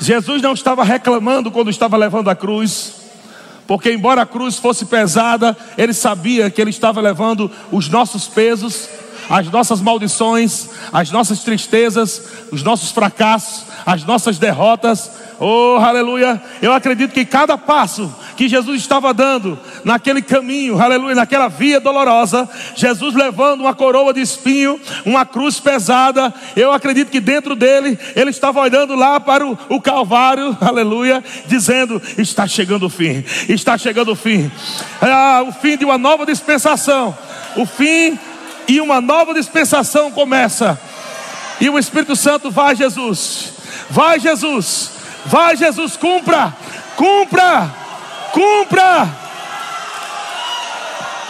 Jesus 0.00 0.40
não 0.40 0.54
estava 0.54 0.82
reclamando 0.84 1.50
quando 1.50 1.70
estava 1.70 1.98
levando 1.98 2.30
a 2.30 2.34
cruz, 2.34 2.94
porque 3.66 3.92
embora 3.92 4.22
a 4.22 4.26
cruz 4.26 4.56
fosse 4.56 4.86
pesada, 4.86 5.54
ele 5.76 5.92
sabia 5.92 6.48
que 6.48 6.60
ele 6.62 6.70
estava 6.70 7.00
levando 7.00 7.50
os 7.70 7.90
nossos 7.90 8.26
pesos 8.26 8.88
as 9.28 9.50
nossas 9.50 9.80
maldições, 9.80 10.68
as 10.92 11.10
nossas 11.10 11.40
tristezas, 11.40 12.22
os 12.50 12.62
nossos 12.62 12.90
fracassos, 12.90 13.64
as 13.84 14.04
nossas 14.04 14.38
derrotas. 14.38 15.10
Oh, 15.38 15.76
aleluia! 15.78 16.42
Eu 16.62 16.72
acredito 16.72 17.12
que 17.12 17.24
cada 17.24 17.58
passo 17.58 18.12
que 18.36 18.48
Jesus 18.48 18.80
estava 18.80 19.12
dando 19.12 19.58
naquele 19.84 20.22
caminho, 20.22 20.80
aleluia, 20.80 21.14
naquela 21.14 21.48
via 21.48 21.78
dolorosa, 21.78 22.48
Jesus 22.74 23.14
levando 23.14 23.60
uma 23.60 23.74
coroa 23.74 24.14
de 24.14 24.20
espinho, 24.20 24.80
uma 25.04 25.26
cruz 25.26 25.60
pesada, 25.60 26.32
eu 26.54 26.72
acredito 26.72 27.10
que 27.10 27.20
dentro 27.20 27.54
dele, 27.54 27.98
ele 28.14 28.30
estava 28.30 28.60
olhando 28.60 28.94
lá 28.94 29.20
para 29.20 29.46
o, 29.46 29.58
o 29.68 29.80
Calvário, 29.80 30.56
aleluia, 30.60 31.22
dizendo: 31.46 32.00
está 32.16 32.46
chegando 32.46 32.86
o 32.86 32.90
fim, 32.90 33.24
está 33.48 33.76
chegando 33.76 34.12
o 34.12 34.16
fim, 34.16 34.50
ah, 35.02 35.44
o 35.46 35.52
fim 35.52 35.76
de 35.76 35.84
uma 35.84 35.98
nova 35.98 36.24
dispensação, 36.24 37.16
o 37.56 37.66
fim 37.66 38.18
e 38.68 38.80
uma 38.80 39.00
nova 39.00 39.34
dispensação 39.34 40.10
começa. 40.10 40.78
E 41.60 41.70
o 41.70 41.78
Espírito 41.78 42.14
Santo 42.14 42.50
vai, 42.50 42.76
Jesus, 42.76 43.52
vai, 43.88 44.20
Jesus, 44.20 44.90
vai, 45.26 45.56
Jesus, 45.56 45.96
cumpra, 45.96 46.54
cumpra 46.96 47.86
cumpra. 48.36 49.08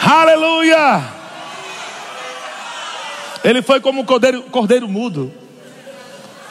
Aleluia. 0.01 1.01
Ele 3.43 3.61
foi 3.61 3.79
como 3.79 4.01
um 4.01 4.05
cordeiro, 4.05 4.43
cordeiro 4.43 4.89
mudo. 4.89 5.31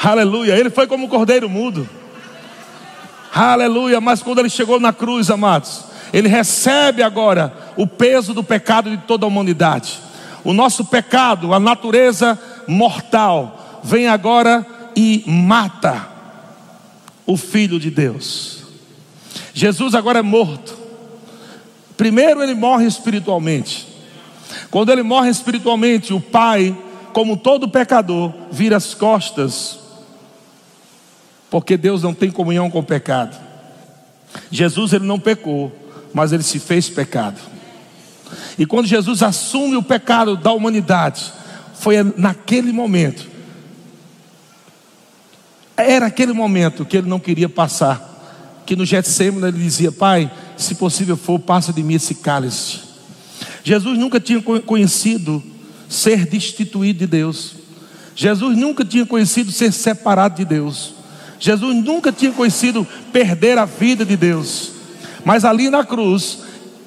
Aleluia. 0.03 0.57
Ele 0.57 0.71
foi 0.71 0.87
como 0.87 1.05
um 1.05 1.09
cordeiro 1.09 1.49
mudo. 1.49 1.87
Aleluia. 3.35 4.01
Mas 4.01 4.23
quando 4.23 4.39
ele 4.39 4.49
chegou 4.49 4.81
na 4.81 4.95
cruz, 4.95 5.31
amados, 5.31 5.85
ele 6.11 6.29
recebe 6.29 7.03
agora 7.03 7.53
o 7.77 7.87
peso 7.87 8.33
do 8.33 8.43
pecado 8.43 8.91
de 8.91 8.97
toda 8.99 9.27
a 9.27 9.29
humanidade. 9.29 10.06
O 10.47 10.53
nosso 10.53 10.85
pecado, 10.85 11.53
a 11.53 11.59
natureza 11.59 12.39
mortal, 12.69 13.81
vem 13.83 14.07
agora 14.07 14.65
e 14.95 15.25
mata 15.27 16.09
o 17.27 17.37
Filho 17.37 17.81
de 17.81 17.91
Deus. 17.91 18.59
Jesus 19.53 19.93
agora 19.93 20.21
é 20.21 20.23
morto. 20.23 20.79
Primeiro 21.97 22.45
ele 22.45 22.55
morre 22.55 22.87
espiritualmente. 22.87 23.89
Quando 24.71 24.93
ele 24.93 25.03
morre 25.03 25.31
espiritualmente, 25.31 26.15
o 26.15 26.21
Pai, 26.21 26.79
como 27.13 27.37
todo 27.37 27.69
pecador, 27.69 28.33
vira 28.53 28.77
as 28.77 28.95
costas, 28.95 29.81
porque 31.51 31.77
Deus 31.77 32.05
não 32.05 32.15
tem 32.15 32.31
comunhão 32.31 32.71
com 32.71 32.79
o 32.79 32.85
pecado. 32.85 33.37
Jesus 34.49 34.93
ele 34.93 35.07
não 35.07 35.19
pecou, 35.19 35.73
mas 36.15 36.33
ele 36.33 36.45
se 36.45 36.61
fez 36.61 36.89
pecado. 36.89 37.56
E 38.59 38.67
quando 38.67 38.87
Jesus 38.87 39.23
assume 39.23 39.77
o 39.77 39.83
pecado 39.83 40.37
da 40.37 40.53
humanidade, 40.53 41.33
foi 41.75 41.97
naquele 42.17 42.73
momento. 42.73 43.27
Era 45.77 46.07
aquele 46.07 46.33
momento 46.33 46.85
que 46.85 46.97
ele 46.97 47.09
não 47.09 47.21
queria 47.21 47.49
passar 47.49 48.17
que 48.67 48.75
no 48.75 48.85
Getsemane 48.85 49.47
ele 49.47 49.63
dizia: 49.63 49.93
Pai, 49.93 50.31
se 50.57 50.75
possível 50.75 51.17
for, 51.17 51.39
passa 51.39 51.73
de 51.73 51.83
mim 51.83 51.95
esse 51.95 52.17
cálice. 52.17 52.81
Jesus 53.63 53.97
nunca 53.97 54.21
tinha 54.21 54.43
conhecido 54.43 55.43
ser 55.89 56.27
destituído 56.27 56.99
de 56.99 57.07
Deus. 57.07 57.55
Jesus 58.15 58.57
nunca 58.57 58.85
tinha 58.85 59.07
conhecido 59.07 59.53
ser 59.53 59.73
separado 59.73 60.37
de 60.37 60.45
Deus. 60.45 60.95
Jesus 61.39 61.77
nunca 61.85 62.11
tinha 62.11 62.33
conhecido 62.33 62.87
perder 63.13 63.59
a 63.59 63.65
vida 63.65 64.05
de 64.05 64.17
Deus. 64.17 64.73
Mas 65.25 65.45
ali 65.45 65.69
na 65.69 65.85
cruz, 65.85 66.39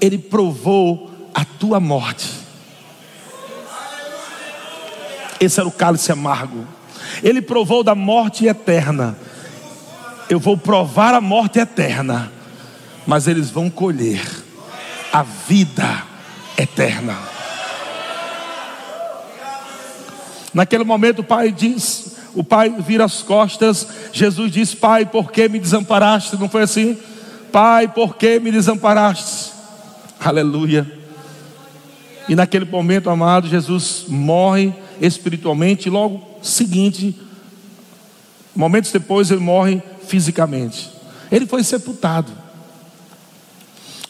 ele 0.02 0.18
provou 0.18 1.09
a 1.34 1.46
tua 1.46 1.80
morte. 1.80 2.28
Esse 5.40 5.60
era 5.60 5.68
o 5.68 5.72
cálice 5.72 6.12
amargo. 6.12 6.68
Ele 7.24 7.42
provou 7.42 7.84
da 7.84 7.96
morte 7.96 8.46
eterna 8.46 9.16
eu 10.30 10.40
vou 10.40 10.56
provar 10.56 11.16
a 11.16 11.20
morte 11.20 11.60
eterna, 11.60 12.32
mas 13.08 13.28
eles 13.28 13.50
vão 13.50 13.70
colher 13.70 14.22
a 15.12 15.24
vida 15.24 16.04
eterna. 16.56 17.18
Naquele 20.54 20.84
momento 20.84 21.20
o 21.20 21.24
pai 21.24 21.52
diz, 21.52 22.18
o 22.36 22.44
pai 22.44 22.70
vira 22.70 23.06
as 23.06 23.24
costas, 23.24 23.88
Jesus 24.14 24.52
diz: 24.52 24.76
Pai, 24.76 25.06
por 25.06 25.32
que 25.32 25.50
me 25.50 25.60
desamparaste? 25.60 26.38
Não 26.38 26.48
foi 26.48 26.62
assim? 26.62 26.98
Pai, 27.52 27.88
por 27.88 28.16
que 28.16 28.40
me 28.40 28.52
desamparaste? 28.52 29.52
Aleluia. 30.20 30.99
E 32.30 32.36
naquele 32.36 32.64
momento, 32.64 33.10
amado, 33.10 33.48
Jesus 33.48 34.06
morre 34.08 34.72
espiritualmente, 35.02 35.88
e 35.88 35.92
logo 35.92 36.24
seguinte, 36.44 37.20
momentos 38.56 38.92
depois, 38.92 39.32
ele 39.32 39.42
morre 39.42 39.82
fisicamente. 40.08 40.92
Ele 41.32 41.48
foi 41.48 41.64
sepultado. 41.64 42.32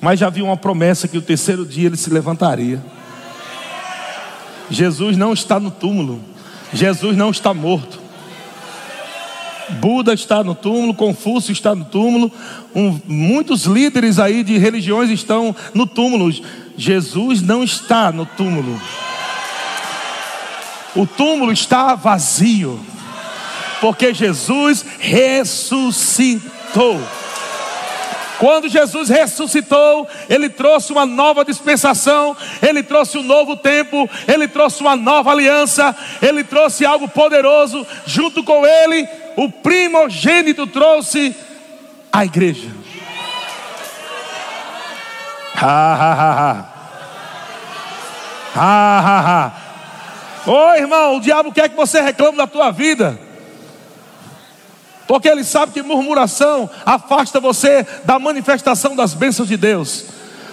Mas 0.01 0.19
já 0.19 0.27
havia 0.27 0.43
uma 0.43 0.57
promessa 0.57 1.07
que 1.07 1.17
o 1.17 1.21
terceiro 1.21 1.65
dia 1.65 1.87
ele 1.87 1.97
se 1.97 2.09
levantaria. 2.09 2.83
Jesus 4.69 5.15
não 5.15 5.31
está 5.31 5.57
no 5.57 5.71
túmulo. 5.71 6.21
Jesus 6.73 7.15
não 7.15 7.31
está 7.31 7.53
morto. 7.53 7.99
Buda 9.79 10.13
está 10.13 10.43
no 10.43 10.55
túmulo, 10.55 10.93
Confúcio 10.93 11.51
está 11.51 11.75
no 11.75 11.85
túmulo, 11.85 12.31
um, 12.75 12.99
muitos 13.05 13.65
líderes 13.65 14.17
aí 14.19 14.43
de 14.43 14.57
religiões 14.57 15.09
estão 15.09 15.55
no 15.73 15.85
túmulo. 15.85 16.31
Jesus 16.79 17.41
não 17.41 17.63
está 17.63 18.11
no 18.11 18.25
túmulo. 18.25 18.81
O 20.95 21.05
túmulo 21.05 21.51
está 21.51 21.93
vazio 21.93 22.79
porque 23.81 24.13
Jesus 24.13 24.85
ressuscitou. 24.99 26.39
Quando 28.37 28.69
Jesus 28.69 29.09
ressuscitou, 29.09 30.07
Ele 30.29 30.47
trouxe 30.47 30.93
uma 30.93 31.05
nova 31.05 31.43
dispensação, 31.43 32.37
Ele 32.61 32.81
trouxe 32.81 33.17
um 33.17 33.23
novo 33.23 33.57
tempo, 33.57 34.09
Ele 34.25 34.47
trouxe 34.47 34.79
uma 34.79 34.95
nova 34.95 35.31
aliança, 35.31 35.93
Ele 36.21 36.45
trouxe 36.45 36.85
algo 36.85 37.09
poderoso. 37.09 37.85
Junto 38.05 38.41
com 38.41 38.65
Ele, 38.65 39.05
o 39.35 39.49
primogênito 39.49 40.65
trouxe 40.65 41.35
a 42.11 42.23
igreja. 42.23 42.69
Ha, 45.61 45.67
ha, 45.67 46.13
ha, 46.13 46.51
ha. 46.51 46.68
Ha, 48.55 48.99
ha, 48.99 49.19
ha. 49.19 50.49
Ô 50.51 50.73
irmão, 50.75 51.17
o 51.17 51.21
diabo 51.21 51.51
quer 51.51 51.69
que 51.69 51.75
você 51.75 52.01
reclame 52.01 52.37
da 52.37 52.47
tua 52.47 52.71
vida 52.71 53.19
porque 55.09 55.27
ele 55.27 55.43
sabe 55.43 55.71
que 55.71 55.81
murmuração 55.81 56.69
afasta 56.85 57.39
você 57.39 57.83
da 58.05 58.19
manifestação 58.19 58.95
das 58.95 59.15
bênçãos 59.15 59.47
de 59.47 59.57
Deus. 59.57 60.05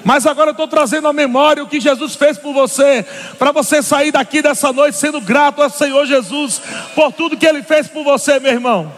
Mas 0.03 0.27
agora 0.27 0.49
eu 0.49 0.53
estou 0.53 0.67
trazendo 0.67 1.07
à 1.07 1.13
memória 1.13 1.63
o 1.63 1.67
que 1.67 1.79
Jesus 1.79 2.15
fez 2.17 2.39
por 2.39 2.55
você, 2.55 3.05
para 3.39 3.53
você 3.53 3.83
sair 3.83 4.13
daqui 4.13 4.41
dessa 4.41 4.73
noite 4.73 4.97
sendo 4.97 5.21
grato 5.21 5.61
ao 5.61 5.69
Senhor 5.69 6.07
Jesus 6.07 6.63
por 6.95 7.13
tudo 7.13 7.37
que 7.37 7.45
Ele 7.45 7.63
fez 7.63 7.87
por 7.87 8.03
você, 8.03 8.41
meu 8.41 8.51
irmão. 8.51 8.91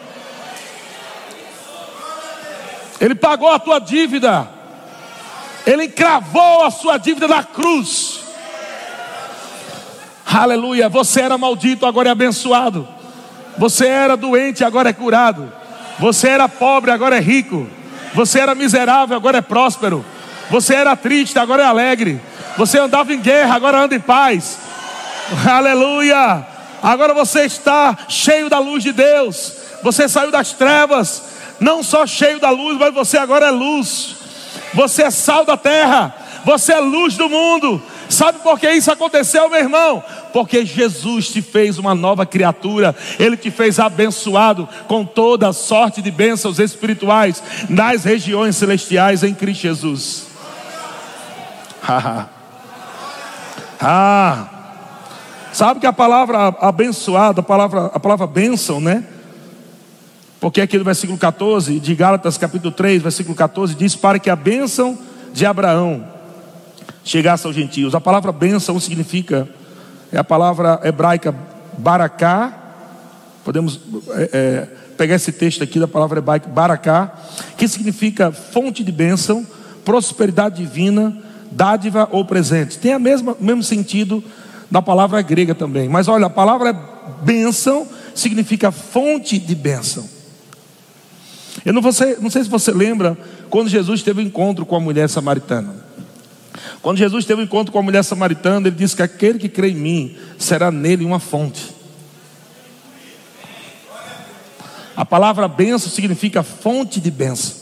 Ele 3.00 3.16
pagou 3.16 3.50
a 3.50 3.58
tua 3.58 3.80
dívida, 3.80 4.48
Ele 5.66 5.86
encravou 5.86 6.62
a 6.62 6.70
sua 6.70 6.98
dívida 6.98 7.26
na 7.26 7.42
cruz. 7.42 8.20
Aleluia, 10.30 10.90
você 10.90 11.22
era 11.22 11.38
maldito, 11.38 11.86
agora 11.86 12.10
é 12.10 12.12
abençoado. 12.12 12.86
Você 13.56 13.86
era 13.86 14.16
doente, 14.16 14.62
agora 14.62 14.90
é 14.90 14.92
curado. 14.92 15.50
Você 15.98 16.28
era 16.28 16.48
pobre, 16.48 16.90
agora 16.90 17.16
é 17.16 17.20
rico. 17.20 17.66
Você 18.14 18.38
era 18.38 18.54
miserável, 18.54 19.16
agora 19.16 19.38
é 19.38 19.40
próspero. 19.42 20.04
Você 20.50 20.74
era 20.74 20.94
triste, 20.94 21.38
agora 21.38 21.62
é 21.62 21.66
alegre. 21.66 22.20
Você 22.58 22.78
andava 22.78 23.12
em 23.12 23.20
guerra, 23.20 23.54
agora 23.54 23.80
anda 23.80 23.94
em 23.94 24.00
paz. 24.00 24.58
Aleluia! 25.48 26.46
Agora 26.82 27.12
você 27.14 27.42
está 27.42 27.96
cheio 28.08 28.48
da 28.48 28.58
luz 28.58 28.82
de 28.82 28.92
Deus. 28.92 29.54
Você 29.82 30.08
saiu 30.08 30.30
das 30.30 30.52
trevas, 30.52 31.22
não 31.58 31.82
só 31.82 32.06
cheio 32.06 32.38
da 32.38 32.50
luz, 32.50 32.78
mas 32.78 32.94
você 32.94 33.18
agora 33.18 33.46
é 33.46 33.50
luz. 33.50 34.16
Você 34.74 35.02
é 35.02 35.10
sal 35.10 35.44
da 35.44 35.56
terra. 35.56 36.14
Você 36.44 36.72
é 36.72 36.80
luz 36.80 37.16
do 37.16 37.28
mundo. 37.28 37.82
Sabe 38.08 38.38
por 38.38 38.58
que 38.58 38.70
isso 38.70 38.90
aconteceu, 38.90 39.50
meu 39.50 39.58
irmão? 39.58 40.02
Porque 40.32 40.64
Jesus 40.64 41.28
te 41.28 41.42
fez 41.42 41.78
uma 41.78 41.94
nova 41.94 42.24
criatura, 42.24 42.96
Ele 43.18 43.36
te 43.36 43.50
fez 43.50 43.78
abençoado 43.78 44.66
com 44.86 45.04
toda 45.04 45.52
sorte 45.52 46.00
de 46.00 46.10
bênçãos 46.10 46.58
espirituais 46.58 47.42
nas 47.68 48.04
regiões 48.04 48.56
celestiais 48.56 49.22
em 49.22 49.34
Cristo 49.34 49.62
Jesus. 49.62 50.26
ah, 53.80 54.48
sabe 55.52 55.80
que 55.80 55.86
a 55.86 55.92
palavra 55.92 56.48
abençoado, 56.60 57.40
a 57.40 57.44
palavra, 57.44 57.86
a 57.92 58.00
palavra 58.00 58.26
bênção, 58.26 58.80
né? 58.80 59.04
Porque 60.40 60.60
aqui 60.60 60.78
no 60.78 60.84
versículo 60.84 61.18
14 61.18 61.78
de 61.80 61.94
Gálatas, 61.94 62.38
capítulo 62.38 62.72
3, 62.72 63.02
versículo 63.02 63.34
14, 63.34 63.74
diz: 63.74 63.96
Para 63.96 64.18
que 64.18 64.30
a 64.30 64.36
bênção 64.36 64.96
de 65.32 65.44
Abraão 65.44 66.17
chegasse 67.08 67.46
aos 67.46 67.56
gentios. 67.56 67.94
A 67.94 68.00
palavra 68.00 68.30
bênção 68.30 68.78
significa, 68.78 69.48
é 70.12 70.18
a 70.18 70.24
palavra 70.24 70.78
hebraica 70.84 71.34
baracá. 71.78 72.52
Podemos 73.42 73.80
é, 74.10 74.30
é, 74.32 74.68
pegar 74.94 75.14
esse 75.14 75.32
texto 75.32 75.64
aqui 75.64 75.80
da 75.80 75.88
palavra 75.88 76.18
hebraica 76.18 76.46
baracá, 76.48 77.10
que 77.56 77.66
significa 77.66 78.30
fonte 78.30 78.84
de 78.84 78.92
bênção, 78.92 79.46
prosperidade 79.86 80.62
divina, 80.62 81.16
dádiva 81.50 82.06
ou 82.12 82.26
presente. 82.26 82.76
Tem 82.76 82.94
o 82.94 83.00
mesmo 83.00 83.62
sentido 83.62 84.22
da 84.70 84.82
palavra 84.82 85.22
grega 85.22 85.54
também. 85.54 85.88
Mas 85.88 86.08
olha, 86.08 86.26
a 86.26 86.30
palavra 86.30 86.74
bênção 87.22 87.88
significa 88.14 88.70
fonte 88.70 89.38
de 89.38 89.54
bênção. 89.54 90.06
Eu 91.64 91.72
não, 91.72 91.80
você, 91.80 92.18
não 92.20 92.28
sei 92.28 92.44
se 92.44 92.50
você 92.50 92.70
lembra 92.70 93.16
quando 93.48 93.70
Jesus 93.70 94.02
teve 94.02 94.20
um 94.20 94.26
encontro 94.26 94.66
com 94.66 94.76
a 94.76 94.80
mulher 94.80 95.08
samaritana. 95.08 95.87
Quando 96.82 96.98
Jesus 96.98 97.24
teve 97.24 97.40
um 97.40 97.44
encontro 97.44 97.72
com 97.72 97.78
a 97.78 97.82
mulher 97.82 98.02
samaritana, 98.02 98.68
ele 98.68 98.76
disse 98.76 98.96
que 98.96 99.02
aquele 99.02 99.38
que 99.38 99.48
crê 99.48 99.70
em 99.70 99.74
mim 99.74 100.16
será 100.38 100.70
nele 100.70 101.04
uma 101.04 101.18
fonte. 101.18 101.76
A 104.96 105.04
palavra 105.04 105.46
benção 105.46 105.90
significa 105.90 106.42
fonte 106.42 107.00
de 107.00 107.10
bênção. 107.10 107.56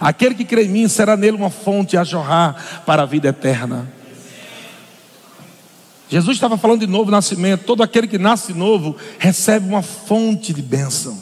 Aquele 0.00 0.34
que 0.34 0.44
crê 0.44 0.64
em 0.64 0.68
mim 0.68 0.88
será 0.88 1.16
nele 1.16 1.36
uma 1.36 1.50
fonte 1.50 1.96
a 1.96 2.04
jorrar 2.04 2.82
para 2.86 3.02
a 3.02 3.06
vida 3.06 3.28
eterna. 3.28 3.92
Jesus 6.08 6.36
estava 6.36 6.56
falando 6.56 6.80
de 6.80 6.86
novo 6.86 7.10
nascimento. 7.10 7.64
Todo 7.64 7.82
aquele 7.82 8.06
que 8.06 8.18
nasce 8.18 8.52
novo 8.52 8.96
recebe 9.18 9.68
uma 9.68 9.82
fonte 9.82 10.52
de 10.52 10.62
bênção 10.62 11.18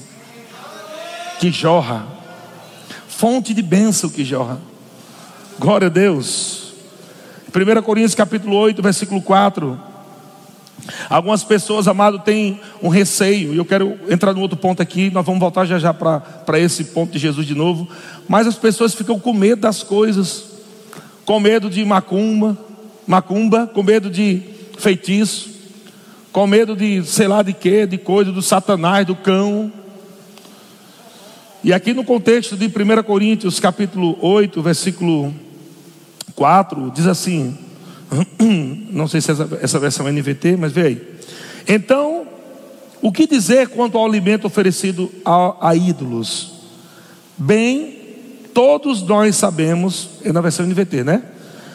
que 1.41 1.51
jorra. 1.51 2.07
Fonte 3.09 3.55
de 3.55 3.63
bênção 3.63 4.11
que 4.11 4.25
jorra. 4.25 4.61
Glória 5.59 5.87
a 5.87 5.91
Deus. 5.91 6.64
1 7.57 7.83
Coríntios 7.83 8.17
capítulo 8.17 8.57
8, 8.57 8.83
versículo 8.83 9.23
4. 9.23 9.81
Algumas 11.09 11.45
pessoas, 11.45 11.87
amado, 11.87 12.19
têm 12.19 12.61
um 12.83 12.89
receio, 12.89 13.55
e 13.55 13.57
eu 13.57 13.65
quero 13.65 13.97
entrar 14.11 14.35
no 14.35 14.41
outro 14.41 14.57
ponto 14.57 14.83
aqui, 14.83 15.09
nós 15.09 15.25
vamos 15.25 15.39
voltar 15.39 15.65
já 15.65 15.79
já 15.79 15.95
para 15.95 16.59
esse 16.59 16.87
ponto 16.87 17.13
de 17.13 17.19
Jesus 17.21 17.47
de 17.47 17.55
novo. 17.55 17.89
Mas 18.27 18.49
as 18.49 18.57
pessoas 18.57 18.93
ficam 18.93 19.21
com 19.21 19.33
medo 19.33 19.61
das 19.61 19.85
coisas, 19.85 20.47
com 21.25 21.39
medo 21.39 21.71
de 21.71 21.85
macumba, 21.85 22.59
macumba, 23.07 23.69
com 23.69 23.85
medo 23.85 24.11
de 24.11 24.43
feitiço, 24.77 25.49
com 26.33 26.49
medo 26.49 26.75
de 26.75 27.05
sei 27.05 27.29
lá 27.29 27.41
de 27.41 27.53
quê, 27.53 27.87
de 27.87 27.99
coisa, 27.99 28.33
do 28.33 28.43
satanás, 28.43 29.07
do 29.07 29.15
cão. 29.15 29.73
E 31.63 31.73
aqui 31.73 31.95
no 31.95 32.03
contexto 32.03 32.57
de 32.57 32.67
1 32.67 33.05
Coríntios, 33.05 33.61
capítulo 33.61 34.19
8, 34.21 34.61
versículo 34.61 35.33
4, 36.35 36.91
diz 36.91 37.07
assim: 37.07 37.57
não 38.91 39.07
sei 39.09 39.21
se 39.21 39.31
essa, 39.31 39.59
essa 39.61 39.79
versão 39.79 40.09
é 40.09 40.13
NVT, 40.13 40.57
mas 40.57 40.73
vê 40.73 40.83
aí. 40.83 41.15
Então, 41.67 42.27
o 43.01 43.13
que 43.13 43.27
dizer 43.27 43.69
quanto 43.69 43.99
ao 43.99 44.07
alimento 44.07 44.47
oferecido 44.47 45.11
a, 45.25 45.69
a 45.69 45.77
ídolos? 45.77 46.53
Bem, 47.37 47.99
todos 48.53 49.03
nós 49.03 49.37
sabemos, 49.37 50.11
é 50.25 50.33
na 50.33 50.41
versão 50.41 50.67
NVT, 50.67 51.05
né? 51.05 51.23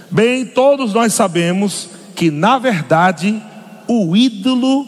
Bem, 0.09 0.45
todos 0.45 0.93
nós 0.93 1.13
sabemos 1.13 1.89
que, 2.15 2.31
na 2.31 2.57
verdade, 2.57 3.41
o 3.87 4.15
ídolo 4.15 4.87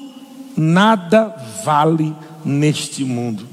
nada 0.57 1.35
vale 1.63 2.15
neste 2.43 3.03
mundo. 3.03 3.45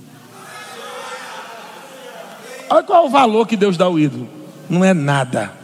Olha 2.70 2.82
qual 2.82 3.06
o 3.06 3.10
valor 3.10 3.46
que 3.46 3.56
Deus 3.56 3.76
dá 3.76 3.86
ao 3.86 3.98
ídolo. 3.98 4.28
Não 4.68 4.84
é 4.84 4.92
nada. 4.92 5.57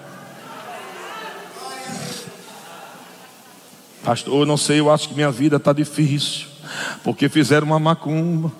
Pastor, 4.04 4.40
eu 4.40 4.46
não 4.46 4.58
sei, 4.58 4.80
eu 4.80 4.90
acho 4.90 5.08
que 5.08 5.14
minha 5.14 5.30
vida 5.30 5.56
está 5.56 5.72
difícil. 5.72 6.46
Porque 7.02 7.26
fizeram 7.28 7.66
uma 7.66 7.78
macumba. 7.78 8.52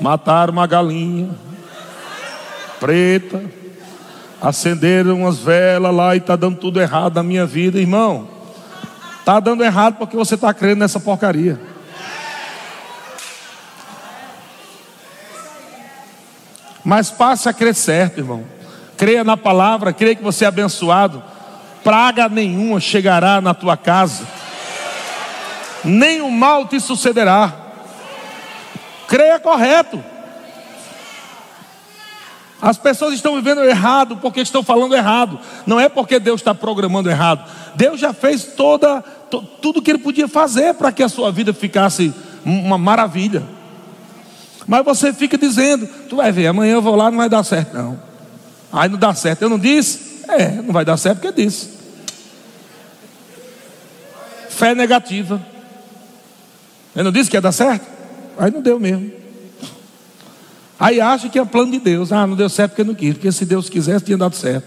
Mataram 0.00 0.54
uma 0.54 0.66
galinha 0.66 1.30
preta. 2.80 3.44
Acenderam 4.40 5.20
umas 5.20 5.38
velas 5.38 5.94
lá 5.94 6.14
e 6.14 6.18
está 6.18 6.34
dando 6.34 6.56
tudo 6.56 6.80
errado 6.80 7.16
na 7.16 7.22
minha 7.22 7.44
vida, 7.44 7.78
irmão. 7.78 8.26
Está 9.18 9.38
dando 9.38 9.62
errado 9.62 9.96
porque 9.98 10.16
você 10.16 10.34
está 10.34 10.52
crendo 10.54 10.80
nessa 10.80 10.98
porcaria. 10.98 11.60
Mas 16.82 17.10
passe 17.10 17.50
a 17.50 17.52
crer 17.52 17.74
certo, 17.74 18.18
irmão. 18.18 18.44
Creia 18.96 19.22
na 19.22 19.36
palavra, 19.36 19.92
creia 19.92 20.16
que 20.16 20.22
você 20.22 20.46
é 20.46 20.48
abençoado. 20.48 21.22
Praga 21.82 22.28
nenhuma 22.28 22.78
chegará 22.80 23.40
na 23.40 23.54
tua 23.54 23.76
casa, 23.76 24.26
nenhum 25.84 26.30
mal 26.30 26.66
te 26.66 26.78
sucederá. 26.78 27.52
Creia 29.08 29.40
correto. 29.40 30.02
As 32.62 32.76
pessoas 32.76 33.14
estão 33.14 33.34
vivendo 33.36 33.64
errado 33.64 34.18
porque 34.18 34.40
estão 34.40 34.62
falando 34.62 34.94
errado. 34.94 35.40
Não 35.66 35.80
é 35.80 35.88
porque 35.88 36.20
Deus 36.20 36.40
está 36.40 36.54
programando 36.54 37.08
errado. 37.08 37.44
Deus 37.74 37.98
já 37.98 38.12
fez 38.12 38.44
toda, 38.44 39.00
tudo 39.62 39.80
que 39.80 39.90
Ele 39.90 39.98
podia 39.98 40.28
fazer 40.28 40.74
para 40.74 40.92
que 40.92 41.02
a 41.02 41.08
sua 41.08 41.32
vida 41.32 41.54
ficasse 41.54 42.12
uma 42.44 42.76
maravilha. 42.76 43.42
Mas 44.66 44.84
você 44.84 45.12
fica 45.12 45.38
dizendo, 45.38 45.88
tu 46.08 46.16
vai 46.16 46.30
ver, 46.30 46.48
amanhã 46.48 46.74
eu 46.74 46.82
vou 46.82 46.94
lá, 46.94 47.10
não 47.10 47.18
vai 47.18 47.28
dar 47.28 47.42
certo, 47.42 47.74
não. 47.74 47.98
Aí 48.72 48.88
não 48.88 48.98
dá 48.98 49.14
certo. 49.14 49.42
Eu 49.42 49.48
não 49.48 49.58
disse? 49.58 50.09
É, 50.38 50.62
não 50.62 50.72
vai 50.72 50.84
dar 50.84 50.96
certo 50.96 51.20
porque 51.20 51.42
disse. 51.42 51.70
Fé 54.48 54.74
negativa. 54.74 55.40
Eu 56.94 57.04
não 57.04 57.12
disse 57.12 57.30
que 57.30 57.36
ia 57.36 57.40
dar 57.40 57.52
certo? 57.52 57.86
Aí 58.38 58.50
não 58.50 58.60
deu 58.60 58.78
mesmo. 58.78 59.12
Aí 60.78 61.00
acha 61.00 61.28
que 61.28 61.38
é 61.38 61.44
plano 61.44 61.72
de 61.72 61.78
Deus. 61.78 62.12
Ah, 62.12 62.26
não 62.26 62.36
deu 62.36 62.48
certo 62.48 62.72
porque 62.72 62.84
não 62.84 62.94
quis. 62.94 63.14
Porque 63.14 63.30
se 63.32 63.44
Deus 63.44 63.68
quisesse, 63.68 64.04
tinha 64.04 64.16
dado 64.18 64.34
certo. 64.34 64.66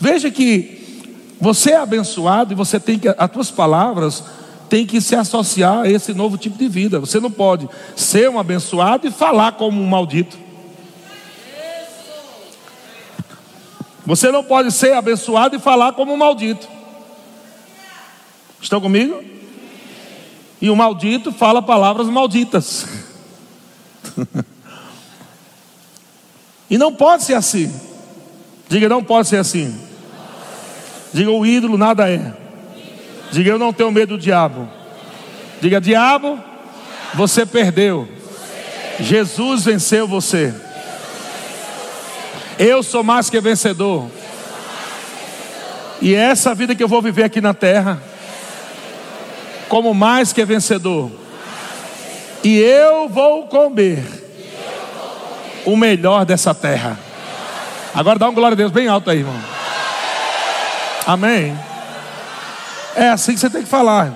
Veja 0.00 0.30
que 0.30 0.78
você 1.40 1.70
é 1.70 1.76
abençoado 1.76 2.52
e 2.52 2.56
você 2.56 2.80
tem 2.80 2.98
que, 2.98 3.08
as 3.08 3.30
tuas 3.30 3.50
palavras 3.50 4.24
tem 4.68 4.84
que 4.84 5.00
se 5.00 5.16
associar 5.16 5.80
a 5.80 5.90
esse 5.90 6.12
novo 6.12 6.36
tipo 6.36 6.58
de 6.58 6.68
vida. 6.68 7.00
Você 7.00 7.20
não 7.20 7.30
pode 7.30 7.68
ser 7.96 8.28
um 8.28 8.38
abençoado 8.38 9.06
e 9.06 9.10
falar 9.10 9.52
como 9.52 9.80
um 9.80 9.86
maldito. 9.86 10.36
Você 14.08 14.32
não 14.32 14.42
pode 14.42 14.72
ser 14.72 14.94
abençoado 14.94 15.54
e 15.54 15.58
falar 15.58 15.92
como 15.92 16.14
um 16.14 16.16
maldito. 16.16 16.66
Estão 18.58 18.80
comigo? 18.80 19.22
E 20.62 20.70
o 20.70 20.74
maldito 20.74 21.30
fala 21.30 21.60
palavras 21.60 22.06
malditas. 22.08 22.86
e 26.70 26.78
não 26.78 26.90
pode 26.90 27.24
ser 27.24 27.34
assim. 27.34 27.70
Diga, 28.66 28.88
não 28.88 29.04
pode 29.04 29.28
ser 29.28 29.36
assim. 29.36 29.78
Diga, 31.12 31.30
o 31.30 31.44
ídolo 31.44 31.76
nada 31.76 32.10
é. 32.10 32.32
Diga, 33.30 33.50
eu 33.50 33.58
não 33.58 33.74
tenho 33.74 33.92
medo 33.92 34.16
do 34.16 34.22
diabo. 34.22 34.66
Diga, 35.60 35.82
diabo, 35.82 36.42
você 37.12 37.44
perdeu. 37.44 38.08
Jesus 39.00 39.66
venceu 39.66 40.08
você. 40.08 40.54
Eu 42.58 42.82
sou 42.82 43.04
mais 43.04 43.30
que 43.30 43.40
vencedor. 43.40 44.10
E 46.00 46.14
essa 46.14 46.54
vida 46.54 46.74
que 46.74 46.82
eu 46.82 46.88
vou 46.88 47.00
viver 47.00 47.22
aqui 47.22 47.40
na 47.40 47.54
terra, 47.54 48.02
como 49.68 49.94
mais 49.94 50.32
que 50.32 50.44
vencedor. 50.44 51.10
E 52.42 52.58
eu 52.58 53.08
vou 53.08 53.46
comer 53.46 54.04
o 55.64 55.76
melhor 55.76 56.24
dessa 56.24 56.52
terra. 56.54 56.98
Agora 57.94 58.18
dá 58.18 58.28
um 58.28 58.34
glória 58.34 58.54
a 58.54 58.56
Deus 58.56 58.72
bem 58.72 58.88
alto 58.88 59.10
aí, 59.10 59.18
irmão. 59.18 59.40
Amém. 61.06 61.56
É 62.96 63.08
assim 63.08 63.34
que 63.34 63.40
você 63.40 63.50
tem 63.50 63.62
que 63.62 63.68
falar. 63.68 64.12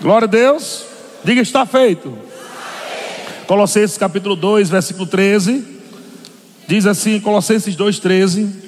Glória 0.00 0.26
a 0.26 0.28
Deus. 0.28 0.84
Diga 1.24 1.40
está 1.40 1.64
feito. 1.64 2.16
Colossenses 3.46 3.96
capítulo 3.96 4.34
2, 4.34 4.68
versículo 4.68 5.06
13. 5.06 5.75
Diz 6.66 6.84
assim, 6.84 7.20
Colossenses 7.20 7.76
2, 7.76 8.00
13. 8.00 8.62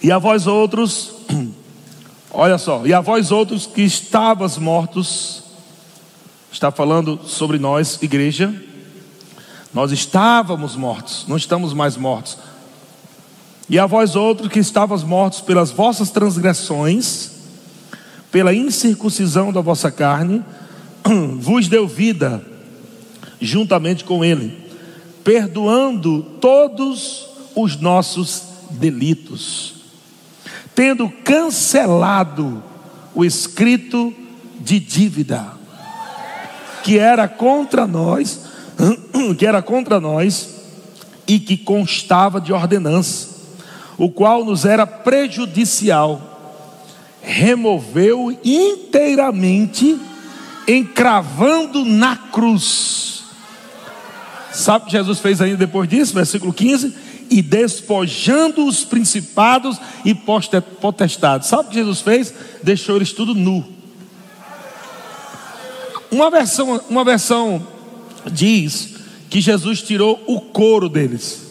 E 0.00 0.12
a 0.12 0.18
vós 0.18 0.46
outros, 0.46 1.12
olha 2.30 2.56
só, 2.56 2.86
e 2.86 2.94
a 2.94 3.00
vós 3.00 3.32
outros 3.32 3.66
que 3.66 3.82
estavas 3.82 4.58
mortos, 4.58 5.42
está 6.52 6.70
falando 6.70 7.18
sobre 7.26 7.58
nós, 7.58 8.00
igreja. 8.00 8.54
Nós 9.72 9.90
estávamos 9.90 10.76
mortos, 10.76 11.24
não 11.26 11.36
estamos 11.36 11.72
mais 11.72 11.96
mortos. 11.96 12.38
E 13.68 13.76
a 13.76 13.86
vós 13.86 14.14
outros 14.14 14.52
que 14.52 14.60
estavas 14.60 15.02
mortos 15.02 15.40
pelas 15.40 15.72
vossas 15.72 16.10
transgressões, 16.10 17.30
pela 18.30 18.54
incircuncisão 18.54 19.52
da 19.52 19.60
vossa 19.60 19.90
carne, 19.90 20.44
vos 21.40 21.66
deu 21.66 21.88
vida 21.88 22.53
juntamente 23.44 24.04
com 24.04 24.24
ele, 24.24 24.56
perdoando 25.22 26.22
todos 26.40 27.26
os 27.54 27.80
nossos 27.80 28.42
delitos, 28.70 29.74
tendo 30.74 31.08
cancelado 31.08 32.62
o 33.14 33.24
escrito 33.24 34.12
de 34.60 34.80
dívida 34.80 35.54
que 36.84 36.98
era 36.98 37.26
contra 37.26 37.86
nós, 37.86 38.40
que 39.38 39.46
era 39.46 39.62
contra 39.62 39.98
nós 39.98 40.50
e 41.26 41.40
que 41.40 41.56
constava 41.56 42.38
de 42.38 42.52
ordenança, 42.52 43.28
o 43.96 44.10
qual 44.10 44.44
nos 44.44 44.66
era 44.66 44.86
prejudicial 44.86 46.30
removeu 47.22 48.38
inteiramente, 48.44 49.98
encravando 50.68 51.82
na 51.82 52.16
cruz. 52.16 53.23
Sabe 54.54 54.84
o 54.84 54.86
que 54.86 54.92
Jesus 54.92 55.18
fez 55.18 55.40
ainda 55.40 55.56
depois 55.56 55.88
disso? 55.88 56.14
Versículo 56.14 56.52
15: 56.52 56.94
e 57.30 57.42
despojando 57.42 58.66
os 58.66 58.84
principados 58.84 59.78
e 60.04 60.14
potestades. 60.14 61.48
Sabe 61.48 61.64
o 61.64 61.70
que 61.70 61.74
Jesus 61.74 62.00
fez? 62.00 62.32
Deixou 62.62 62.96
eles 62.96 63.12
tudo 63.12 63.34
nu. 63.34 63.64
Uma 66.10 66.30
versão, 66.30 66.80
uma 66.88 67.04
versão 67.04 67.66
diz 68.30 68.94
que 69.28 69.40
Jesus 69.40 69.82
tirou 69.82 70.22
o 70.26 70.40
couro 70.40 70.88
deles. 70.88 71.42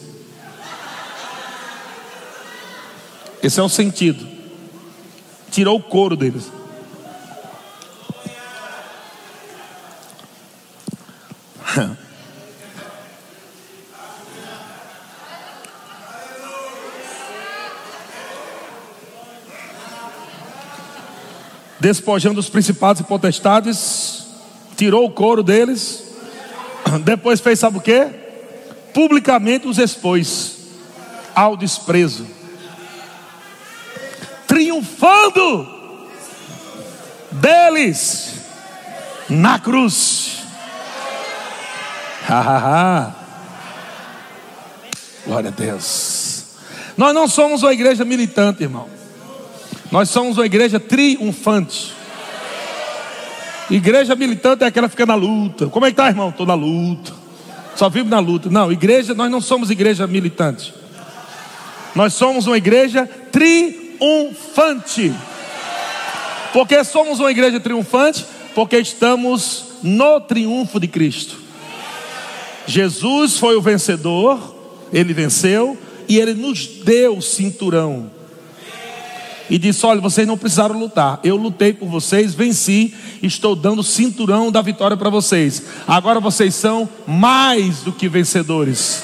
Esse 3.42 3.60
é 3.60 3.62
o 3.62 3.68
sentido 3.68 4.34
tirou 5.54 5.78
o 5.78 5.82
couro 5.82 6.16
deles. 6.16 6.50
Despojando 21.84 22.40
os 22.40 22.48
principados 22.48 23.02
e 23.02 23.04
potestades, 23.04 24.24
tirou 24.74 25.04
o 25.04 25.10
couro 25.10 25.42
deles, 25.42 26.02
depois 27.04 27.40
fez 27.40 27.58
sabe 27.58 27.76
o 27.76 27.80
que? 27.82 28.08
Publicamente 28.94 29.68
os 29.68 29.76
expôs 29.76 30.56
ao 31.34 31.58
desprezo 31.58 32.26
triunfando 34.46 35.68
deles 37.32 38.34
na 39.28 39.58
cruz. 39.58 40.44
Glória 45.26 45.50
a 45.50 45.52
Deus. 45.52 46.44
Nós 46.96 47.12
não 47.12 47.26
somos 47.26 47.64
uma 47.64 47.72
igreja 47.72 48.04
militante, 48.04 48.62
irmão. 48.62 48.93
Nós 49.90 50.10
somos 50.10 50.36
uma 50.38 50.46
igreja 50.46 50.80
triunfante. 50.80 51.92
Igreja 53.70 54.14
militante 54.14 54.64
é 54.64 54.66
aquela 54.66 54.88
que 54.88 54.92
fica 54.92 55.06
na 55.06 55.14
luta. 55.14 55.66
Como 55.68 55.86
é 55.86 55.90
que 55.90 55.96
tá, 55.96 56.08
irmão? 56.08 56.28
Estou 56.28 56.46
na 56.46 56.54
luta. 56.54 57.12
Só 57.76 57.88
vivo 57.88 58.08
na 58.08 58.18
luta. 58.18 58.50
Não, 58.50 58.70
igreja, 58.70 59.14
nós 59.14 59.30
não 59.30 59.40
somos 59.40 59.70
igreja 59.70 60.06
militante. 60.06 60.74
Nós 61.94 62.14
somos 62.14 62.46
uma 62.46 62.56
igreja 62.56 63.08
triunfante. 63.30 65.12
Porque 66.52 66.84
somos 66.84 67.20
uma 67.20 67.30
igreja 67.30 67.58
triunfante? 67.58 68.24
Porque 68.54 68.78
estamos 68.78 69.64
no 69.82 70.20
triunfo 70.20 70.78
de 70.78 70.86
Cristo. 70.86 71.36
Jesus 72.66 73.38
foi 73.38 73.56
o 73.56 73.60
vencedor, 73.60 74.54
ele 74.92 75.12
venceu 75.12 75.76
e 76.08 76.18
ele 76.18 76.34
nos 76.34 76.66
deu 76.66 77.20
cinturão. 77.20 78.10
E 79.48 79.58
disse: 79.58 79.84
Olha, 79.84 80.00
vocês 80.00 80.26
não 80.26 80.38
precisaram 80.38 80.78
lutar. 80.78 81.20
Eu 81.22 81.36
lutei 81.36 81.72
por 81.72 81.88
vocês, 81.88 82.34
venci, 82.34 82.94
estou 83.22 83.54
dando 83.54 83.82
cinturão 83.82 84.50
da 84.50 84.62
vitória 84.62 84.96
para 84.96 85.10
vocês. 85.10 85.62
Agora 85.86 86.20
vocês 86.20 86.54
são 86.54 86.88
mais 87.06 87.80
do 87.80 87.92
que 87.92 88.08
vencedores. 88.08 89.02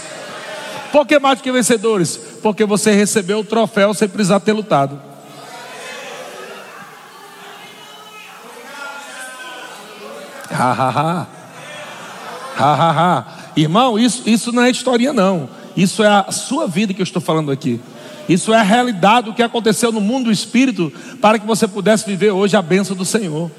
Por 0.91 1.07
que 1.07 1.19
mais 1.19 1.39
do 1.39 1.43
que 1.43 1.53
vencedores? 1.53 2.19
Porque 2.43 2.65
você 2.65 2.93
recebeu 2.93 3.41
o 3.41 3.45
troféu 3.45 3.95
sem 3.95 4.09
precisar 4.09 4.41
ter 4.41 4.53
lutado. 4.53 5.01
Ha, 10.51 10.73
ha, 10.73 10.91
ha. 10.91 11.27
Ha, 12.59 12.75
ha, 12.75 12.91
ha. 12.91 13.25
Irmão, 13.57 13.99
isso, 13.99 14.23
isso 14.27 14.53
não 14.53 14.63
é 14.63 14.71
historinha, 14.71 15.13
não. 15.13 15.49
Isso 15.77 16.03
é 16.03 16.09
a 16.09 16.33
sua 16.33 16.67
vida 16.67 16.93
que 16.93 17.01
eu 17.01 17.05
estou 17.05 17.23
falando 17.23 17.51
aqui. 17.51 17.81
Isso 18.31 18.55
é 18.55 18.59
a 18.59 18.63
realidade 18.63 19.27
do 19.27 19.35
que 19.35 19.43
aconteceu 19.43 19.91
no 19.91 20.01
mundo 20.01 20.27
do 20.27 20.31
espírito 20.31 20.93
para 21.21 21.37
que 21.37 21.45
você 21.45 21.67
pudesse 21.67 22.07
viver 22.07 22.31
hoje 22.31 22.57
a 22.57 22.63
bênção 22.63 22.95
do 22.95 23.05
Senhor. 23.05 23.51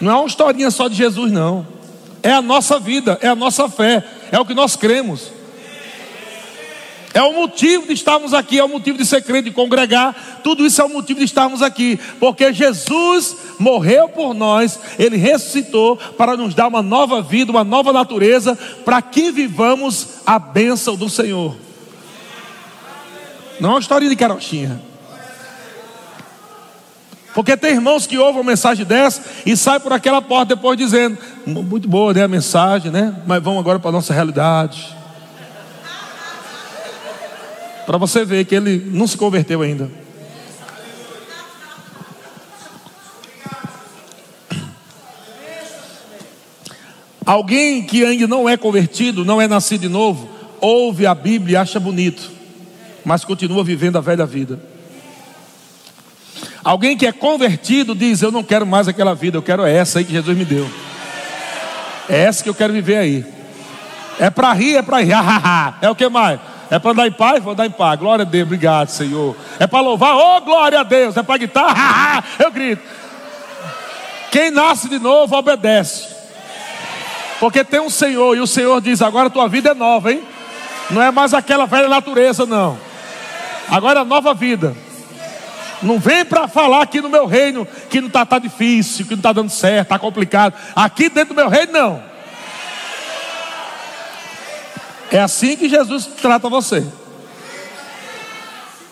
Não 0.00 0.12
é 0.12 0.14
uma 0.14 0.28
historinha 0.28 0.70
só 0.70 0.86
de 0.86 0.94
Jesus, 0.94 1.32
não. 1.32 1.66
É 2.22 2.32
a 2.32 2.40
nossa 2.40 2.78
vida, 2.78 3.18
é 3.20 3.26
a 3.26 3.34
nossa 3.34 3.68
fé, 3.68 4.04
é 4.30 4.38
o 4.38 4.44
que 4.44 4.54
nós 4.54 4.76
cremos. 4.76 5.32
É 7.12 7.20
o 7.22 7.32
motivo 7.32 7.88
de 7.88 7.92
estarmos 7.94 8.32
aqui, 8.32 8.56
é 8.56 8.62
o 8.62 8.68
motivo 8.68 8.96
de 8.96 9.04
ser 9.04 9.20
crente, 9.20 9.50
de 9.50 9.50
congregar. 9.50 10.40
Tudo 10.44 10.64
isso 10.64 10.80
é 10.80 10.84
o 10.84 10.88
motivo 10.88 11.18
de 11.18 11.24
estarmos 11.24 11.60
aqui, 11.60 11.98
porque 12.20 12.52
Jesus 12.52 13.36
morreu 13.58 14.08
por 14.08 14.32
nós, 14.32 14.78
ele 14.96 15.16
ressuscitou 15.16 15.96
para 15.96 16.36
nos 16.36 16.54
dar 16.54 16.68
uma 16.68 16.82
nova 16.82 17.20
vida, 17.20 17.50
uma 17.50 17.64
nova 17.64 17.92
natureza, 17.92 18.56
para 18.84 19.02
que 19.02 19.32
vivamos 19.32 20.20
a 20.24 20.38
bênção 20.38 20.94
do 20.94 21.08
Senhor. 21.08 21.56
Não 23.62 23.70
é 23.70 23.72
uma 23.74 23.80
história 23.80 24.08
de 24.08 24.16
carochinha. 24.16 24.82
Porque 27.32 27.56
tem 27.56 27.70
irmãos 27.70 28.08
que 28.08 28.18
ouvem 28.18 28.40
uma 28.40 28.50
mensagem 28.50 28.84
dessa 28.84 29.22
e 29.46 29.56
saem 29.56 29.78
por 29.78 29.92
aquela 29.92 30.20
porta 30.20 30.56
depois 30.56 30.76
dizendo: 30.76 31.16
muito 31.46 31.88
boa 31.88 32.12
né, 32.12 32.24
a 32.24 32.28
mensagem, 32.28 32.90
né? 32.90 33.14
Mas 33.24 33.40
vamos 33.40 33.60
agora 33.60 33.78
para 33.78 33.90
a 33.90 33.92
nossa 33.92 34.12
realidade. 34.12 34.92
Para 37.86 37.96
você 37.98 38.24
ver 38.24 38.46
que 38.46 38.56
ele 38.56 38.90
não 38.90 39.06
se 39.06 39.16
converteu 39.16 39.62
ainda. 39.62 39.88
Alguém 47.24 47.84
que 47.84 48.04
ainda 48.04 48.26
não 48.26 48.48
é 48.48 48.56
convertido, 48.56 49.24
não 49.24 49.40
é 49.40 49.46
nascido 49.46 49.82
de 49.82 49.88
novo, 49.88 50.28
ouve 50.60 51.06
a 51.06 51.14
Bíblia 51.14 51.52
e 51.52 51.56
acha 51.56 51.78
bonito, 51.78 52.31
mas 53.04 53.24
continua 53.24 53.64
vivendo 53.64 53.96
a 53.96 54.00
velha 54.00 54.26
vida. 54.26 54.58
Alguém 56.64 56.96
que 56.96 57.06
é 57.06 57.12
convertido 57.12 57.94
diz: 57.94 58.22
Eu 58.22 58.30
não 58.30 58.42
quero 58.42 58.66
mais 58.66 58.88
aquela 58.88 59.14
vida, 59.14 59.36
eu 59.36 59.42
quero 59.42 59.64
essa 59.64 59.98
aí 59.98 60.04
que 60.04 60.12
Jesus 60.12 60.36
me 60.36 60.44
deu. 60.44 60.68
É 62.08 62.24
essa 62.24 62.42
que 62.42 62.48
eu 62.48 62.54
quero 62.54 62.72
viver 62.72 62.96
aí. 62.98 63.24
É 64.18 64.30
para 64.30 64.52
rir, 64.52 64.76
é 64.76 64.82
para 64.82 65.00
rir. 65.00 65.14
é 65.82 65.90
o 65.90 65.94
que 65.94 66.08
mais? 66.08 66.38
É 66.70 66.78
para 66.78 66.92
dar 66.92 67.06
em 67.06 67.12
paz? 67.12 67.42
Vou 67.42 67.54
dar 67.54 67.66
em 67.66 67.70
paz. 67.70 67.98
Glória 67.98 68.22
a 68.22 68.26
Deus, 68.26 68.46
obrigado, 68.46 68.88
Senhor. 68.88 69.36
É 69.58 69.66
para 69.66 69.80
louvar? 69.80 70.16
Oh, 70.16 70.40
glória 70.40 70.80
a 70.80 70.82
Deus. 70.82 71.16
É 71.16 71.22
para 71.22 71.38
guitarra? 71.38 72.24
Eu 72.38 72.50
grito. 72.50 72.82
Quem 74.30 74.50
nasce 74.50 74.88
de 74.88 74.98
novo 74.98 75.36
obedece. 75.36 76.06
Porque 77.38 77.64
tem 77.64 77.80
um 77.80 77.90
Senhor 77.90 78.36
e 78.36 78.40
o 78.40 78.46
Senhor 78.46 78.80
diz: 78.80 79.02
agora 79.02 79.28
tua 79.28 79.48
vida 79.48 79.70
é 79.70 79.74
nova, 79.74 80.12
hein? 80.12 80.22
Não 80.90 81.02
é 81.02 81.10
mais 81.10 81.34
aquela 81.34 81.66
velha 81.66 81.88
natureza, 81.88 82.46
não. 82.46 82.78
Agora 83.68 84.04
nova 84.04 84.34
vida. 84.34 84.76
Não 85.82 85.98
vem 85.98 86.24
para 86.24 86.46
falar 86.46 86.82
aqui 86.82 87.00
no 87.00 87.08
meu 87.08 87.26
reino 87.26 87.66
que 87.90 88.00
não 88.00 88.08
está 88.08 88.24
tá 88.24 88.38
difícil, 88.38 89.04
que 89.04 89.12
não 89.12 89.18
está 89.18 89.32
dando 89.32 89.50
certo, 89.50 89.86
está 89.86 89.98
complicado. 89.98 90.54
Aqui 90.76 91.08
dentro 91.08 91.34
do 91.34 91.36
meu 91.36 91.48
reino, 91.48 91.72
não. 91.72 92.02
É 95.10 95.20
assim 95.20 95.56
que 95.56 95.68
Jesus 95.68 96.06
trata 96.06 96.48
você. 96.48 96.86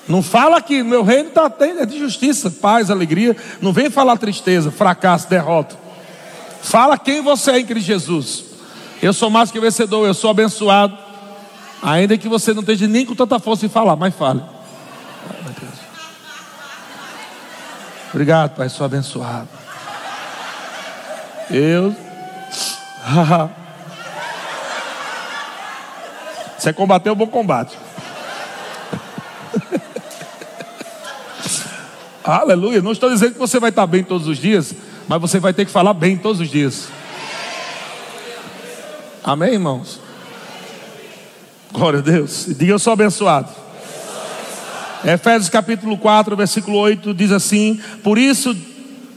Não 0.08 0.22
fala 0.22 0.60
que 0.60 0.82
meu 0.82 1.04
reino 1.04 1.28
está 1.28 1.50
é 1.60 1.86
de 1.86 1.98
justiça, 1.98 2.50
paz, 2.50 2.90
alegria. 2.90 3.36
Não 3.62 3.72
vem 3.72 3.88
falar 3.88 4.16
tristeza, 4.18 4.70
fracasso, 4.70 5.30
derrota. 5.30 5.76
Fala 6.60 6.98
quem 6.98 7.22
você 7.22 7.52
é 7.52 7.60
em 7.60 7.64
Cristo 7.64 7.86
Jesus. 7.86 8.44
Eu 9.00 9.12
sou 9.12 9.30
mais 9.30 9.50
que 9.50 9.60
vencedor, 9.60 10.06
eu 10.06 10.12
sou 10.12 10.30
abençoado. 10.30 10.98
Ainda 11.80 12.18
que 12.18 12.28
você 12.28 12.52
não 12.52 12.60
esteja 12.60 12.86
nem 12.86 13.06
com 13.06 13.14
tanta 13.14 13.38
força 13.38 13.64
em 13.64 13.68
falar, 13.68 13.96
mas 13.96 14.14
fale. 14.14 14.42
Obrigado, 18.12 18.56
Pai, 18.56 18.68
sou 18.68 18.84
abençoado. 18.84 19.48
Eu. 21.50 21.94
Você 26.58 26.72
combateu 26.72 27.12
o 27.14 27.16
bom 27.16 27.26
combate. 27.26 27.78
Aleluia. 32.22 32.82
Não 32.82 32.92
estou 32.92 33.08
dizendo 33.08 33.32
que 33.32 33.38
você 33.38 33.58
vai 33.58 33.70
estar 33.70 33.86
bem 33.86 34.04
todos 34.04 34.26
os 34.26 34.36
dias, 34.36 34.74
mas 35.08 35.18
você 35.20 35.40
vai 35.40 35.54
ter 35.54 35.64
que 35.64 35.72
falar 35.72 35.94
bem 35.94 36.18
todos 36.18 36.38
os 36.38 36.50
dias. 36.50 36.88
Amém, 39.24 39.54
irmãos? 39.54 39.98
Glória 41.72 42.00
a 42.00 42.02
Deus. 42.02 42.44
Diga 42.46 42.72
eu 42.72 42.78
sou 42.78 42.92
abençoado. 42.92 43.48
Efésios 45.05 45.48
capítulo 45.48 45.96
4, 45.96 46.36
versículo 46.36 46.76
8 46.76 47.14
diz 47.14 47.32
assim: 47.32 47.80
Por 48.03 48.18
isso 48.18 48.55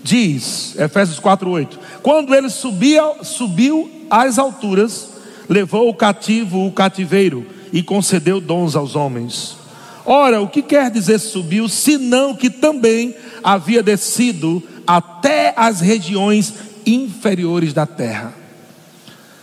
diz, 0.01 0.75
Efésios 0.79 1.19
4, 1.19 1.49
8: 1.49 1.79
Quando 2.01 2.33
ele 2.33 2.49
subia, 2.49 3.03
subiu 3.21 3.89
às 4.09 4.39
alturas, 4.39 5.09
levou 5.49 5.89
o 5.89 5.93
cativo 5.93 6.65
o 6.65 6.71
cativeiro 6.71 7.45
e 7.71 7.83
concedeu 7.83 8.39
dons 8.39 8.75
aos 8.75 8.95
homens. 8.95 9.57
Ora, 10.05 10.41
o 10.41 10.47
que 10.47 10.61
quer 10.61 10.89
dizer 10.89 11.19
subiu, 11.19 11.67
senão 11.67 12.35
que 12.35 12.49
também 12.49 13.15
havia 13.43 13.83
descido 13.83 14.63
até 14.85 15.53
as 15.55 15.81
regiões 15.81 16.53
inferiores 16.85 17.73
da 17.73 17.85
terra. 17.85 18.33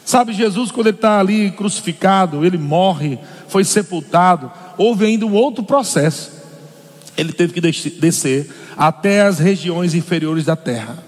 Sabe, 0.04 0.32
Jesus, 0.32 0.72
quando 0.72 0.88
ele 0.88 0.96
está 0.96 1.20
ali 1.20 1.52
crucificado, 1.52 2.44
ele 2.44 2.58
morre, 2.58 3.18
foi 3.46 3.62
sepultado, 3.62 4.50
houve 4.80 5.04
ainda 5.04 5.26
um 5.26 5.34
outro 5.34 5.62
processo. 5.62 6.32
Ele 7.14 7.34
teve 7.34 7.52
que 7.52 7.60
descer 7.60 8.50
até 8.78 9.20
as 9.20 9.38
regiões 9.38 9.94
inferiores 9.94 10.46
da 10.46 10.56
terra. 10.56 11.04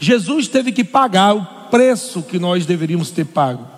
Jesus 0.00 0.48
teve 0.48 0.72
que 0.72 0.82
pagar 0.82 1.34
o 1.34 1.44
preço 1.70 2.22
que 2.22 2.38
nós 2.38 2.64
deveríamos 2.64 3.10
ter 3.10 3.26
pago. 3.26 3.68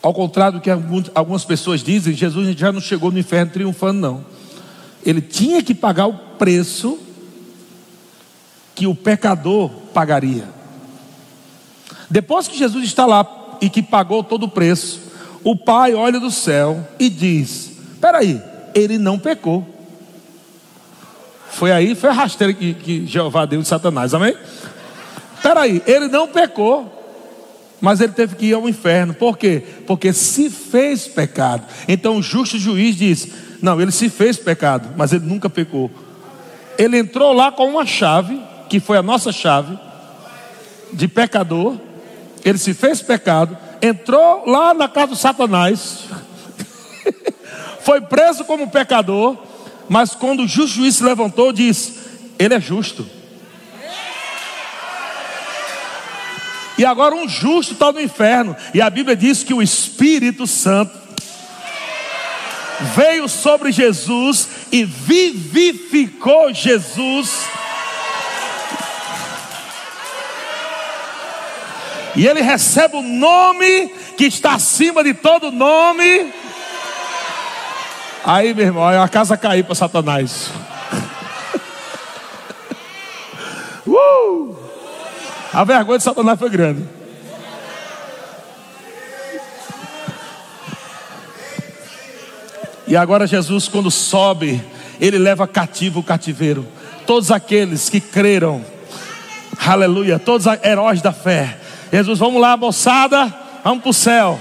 Ao 0.00 0.14
contrário 0.14 0.58
do 0.58 0.62
que 0.62 0.70
algumas 1.14 1.44
pessoas 1.44 1.82
dizem, 1.82 2.14
Jesus 2.14 2.58
já 2.58 2.72
não 2.72 2.80
chegou 2.80 3.12
no 3.12 3.18
inferno 3.18 3.52
triunfando, 3.52 4.00
não. 4.00 4.24
Ele 5.04 5.20
tinha 5.20 5.62
que 5.62 5.74
pagar 5.74 6.06
o 6.06 6.14
preço 6.14 6.98
que 8.74 8.86
o 8.86 8.94
pecador 8.94 9.68
pagaria. 9.92 10.48
Depois 12.08 12.48
que 12.48 12.56
Jesus 12.56 12.86
está 12.86 13.04
lá 13.04 13.58
e 13.60 13.68
que 13.68 13.82
pagou 13.82 14.24
todo 14.24 14.44
o 14.44 14.48
preço, 14.48 15.09
o 15.42 15.56
Pai 15.56 15.94
olha 15.94 16.20
do 16.20 16.30
céu 16.30 16.86
e 16.98 17.08
diz: 17.08 17.72
Espera 17.92 18.18
aí, 18.18 18.40
ele 18.74 18.98
não 18.98 19.18
pecou. 19.18 19.66
Foi 21.50 21.72
aí, 21.72 21.94
foi 21.94 22.10
a 22.10 22.12
rasteira 22.12 22.52
que, 22.52 22.74
que 22.74 23.06
Jeová 23.06 23.44
deu 23.44 23.60
de 23.60 23.68
Satanás, 23.68 24.14
amém? 24.14 24.34
Espera 25.36 25.60
aí, 25.60 25.82
ele 25.86 26.08
não 26.08 26.28
pecou. 26.28 26.98
Mas 27.80 28.00
ele 28.00 28.12
teve 28.12 28.36
que 28.36 28.46
ir 28.46 28.54
ao 28.54 28.68
inferno. 28.68 29.14
Por 29.14 29.38
quê? 29.38 29.62
Porque 29.86 30.12
se 30.12 30.50
fez 30.50 31.08
pecado. 31.08 31.64
Então 31.88 32.18
o 32.18 32.22
justo 32.22 32.58
juiz 32.58 32.94
diz: 32.94 33.28
Não, 33.62 33.80
ele 33.80 33.90
se 33.90 34.10
fez 34.10 34.36
pecado, 34.36 34.90
mas 34.96 35.12
ele 35.12 35.24
nunca 35.24 35.48
pecou. 35.48 35.90
Ele 36.76 36.98
entrou 36.98 37.32
lá 37.32 37.50
com 37.50 37.66
uma 37.68 37.86
chave, 37.86 38.40
que 38.68 38.80
foi 38.80 38.98
a 38.98 39.02
nossa 39.02 39.32
chave, 39.32 39.78
de 40.92 41.08
pecador. 41.08 41.76
Ele 42.44 42.58
se 42.58 42.74
fez 42.74 43.00
pecado, 43.02 43.56
entrou 43.82 44.44
lá 44.46 44.74
na 44.74 44.88
casa 44.88 45.08
do 45.08 45.16
Satanás, 45.16 46.04
foi 47.82 48.00
preso 48.00 48.44
como 48.44 48.70
pecador, 48.70 49.36
mas 49.88 50.14
quando 50.14 50.44
o 50.44 50.48
justo 50.48 50.76
juiz 50.76 50.96
se 50.96 51.04
levantou, 51.04 51.52
disse: 51.52 51.94
Ele 52.38 52.54
é 52.54 52.60
justo. 52.60 53.06
E 56.78 56.84
agora 56.84 57.14
um 57.14 57.28
justo 57.28 57.74
está 57.74 57.92
no 57.92 58.00
inferno. 58.00 58.56
E 58.72 58.80
a 58.80 58.88
Bíblia 58.88 59.14
diz 59.14 59.42
que 59.42 59.52
o 59.52 59.60
Espírito 59.60 60.46
Santo 60.46 60.98
veio 62.96 63.28
sobre 63.28 63.70
Jesus 63.70 64.48
e 64.72 64.84
vivificou 64.84 66.54
Jesus. 66.54 67.44
E 72.16 72.26
ele 72.26 72.40
recebe 72.40 72.96
o 72.96 73.02
nome 73.02 73.88
que 74.16 74.24
está 74.24 74.54
acima 74.54 75.04
de 75.04 75.14
todo 75.14 75.52
nome. 75.52 76.32
Aí, 78.24 78.52
meu 78.52 78.66
irmão, 78.66 79.02
a 79.02 79.08
casa 79.08 79.36
caiu 79.36 79.64
para 79.64 79.74
Satanás. 79.74 80.50
uh! 83.86 84.56
A 85.52 85.64
vergonha 85.64 85.98
de 85.98 86.04
Satanás 86.04 86.38
foi 86.38 86.50
grande. 86.50 86.84
E 92.86 92.96
agora 92.96 93.24
Jesus, 93.24 93.68
quando 93.68 93.88
sobe, 93.88 94.60
ele 95.00 95.16
leva 95.16 95.46
cativo 95.46 96.00
o 96.00 96.02
cativeiro. 96.02 96.66
Todos 97.06 97.30
aqueles 97.30 97.88
que 97.88 98.00
creram, 98.00 98.64
aleluia, 99.64 100.18
todos 100.18 100.46
os 100.46 100.64
heróis 100.64 101.00
da 101.00 101.12
fé. 101.12 101.59
Jesus, 101.92 102.20
vamos 102.20 102.40
lá, 102.40 102.56
moçada, 102.56 103.34
vamos 103.64 103.82
para 103.82 103.90
o 103.90 103.94
céu. 103.94 104.38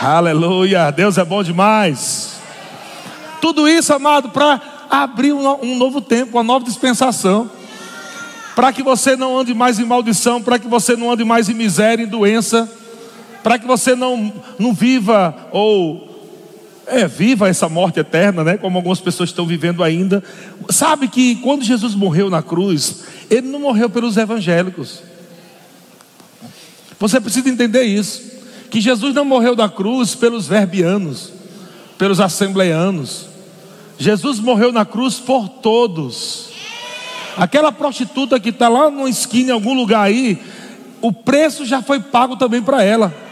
Aleluia, 0.00 0.92
Deus 0.92 1.18
é 1.18 1.24
bom 1.24 1.42
demais. 1.42 2.40
Tudo 3.40 3.68
isso, 3.68 3.92
amado, 3.92 4.28
para 4.30 4.60
abrir 4.88 5.32
um 5.32 5.76
novo 5.76 6.00
tempo, 6.00 6.36
uma 6.36 6.44
nova 6.44 6.64
dispensação. 6.64 7.50
Para 8.54 8.72
que 8.72 8.82
você 8.82 9.16
não 9.16 9.38
ande 9.38 9.54
mais 9.54 9.78
em 9.80 9.84
maldição, 9.84 10.40
para 10.40 10.58
que 10.58 10.68
você 10.68 10.94
não 10.94 11.10
ande 11.10 11.24
mais 11.24 11.48
em 11.48 11.54
miséria, 11.54 12.04
em 12.04 12.08
doença, 12.08 12.70
para 13.42 13.58
que 13.58 13.66
você 13.66 13.96
não, 13.96 14.32
não 14.58 14.72
viva 14.72 15.34
ou 15.50 16.09
é, 16.90 17.06
viva 17.06 17.48
essa 17.48 17.68
morte 17.68 18.00
eterna, 18.00 18.42
né? 18.42 18.56
Como 18.56 18.76
algumas 18.76 19.00
pessoas 19.00 19.30
estão 19.30 19.46
vivendo 19.46 19.82
ainda. 19.82 20.22
Sabe 20.68 21.08
que 21.08 21.36
quando 21.36 21.64
Jesus 21.64 21.94
morreu 21.94 22.28
na 22.28 22.42
cruz, 22.42 23.04
ele 23.30 23.48
não 23.48 23.60
morreu 23.60 23.88
pelos 23.88 24.16
evangélicos. 24.16 25.02
Você 26.98 27.20
precisa 27.20 27.48
entender 27.48 27.84
isso. 27.84 28.30
Que 28.70 28.80
Jesus 28.80 29.14
não 29.14 29.24
morreu 29.24 29.56
na 29.56 29.68
cruz 29.68 30.14
pelos 30.14 30.46
verbianos, 30.46 31.32
pelos 31.96 32.20
assembleanos. 32.20 33.26
Jesus 33.98 34.38
morreu 34.38 34.72
na 34.72 34.84
cruz 34.84 35.14
por 35.14 35.48
todos. 35.48 36.50
Aquela 37.36 37.72
prostituta 37.72 38.38
que 38.38 38.50
está 38.50 38.68
lá 38.68 38.90
numa 38.90 39.08
esquina 39.08 39.50
em 39.50 39.54
algum 39.54 39.74
lugar 39.74 40.02
aí, 40.02 40.38
o 41.00 41.12
preço 41.12 41.64
já 41.64 41.80
foi 41.80 42.00
pago 42.00 42.36
também 42.36 42.60
para 42.60 42.82
ela. 42.82 43.29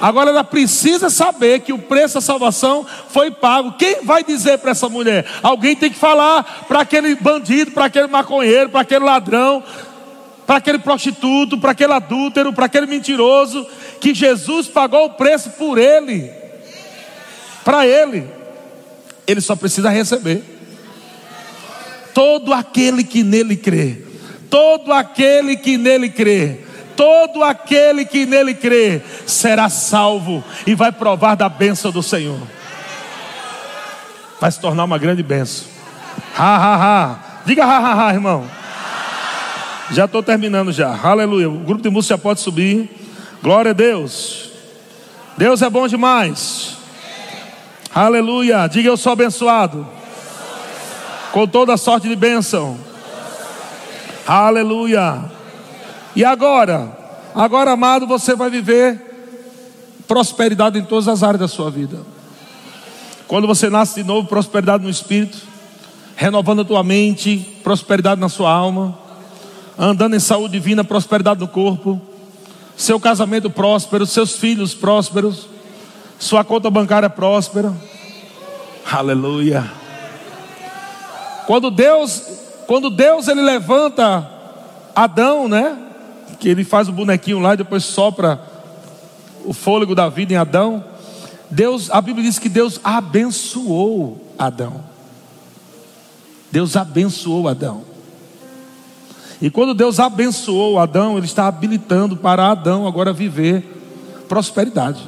Agora 0.00 0.30
ela 0.30 0.44
precisa 0.44 1.10
saber 1.10 1.60
que 1.60 1.72
o 1.72 1.78
preço 1.78 2.14
da 2.14 2.20
salvação 2.20 2.86
foi 3.08 3.30
pago. 3.30 3.72
Quem 3.78 4.04
vai 4.04 4.22
dizer 4.22 4.58
para 4.58 4.72
essa 4.72 4.88
mulher? 4.88 5.26
Alguém 5.42 5.74
tem 5.76 5.90
que 5.90 5.98
falar 5.98 6.64
para 6.68 6.80
aquele 6.80 7.14
bandido, 7.14 7.70
para 7.70 7.86
aquele 7.86 8.06
maconheiro, 8.06 8.70
para 8.70 8.80
aquele 8.80 9.04
ladrão, 9.04 9.62
para 10.46 10.56
aquele 10.56 10.78
prostituto, 10.78 11.58
para 11.58 11.72
aquele 11.72 11.92
adúltero, 11.92 12.52
para 12.52 12.66
aquele 12.66 12.86
mentiroso, 12.86 13.66
que 14.00 14.14
Jesus 14.14 14.68
pagou 14.68 15.06
o 15.06 15.10
preço 15.10 15.50
por 15.50 15.78
ele. 15.78 16.30
Para 17.64 17.86
ele 17.86 18.36
ele 19.26 19.40
só 19.40 19.56
precisa 19.56 19.90
receber. 19.90 20.42
Todo 22.14 22.54
aquele 22.54 23.04
que 23.04 23.22
nele 23.22 23.56
crê, 23.56 23.98
todo 24.48 24.92
aquele 24.92 25.56
que 25.56 25.76
nele 25.76 26.08
crê, 26.08 26.60
todo 26.96 27.44
aquele 27.44 28.04
que 28.04 28.26
nele 28.26 28.54
crê 28.54 29.02
será 29.26 29.68
salvo 29.68 30.42
e 30.66 30.74
vai 30.74 30.90
provar 30.90 31.34
da 31.34 31.48
bênção 31.48 31.92
do 31.92 32.02
Senhor. 32.02 32.40
Vai 34.40 34.50
se 34.50 34.60
tornar 34.60 34.84
uma 34.84 34.98
grande 34.98 35.22
bênção. 35.22 35.66
Ha, 36.36 36.56
ha, 36.56 36.76
ha. 36.76 37.18
Diga 37.44 37.64
ha, 37.64 37.78
ha, 37.78 38.06
ha, 38.06 38.14
irmão. 38.14 38.44
Já 39.90 40.06
estou 40.06 40.22
terminando 40.22 40.72
já. 40.72 40.98
Aleluia. 41.02 41.48
O 41.48 41.58
grupo 41.58 41.82
de 41.82 41.90
música 41.90 42.18
pode 42.18 42.40
subir. 42.40 42.90
Glória 43.42 43.70
a 43.70 43.74
Deus. 43.74 44.50
Deus 45.36 45.62
é 45.62 45.70
bom 45.70 45.86
demais. 45.86 46.76
Aleluia. 47.94 48.66
Diga 48.66 48.88
eu 48.88 48.96
sou 48.96 49.12
abençoado. 49.12 49.86
Com 51.32 51.46
toda 51.46 51.76
sorte 51.76 52.08
de 52.08 52.16
bênção. 52.16 52.78
Aleluia. 54.26 55.35
E 56.16 56.24
agora? 56.24 56.98
Agora, 57.34 57.70
amado, 57.70 58.06
você 58.06 58.34
vai 58.34 58.50
viver 58.50 59.00
prosperidade 60.08 60.78
em 60.78 60.84
todas 60.84 61.06
as 61.06 61.22
áreas 61.22 61.40
da 61.40 61.48
sua 61.48 61.70
vida. 61.70 61.98
Quando 63.28 63.46
você 63.46 63.70
nasce 63.70 64.02
de 64.02 64.04
novo, 64.04 64.26
prosperidade 64.26 64.82
no 64.82 64.90
espírito, 64.90 65.38
renovando 66.16 66.62
a 66.62 66.64
tua 66.64 66.82
mente, 66.82 67.60
prosperidade 67.62 68.20
na 68.20 68.28
sua 68.28 68.50
alma, 68.50 68.98
andando 69.78 70.16
em 70.16 70.20
saúde 70.20 70.54
divina, 70.54 70.82
prosperidade 70.82 71.38
no 71.38 71.46
corpo, 71.46 72.00
seu 72.76 72.98
casamento 72.98 73.48
próspero, 73.48 74.04
seus 74.04 74.32
filhos 74.32 74.74
prósperos 74.74 75.48
sua 76.18 76.42
conta 76.42 76.70
bancária 76.70 77.10
próspera. 77.10 77.72
Aleluia. 78.90 79.70
Quando 81.46 81.70
Deus, 81.70 82.22
quando 82.66 82.90
Deus 82.90 83.28
ele 83.28 83.42
levanta 83.42 84.28
Adão, 84.94 85.48
né? 85.48 85.76
Que 86.38 86.48
ele 86.48 86.64
faz 86.64 86.88
o 86.88 86.92
bonequinho 86.92 87.38
lá 87.38 87.54
e 87.54 87.58
depois 87.58 87.84
sopra 87.84 88.40
o 89.44 89.52
fôlego 89.52 89.94
da 89.94 90.08
vida 90.08 90.32
em 90.32 90.36
Adão. 90.36 90.84
Deus, 91.50 91.90
a 91.90 92.00
Bíblia 92.00 92.24
diz 92.24 92.38
que 92.38 92.48
Deus 92.48 92.80
abençoou 92.82 94.32
Adão. 94.38 94.84
Deus 96.50 96.76
abençoou 96.76 97.48
Adão. 97.48 97.84
E 99.40 99.50
quando 99.50 99.74
Deus 99.74 100.00
abençoou 100.00 100.78
Adão, 100.78 101.16
Ele 101.16 101.26
está 101.26 101.46
habilitando 101.46 102.16
para 102.16 102.50
Adão 102.50 102.86
agora 102.86 103.12
viver 103.12 103.62
prosperidade. 104.28 105.02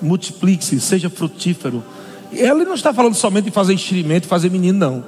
Multiplique-se, 0.00 0.80
seja 0.80 1.08
frutífero. 1.08 1.82
Ele 2.30 2.64
não 2.64 2.74
está 2.74 2.92
falando 2.92 3.14
somente 3.14 3.46
de 3.46 3.50
fazer 3.50 3.72
enchimento, 3.72 4.26
fazer 4.26 4.50
menino, 4.50 4.78
não. 4.78 5.04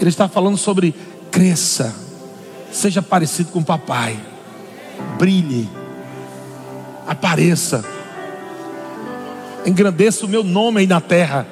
Ele 0.00 0.10
está 0.10 0.28
falando 0.28 0.56
sobre 0.56 0.94
cresça, 1.36 1.94
seja 2.72 3.02
parecido 3.02 3.52
com 3.52 3.58
o 3.58 3.64
papai, 3.64 4.18
brilhe, 5.18 5.68
apareça, 7.06 7.84
engrandeça 9.66 10.24
o 10.24 10.28
meu 10.30 10.42
nome 10.42 10.80
aí 10.80 10.86
na 10.86 10.98
terra, 10.98 11.46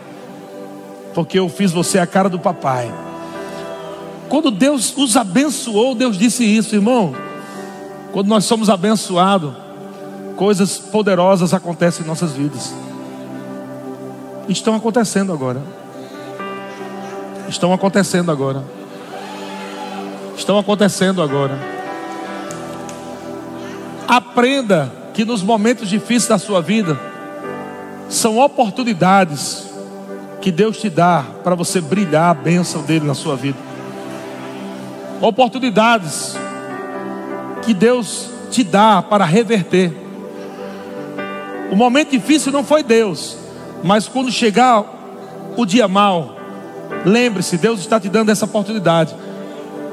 porque 1.13 1.39
eu 1.39 1.51
fiz 1.51 1.71
você 1.71 1.99
a 1.99 2.07
cara 2.07 2.31
do 2.31 2.39
papai. 2.39 2.91
Quando 4.31 4.51
Deus 4.51 4.97
os 4.97 5.19
abençoou, 5.19 5.95
Deus 5.95 6.17
disse 6.17 6.45
isso, 6.45 6.75
irmão. 6.75 7.15
Quando 8.11 8.29
nós 8.29 8.47
somos 8.47 8.71
abençoados, 8.71 9.53
coisas 10.35 10.79
poderosas 10.79 11.53
acontecem 11.53 12.07
em 12.07 12.09
nossas 12.09 12.33
vidas. 12.33 12.75
Estão 14.49 14.75
acontecendo 14.75 15.31
agora. 15.31 15.61
Estão 17.51 17.71
acontecendo 17.71 18.33
agora. 18.33 18.65
Estão 20.37 20.59
acontecendo 20.59 21.23
agora. 21.23 21.59
Aprenda 24.07 24.93
que 25.15 25.25
nos 25.25 25.43
momentos 25.43 25.89
difíceis 25.89 26.29
da 26.29 26.39
sua 26.39 26.61
vida 26.61 26.99
são 28.09 28.39
oportunidades 28.39 29.71
que 30.41 30.53
Deus 30.53 30.79
te 30.79 30.91
dá 30.91 31.25
para 31.43 31.55
você 31.55 31.81
brilhar 31.81 32.31
a 32.31 32.35
bênção 32.35 32.83
dele 32.83 33.07
na 33.07 33.15
sua 33.15 33.35
vida. 33.35 33.57
Oportunidades 35.21 36.37
que 37.63 37.73
Deus 37.73 38.29
te 38.51 38.63
dá 38.63 39.01
para 39.01 39.25
reverter. 39.25 39.93
O 41.73 41.77
momento 41.77 42.11
difícil 42.11 42.53
não 42.53 42.63
foi 42.63 42.83
Deus, 42.83 43.37
mas 43.83 44.07
quando 44.07 44.31
chegar 44.31 44.85
o 45.57 45.65
dia 45.65 45.89
mal, 45.89 46.37
lembre-se, 47.07 47.57
Deus 47.57 47.81
está 47.81 47.99
te 47.99 48.09
dando 48.09 48.31
essa 48.31 48.45
oportunidade. 48.45 49.15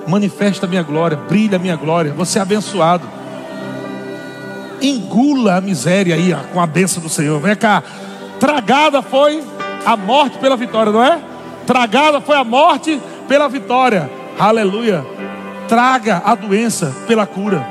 Manifesta 0.07 0.65
a 0.65 0.69
minha 0.69 0.83
glória, 0.83 1.17
brilha 1.17 1.57
a 1.57 1.59
minha 1.59 1.75
glória, 1.75 2.13
você 2.13 2.39
é 2.39 2.41
abençoado. 2.41 3.07
Engula 4.81 5.55
a 5.55 5.61
miséria 5.61 6.15
aí 6.15 6.35
com 6.51 6.59
a 6.59 6.65
bênção 6.65 7.01
do 7.01 7.09
Senhor. 7.09 7.39
Vem 7.39 7.55
cá, 7.55 7.83
tragada 8.39 9.01
foi 9.01 9.43
a 9.85 9.95
morte 9.95 10.37
pela 10.39 10.57
vitória, 10.57 10.91
não 10.91 11.03
é? 11.03 11.19
Tragada 11.65 12.19
foi 12.19 12.35
a 12.35 12.43
morte 12.43 12.99
pela 13.27 13.47
vitória. 13.47 14.09
Aleluia. 14.39 15.05
Traga 15.67 16.21
a 16.25 16.35
doença 16.35 16.95
pela 17.07 17.25
cura. 17.25 17.65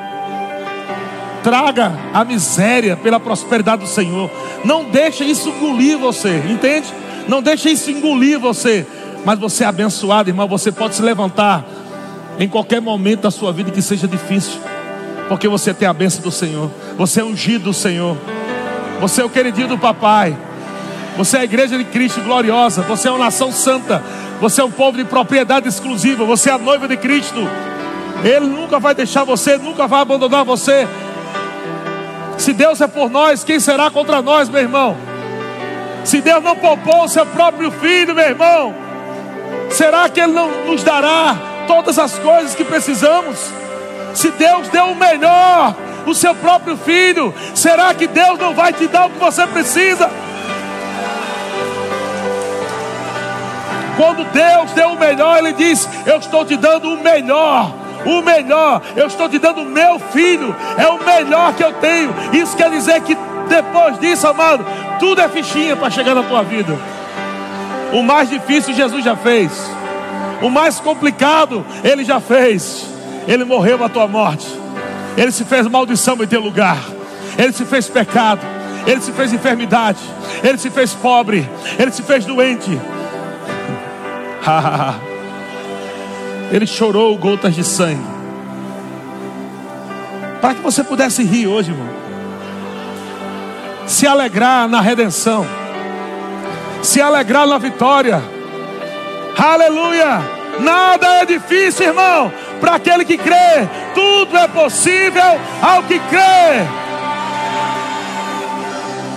Traga 1.42 1.92
a 2.12 2.24
miséria 2.24 2.96
pela 2.96 3.18
prosperidade 3.18 3.82
do 3.82 3.88
Senhor. 3.88 4.30
Não 4.64 4.84
deixe 4.84 5.24
isso 5.24 5.48
engolir 5.48 5.98
você, 5.98 6.42
entende? 6.48 6.86
Não 7.28 7.42
deixe 7.42 7.70
isso 7.70 7.90
engolir 7.90 8.38
você. 8.38 8.86
Mas 9.24 9.38
você 9.38 9.64
é 9.64 9.66
abençoado, 9.66 10.30
irmão. 10.30 10.48
Você 10.48 10.70
pode 10.70 10.94
se 10.94 11.02
levantar 11.02 11.64
em 12.40 12.48
qualquer 12.48 12.80
momento 12.80 13.20
da 13.20 13.30
sua 13.30 13.52
vida 13.52 13.70
que 13.70 13.82
seja 13.82 14.08
difícil, 14.08 14.58
porque 15.28 15.46
você 15.46 15.74
tem 15.74 15.86
a 15.86 15.92
bênção 15.92 16.22
do 16.22 16.32
Senhor. 16.32 16.70
Você 16.96 17.20
é 17.20 17.24
ungido 17.24 17.64
do 17.64 17.74
Senhor. 17.74 18.16
Você 18.98 19.20
é 19.20 19.24
o 19.24 19.28
queridinho 19.28 19.68
do 19.68 19.78
papai. 19.78 20.34
Você 21.18 21.36
é 21.36 21.40
a 21.40 21.44
igreja 21.44 21.76
de 21.76 21.84
Cristo 21.84 22.22
gloriosa. 22.22 22.80
Você 22.82 23.08
é 23.08 23.10
uma 23.10 23.26
nação 23.26 23.52
santa. 23.52 24.02
Você 24.40 24.62
é 24.62 24.64
um 24.64 24.70
povo 24.70 24.96
de 24.96 25.04
propriedade 25.04 25.68
exclusiva. 25.68 26.24
Você 26.24 26.48
é 26.48 26.54
a 26.54 26.58
noiva 26.58 26.88
de 26.88 26.96
Cristo. 26.96 27.46
Ele 28.24 28.46
nunca 28.46 28.80
vai 28.80 28.94
deixar 28.94 29.22
você, 29.22 29.58
nunca 29.58 29.86
vai 29.86 30.00
abandonar 30.00 30.42
você. 30.42 30.88
Se 32.38 32.54
Deus 32.54 32.80
é 32.80 32.86
por 32.86 33.10
nós, 33.10 33.44
quem 33.44 33.60
será 33.60 33.90
contra 33.90 34.22
nós, 34.22 34.48
meu 34.48 34.62
irmão? 34.62 34.96
Se 36.04 36.22
Deus 36.22 36.42
não 36.42 36.56
poupou 36.56 37.04
o 37.04 37.08
seu 37.08 37.26
próprio 37.26 37.70
filho, 37.70 38.14
meu 38.14 38.24
irmão, 38.24 38.74
será 39.68 40.08
que 40.08 40.20
Ele 40.20 40.32
não 40.32 40.64
nos 40.64 40.82
dará 40.82 41.49
todas 41.70 42.00
as 42.00 42.18
coisas 42.18 42.52
que 42.52 42.64
precisamos? 42.64 43.38
Se 44.12 44.28
Deus 44.32 44.68
deu 44.70 44.86
o 44.86 44.96
melhor, 44.96 45.76
o 46.04 46.12
seu 46.12 46.34
próprio 46.34 46.76
filho, 46.76 47.32
será 47.54 47.94
que 47.94 48.08
Deus 48.08 48.40
não 48.40 48.52
vai 48.52 48.72
te 48.72 48.88
dar 48.88 49.06
o 49.06 49.10
que 49.10 49.20
você 49.20 49.46
precisa? 49.46 50.10
Quando 53.96 54.24
Deus 54.32 54.72
deu 54.72 54.88
o 54.88 54.98
melhor, 54.98 55.38
Ele 55.38 55.52
diz: 55.52 55.88
Eu 56.04 56.18
estou 56.18 56.44
te 56.44 56.56
dando 56.56 56.92
o 56.92 57.00
melhor 57.00 57.72
o 58.04 58.22
melhor. 58.22 58.80
Eu 58.96 59.06
estou 59.06 59.28
te 59.28 59.38
dando 59.38 59.60
o 59.60 59.66
meu 59.66 59.98
filho, 59.98 60.56
é 60.78 60.88
o 60.88 61.04
melhor 61.04 61.52
que 61.52 61.62
eu 61.62 61.72
tenho. 61.74 62.12
Isso 62.32 62.56
quer 62.56 62.70
dizer 62.70 62.98
que 63.02 63.14
depois 63.46 63.98
disso, 63.98 64.26
amado, 64.26 64.64
tudo 64.98 65.20
é 65.20 65.28
fichinha 65.28 65.76
para 65.76 65.90
chegar 65.90 66.14
na 66.14 66.22
tua 66.22 66.42
vida. 66.42 66.74
O 67.92 68.02
mais 68.02 68.30
difícil 68.30 68.72
Jesus 68.72 69.04
já 69.04 69.14
fez. 69.14 69.52
O 70.42 70.48
mais 70.48 70.80
complicado 70.80 71.64
ele 71.84 72.04
já 72.04 72.20
fez. 72.20 72.86
Ele 73.26 73.44
morreu 73.44 73.82
a 73.84 73.88
tua 73.88 74.08
morte. 74.08 74.46
Ele 75.16 75.30
se 75.30 75.44
fez 75.44 75.66
maldição 75.66 76.16
em 76.22 76.26
teu 76.26 76.40
lugar. 76.40 76.78
Ele 77.36 77.52
se 77.52 77.64
fez 77.64 77.88
pecado. 77.88 78.40
Ele 78.86 79.00
se 79.00 79.12
fez 79.12 79.32
enfermidade. 79.32 80.00
Ele 80.42 80.58
se 80.58 80.70
fez 80.70 80.94
pobre. 80.94 81.48
Ele 81.78 81.90
se 81.90 82.02
fez 82.02 82.24
doente. 82.24 82.70
Ele 86.50 86.66
chorou 86.66 87.16
gotas 87.16 87.54
de 87.54 87.62
sangue. 87.62 88.02
Para 90.40 90.54
que 90.54 90.62
você 90.62 90.82
pudesse 90.82 91.22
rir 91.22 91.46
hoje, 91.46 91.70
irmão. 91.70 91.88
Se 93.86 94.06
alegrar 94.06 94.68
na 94.68 94.80
redenção. 94.80 95.46
Se 96.82 97.00
alegrar 97.00 97.46
na 97.46 97.58
vitória. 97.58 98.39
Aleluia! 99.36 100.20
Nada 100.60 101.06
é 101.20 101.24
difícil, 101.24 101.86
irmão. 101.86 102.32
Para 102.60 102.74
aquele 102.74 103.04
que 103.04 103.16
crê, 103.16 103.68
tudo 103.94 104.36
é 104.36 104.46
possível 104.48 105.40
ao 105.62 105.82
que 105.84 105.98
crê. 105.98 106.66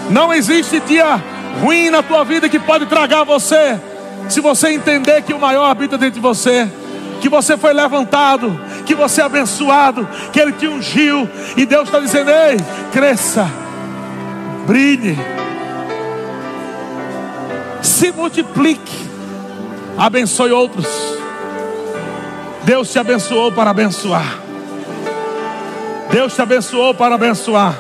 Não 0.10 0.34
existe 0.34 0.80
dia 0.82 1.22
ruim 1.62 1.90
na 1.90 2.02
tua 2.02 2.24
vida 2.24 2.48
que 2.48 2.60
pode 2.60 2.86
tragar 2.86 3.24
você. 3.24 3.80
Se 4.30 4.40
você 4.40 4.70
entender 4.70 5.22
que 5.24 5.34
o 5.34 5.40
maior 5.40 5.66
habita 5.66 5.98
dentro 5.98 6.16
de 6.16 6.22
você 6.22 6.70
que 7.24 7.30
você 7.30 7.56
foi 7.56 7.72
levantado, 7.72 8.60
que 8.86 8.94
você 8.94 9.22
é 9.22 9.24
abençoado, 9.24 10.06
que 10.34 10.42
Ele 10.42 10.52
te 10.52 10.68
ungiu, 10.68 11.30
e 11.56 11.66
Deus 11.66 11.86
está 11.86 12.02
dizendo: 12.02 12.30
ei, 12.30 12.58
cresça, 12.92 13.50
brilhe, 14.68 15.18
se 17.82 18.12
multiplique, 18.12 19.10
abençoe 19.98 20.52
outros. 20.52 20.88
Deus 22.64 22.92
te 22.92 23.00
abençoou 23.00 23.52
para 23.52 23.72
abençoar. 23.72 24.40
Deus 26.12 26.34
te 26.34 26.42
abençoou 26.42 26.94
para 26.94 27.16
abençoar. 27.16 27.76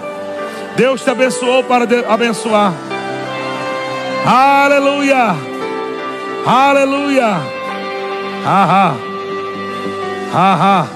Deus 0.75 1.01
te 1.01 1.09
abençoou 1.09 1.63
para 1.63 1.85
abençoar. 2.11 2.73
Aleluia. 4.25 5.35
Aleluia. 6.45 7.37
Ahá. 8.45 8.95
Haha. 10.33 10.87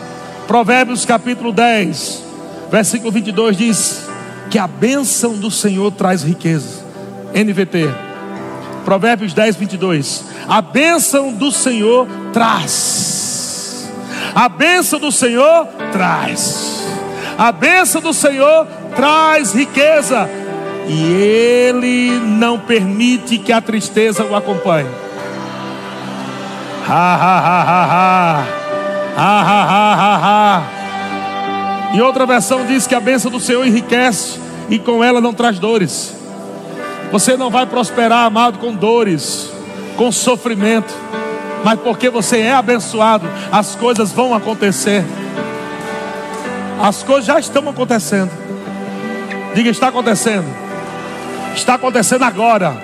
Provérbios 0.48 1.06
capítulo 1.06 1.52
10, 1.52 2.24
versículo 2.72 3.12
22 3.12 3.58
diz 3.58 4.08
que 4.50 4.58
a 4.58 4.66
bênção 4.66 5.34
do 5.34 5.52
Senhor 5.52 5.92
traz 5.92 6.24
riqueza. 6.24 6.86
NVT. 7.34 8.07
Provérbios 8.88 9.34
10, 9.34 9.58
22. 9.58 10.24
A 10.48 10.62
bênção 10.62 11.34
do 11.34 11.52
Senhor 11.52 12.08
traz. 12.32 13.92
A 14.34 14.48
bênção 14.48 14.98
do 14.98 15.12
Senhor 15.12 15.68
traz. 15.92 16.88
A 17.38 17.52
bênção 17.52 18.00
do 18.00 18.14
Senhor 18.14 18.66
traz 18.96 19.54
riqueza. 19.54 20.30
E 20.88 21.04
Ele 21.04 22.18
não 22.18 22.58
permite 22.58 23.38
que 23.38 23.52
a 23.52 23.60
tristeza 23.60 24.24
o 24.24 24.34
acompanhe. 24.34 24.88
Ha, 26.88 27.16
ha, 27.16 27.40
ha, 27.40 27.64
ha, 27.64 27.86
ha. 27.92 28.46
Ah, 29.18 29.44
ah, 29.48 29.68
ah, 29.70 29.96
ah, 30.00 30.22
ah. 30.24 31.94
E 31.94 32.02
outra 32.02 32.26
versão 32.26 32.66
diz 32.66 32.88
que 32.88 32.96
a 32.96 33.02
bênção 33.02 33.30
do 33.30 33.42
Senhor 33.42 33.68
enriquece 33.68 34.40
e 34.70 34.80
com 34.80 35.04
ela 35.04 35.20
não 35.20 35.34
traz 35.34 35.60
dores. 35.60 36.17
Você 37.12 37.38
não 37.38 37.50
vai 37.50 37.66
prosperar, 37.66 38.26
amado, 38.26 38.60
com 38.60 38.74
dores, 38.74 39.50
com 39.96 40.12
sofrimento, 40.12 40.94
mas 41.64 41.80
porque 41.80 42.10
você 42.10 42.40
é 42.40 42.54
abençoado, 42.54 43.28
as 43.52 43.76
coisas 43.76 44.12
vão 44.12 44.34
acontecer. 44.34 45.04
As 46.82 47.02
coisas 47.04 47.26
já 47.26 47.40
estão 47.40 47.68
acontecendo. 47.70 48.32
Diga, 49.56 49.70
está 49.70 49.88
acontecendo. 49.88 50.46
Está 51.56 51.74
acontecendo 51.74 52.24
agora. 52.24 52.78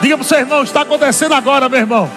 Diga 0.00 0.16
para 0.16 0.24
o 0.24 0.26
seu 0.26 0.38
irmão, 0.38 0.62
está 0.62 0.82
acontecendo 0.82 1.34
agora, 1.34 1.68
meu 1.68 1.80
irmão. 1.80 2.08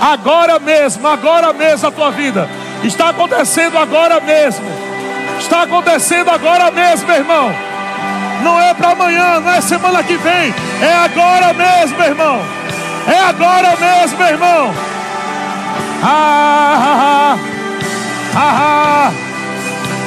Agora 0.00 0.58
mesmo, 0.58 1.06
agora 1.06 1.52
mesmo 1.52 1.88
a 1.88 1.90
tua 1.90 2.10
vida. 2.10 2.48
Está 2.84 3.08
acontecendo 3.08 3.78
agora 3.78 4.20
mesmo. 4.20 4.64
Está 5.38 5.62
acontecendo 5.62 6.28
agora 6.30 6.70
mesmo, 6.70 7.06
meu 7.06 7.16
irmão. 7.16 7.50
Não 8.42 8.60
é 8.60 8.72
para 8.74 8.90
amanhã, 8.90 9.40
não 9.40 9.50
é 9.50 9.60
semana 9.60 10.02
que 10.02 10.16
vem. 10.16 10.54
É 10.80 10.94
agora 10.94 11.52
mesmo, 11.52 12.02
irmão. 12.02 12.40
É 13.06 13.18
agora 13.18 13.76
mesmo, 13.76 14.22
irmão. 14.22 14.74
Ah, 16.02 16.78
ah, 16.78 17.38
ah, 18.34 18.36
ah, 18.36 19.10
ah. 19.10 19.12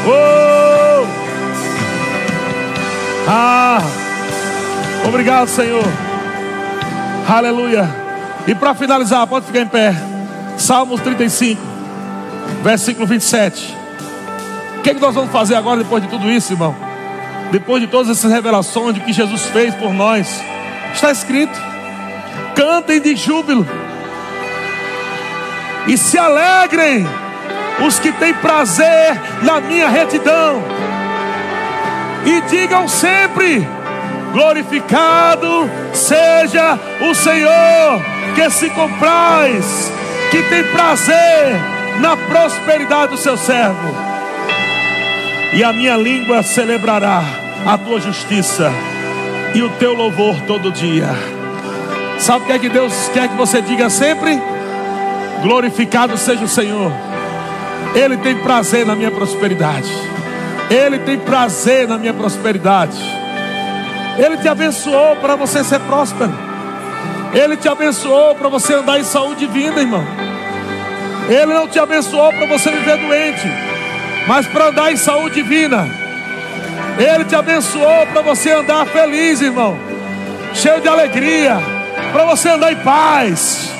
Oh. 0.07 1.05
ah. 3.27 3.81
Obrigado, 5.07 5.47
Senhor. 5.47 5.83
Aleluia. 7.27 7.89
E 8.47 8.55
para 8.55 8.73
finalizar, 8.73 9.25
pode 9.27 9.45
ficar 9.45 9.61
em 9.61 9.67
pé. 9.67 9.93
Salmos 10.57 11.01
35, 11.01 11.61
versículo 12.63 13.07
27. 13.07 13.75
O 14.77 14.81
que, 14.81 14.89
é 14.91 14.93
que 14.93 14.99
nós 14.99 15.13
vamos 15.13 15.31
fazer 15.31 15.55
agora 15.55 15.83
depois 15.83 16.01
de 16.03 16.09
tudo 16.09 16.31
isso, 16.31 16.53
irmão? 16.53 16.90
Depois 17.51 17.81
de 17.81 17.87
todas 17.87 18.09
essas 18.09 18.31
revelações 18.31 18.95
de 18.95 19.01
que 19.01 19.11
Jesus 19.11 19.45
fez 19.47 19.75
por 19.75 19.93
nós, 19.93 20.41
está 20.93 21.11
escrito: 21.11 21.59
cantem 22.55 23.01
de 23.01 23.15
júbilo 23.15 23.67
e 25.85 25.97
se 25.97 26.17
alegrem 26.17 27.05
os 27.85 27.99
que 27.99 28.11
têm 28.13 28.33
prazer 28.35 29.19
na 29.41 29.59
minha 29.59 29.89
retidão, 29.89 30.63
e 32.25 32.41
digam 32.49 32.87
sempre: 32.87 33.67
glorificado 34.31 35.69
seja 35.93 36.79
o 37.01 37.13
Senhor, 37.13 38.01
que 38.33 38.49
se 38.49 38.69
compraz, 38.69 39.91
que 40.29 40.41
tem 40.43 40.63
prazer 40.71 41.59
na 41.99 42.15
prosperidade 42.15 43.11
do 43.11 43.17
seu 43.17 43.35
servo. 43.35 44.11
E 45.53 45.61
a 45.65 45.73
minha 45.73 45.97
língua 45.97 46.43
celebrará 46.43 47.40
a 47.65 47.77
tua 47.77 47.99
justiça 47.99 48.71
e 49.53 49.61
o 49.61 49.69
teu 49.71 49.93
louvor 49.93 50.35
todo 50.47 50.71
dia. 50.71 51.07
Sabe 52.19 52.43
o 52.43 52.47
que 52.47 52.53
é 52.53 52.59
que 52.59 52.69
Deus 52.69 53.09
quer 53.13 53.27
que 53.27 53.35
você 53.35 53.61
diga 53.61 53.89
sempre? 53.89 54.41
Glorificado 55.41 56.17
seja 56.17 56.43
o 56.43 56.47
Senhor. 56.47 56.91
Ele 57.95 58.17
tem 58.17 58.35
prazer 58.35 58.85
na 58.85 58.95
minha 58.95 59.11
prosperidade. 59.11 59.91
Ele 60.69 60.99
tem 60.99 61.17
prazer 61.17 61.87
na 61.87 61.97
minha 61.97 62.13
prosperidade. 62.13 62.97
Ele 64.17 64.37
te 64.37 64.47
abençoou 64.47 65.15
para 65.17 65.35
você 65.35 65.63
ser 65.63 65.79
próspero. 65.81 66.33
Ele 67.33 67.57
te 67.57 67.67
abençoou 67.67 68.35
para 68.35 68.49
você 68.49 68.75
andar 68.75 68.99
em 68.99 69.03
saúde 69.03 69.47
divina, 69.47 69.81
irmão. 69.81 70.05
Ele 71.29 71.53
não 71.53 71.67
te 71.67 71.79
abençoou 71.79 72.31
para 72.33 72.45
você 72.45 72.69
viver 72.71 72.97
doente 72.97 73.71
mas 74.27 74.47
para 74.47 74.67
andar 74.67 74.91
em 74.91 74.97
saúde 74.97 75.35
divina. 75.35 76.00
Ele 76.97 77.25
te 77.25 77.35
abençoou 77.35 78.07
para 78.07 78.21
você 78.21 78.51
andar 78.51 78.85
feliz, 78.85 79.41
irmão, 79.41 79.77
cheio 80.53 80.81
de 80.81 80.87
alegria, 80.87 81.57
para 82.11 82.25
você 82.25 82.49
andar 82.49 82.71
em 82.71 82.77
paz, 82.77 83.71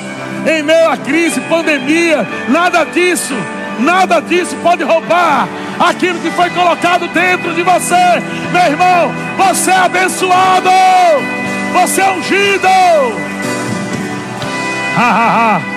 em 0.46 0.62
meio 0.62 0.88
à 0.88 0.96
crise, 0.96 1.40
pandemia, 1.42 2.26
nada 2.48 2.84
disso, 2.84 3.34
nada 3.78 4.20
disso 4.20 4.56
pode 4.62 4.82
roubar 4.82 5.48
aquilo 5.78 6.18
que 6.20 6.30
foi 6.30 6.50
colocado 6.50 7.06
dentro 7.08 7.52
de 7.54 7.62
você, 7.62 8.22
meu 8.52 8.62
irmão. 8.62 9.12
Você 9.36 9.70
é 9.70 9.76
abençoado, 9.76 10.70
você 11.72 12.00
é 12.00 12.10
ungido. 12.12 12.68
Ha, 14.96 15.00
ha, 15.00 15.56
ha. 15.56 15.71